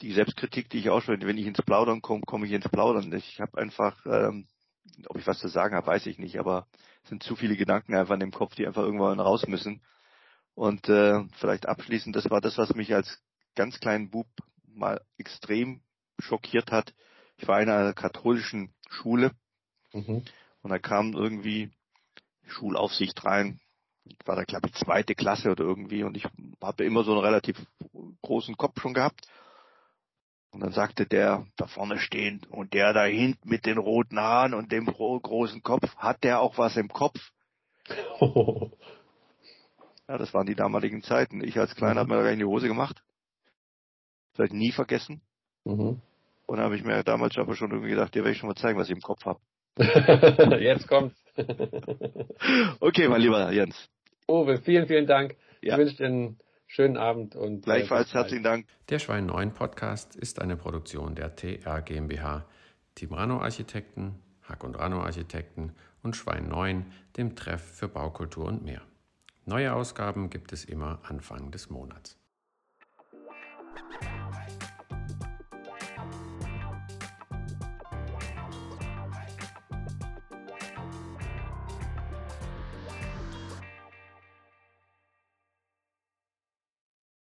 die 0.02 0.14
Selbstkritik, 0.14 0.70
die 0.70 0.78
ich 0.78 0.90
auch 0.90 1.02
schon, 1.02 1.20
wenn 1.22 1.38
ich 1.38 1.48
ins 1.48 1.62
Plaudern 1.62 2.02
komme, 2.02 2.22
komme 2.22 2.46
ich 2.46 2.52
ins 2.52 2.70
Plaudern. 2.70 3.12
Ich 3.14 3.42
habe 3.42 3.58
einfach, 3.58 4.06
ähm, 4.06 4.48
ob 5.08 5.18
ich 5.18 5.26
was 5.26 5.40
zu 5.40 5.48
sagen 5.48 5.76
habe, 5.76 5.88
weiß 5.88 6.06
ich 6.06 6.20
nicht, 6.20 6.40
aber 6.40 6.68
es 7.04 7.10
sind 7.10 7.24
zu 7.24 7.36
viele 7.36 7.58
Gedanken 7.58 7.96
einfach 7.96 8.14
in 8.14 8.20
dem 8.20 8.32
Kopf, 8.32 8.56
die 8.56 8.68
einfach 8.68 8.84
irgendwann 8.84 9.20
raus 9.20 9.48
müssen. 9.48 9.82
Und 10.54 10.90
äh, 10.90 11.24
vielleicht 11.40 11.68
abschließend, 11.68 12.16
das 12.16 12.30
war 12.30 12.40
das, 12.40 12.58
was 12.58 12.76
mich 12.76 12.94
als 12.94 13.20
ganz 13.56 13.80
kleinen 13.80 14.10
Bub 14.10 14.28
mal 14.68 15.02
extrem 15.18 15.82
schockiert 16.20 16.72
hat. 16.72 16.94
Ich 17.38 17.48
war 17.48 17.62
in 17.62 17.70
einer 17.70 17.94
katholischen 17.94 18.74
Schule 18.90 19.32
mhm. 19.94 20.24
und 20.62 20.70
da 20.70 20.80
kam 20.80 21.14
irgendwie 21.14 21.72
Schulaufsicht 22.48 23.24
rein, 23.26 23.60
war 24.26 24.36
da 24.36 24.44
glaube 24.44 24.68
ich 24.68 24.74
zweite 24.76 25.16
Klasse 25.16 25.52
oder 25.52 25.64
irgendwie 25.64 26.04
und 26.04 26.18
ich 26.18 26.26
habe 26.62 26.84
immer 26.84 27.04
so 27.04 27.12
einen 27.12 27.22
relativ 27.22 27.58
großen 28.22 28.58
Kopf 28.58 28.82
schon 28.82 28.94
gehabt. 28.94 29.28
Und 30.52 30.62
dann 30.62 30.72
sagte 30.72 31.06
der 31.06 31.46
da 31.58 31.68
vorne 31.68 32.00
stehend 32.00 32.48
und 32.50 32.74
der 32.74 32.92
da 32.92 33.04
hinten 33.06 33.50
mit 33.50 33.68
den 33.68 33.78
roten 33.78 34.20
Haaren 34.20 34.56
und 34.56 34.72
dem 34.72 34.86
großen 34.88 35.62
Kopf, 35.62 35.96
hat 35.98 36.24
der 36.24 36.40
auch 36.40 36.58
was 36.58 36.76
im 36.76 36.88
Kopf? 36.88 37.20
ja, 38.20 40.18
das 40.18 40.34
waren 40.34 40.48
die 40.48 40.56
damaligen 40.56 41.04
Zeiten. 41.04 41.44
Ich 41.44 41.60
als 41.60 41.76
Kleiner 41.76 41.94
mhm. 41.94 42.00
habe 42.00 42.10
mir 42.10 42.16
da 42.16 42.22
gleich 42.24 42.34
in 42.34 42.40
die 42.40 42.46
Hose 42.46 42.68
gemacht. 42.68 43.04
Vielleicht 44.34 44.54
nie 44.54 44.72
vergessen. 44.72 45.22
Mhm. 45.66 46.02
Und 46.48 46.58
da 46.58 46.64
habe 46.64 46.76
ich 46.76 46.84
mir 46.84 47.04
damals 47.04 47.38
aber 47.38 47.56
schon 47.56 47.70
irgendwie 47.70 47.92
gedacht, 47.92 48.16
dir 48.16 48.24
werde 48.24 48.32
ich 48.32 48.40
schon 48.40 48.50
mal 48.50 48.56
zeigen, 48.56 48.80
was 48.80 48.90
ich 48.90 48.96
im 48.96 49.04
Kopf 49.04 49.26
habe. 49.26 49.40
Jetzt 50.60 50.88
kommt's. 50.88 51.16
okay, 52.82 53.08
mein 53.08 53.22
lieber 53.22 53.52
Jens. 53.52 53.90
Uwe, 54.28 54.58
vielen, 54.58 54.88
vielen 54.88 55.08
Dank. 55.08 55.38
Ja. 55.62 55.74
Ich 55.74 55.80
wünsche 55.80 55.96
dir 55.96 56.06
einen 56.08 56.38
schönen 56.68 56.98
Abend 56.98 57.36
und 57.36 57.60
äh, 57.60 57.62
gleichfalls 57.62 58.14
herzlichen 58.14 58.44
Dank. 58.44 58.66
Der 58.90 59.00
Schwein 59.00 59.26
9 59.26 59.54
Podcast 59.54 60.16
ist 60.16 60.42
eine 60.42 60.58
Produktion 60.58 61.16
der 61.16 61.36
TR 61.36 61.82
GmbH, 61.82 62.46
Team 62.96 63.14
Rano 63.14 63.40
Architekten, 63.40 64.16
Hack 64.44 64.66
und 64.66 64.76
Rano 64.76 65.02
Architekten 65.02 65.74
und 66.04 66.18
Schwein 66.18 66.50
9, 66.50 66.86
dem 67.16 67.36
Treff 67.38 67.62
für 67.62 67.88
Baukultur 67.88 68.46
und 68.46 68.64
mehr. 68.64 68.82
Neue 69.46 69.74
Ausgaben 69.74 70.30
gibt 70.30 70.52
es 70.52 70.66
immer 70.66 71.00
Anfang 71.04 71.52
des 71.52 71.70
Monats. 71.70 72.19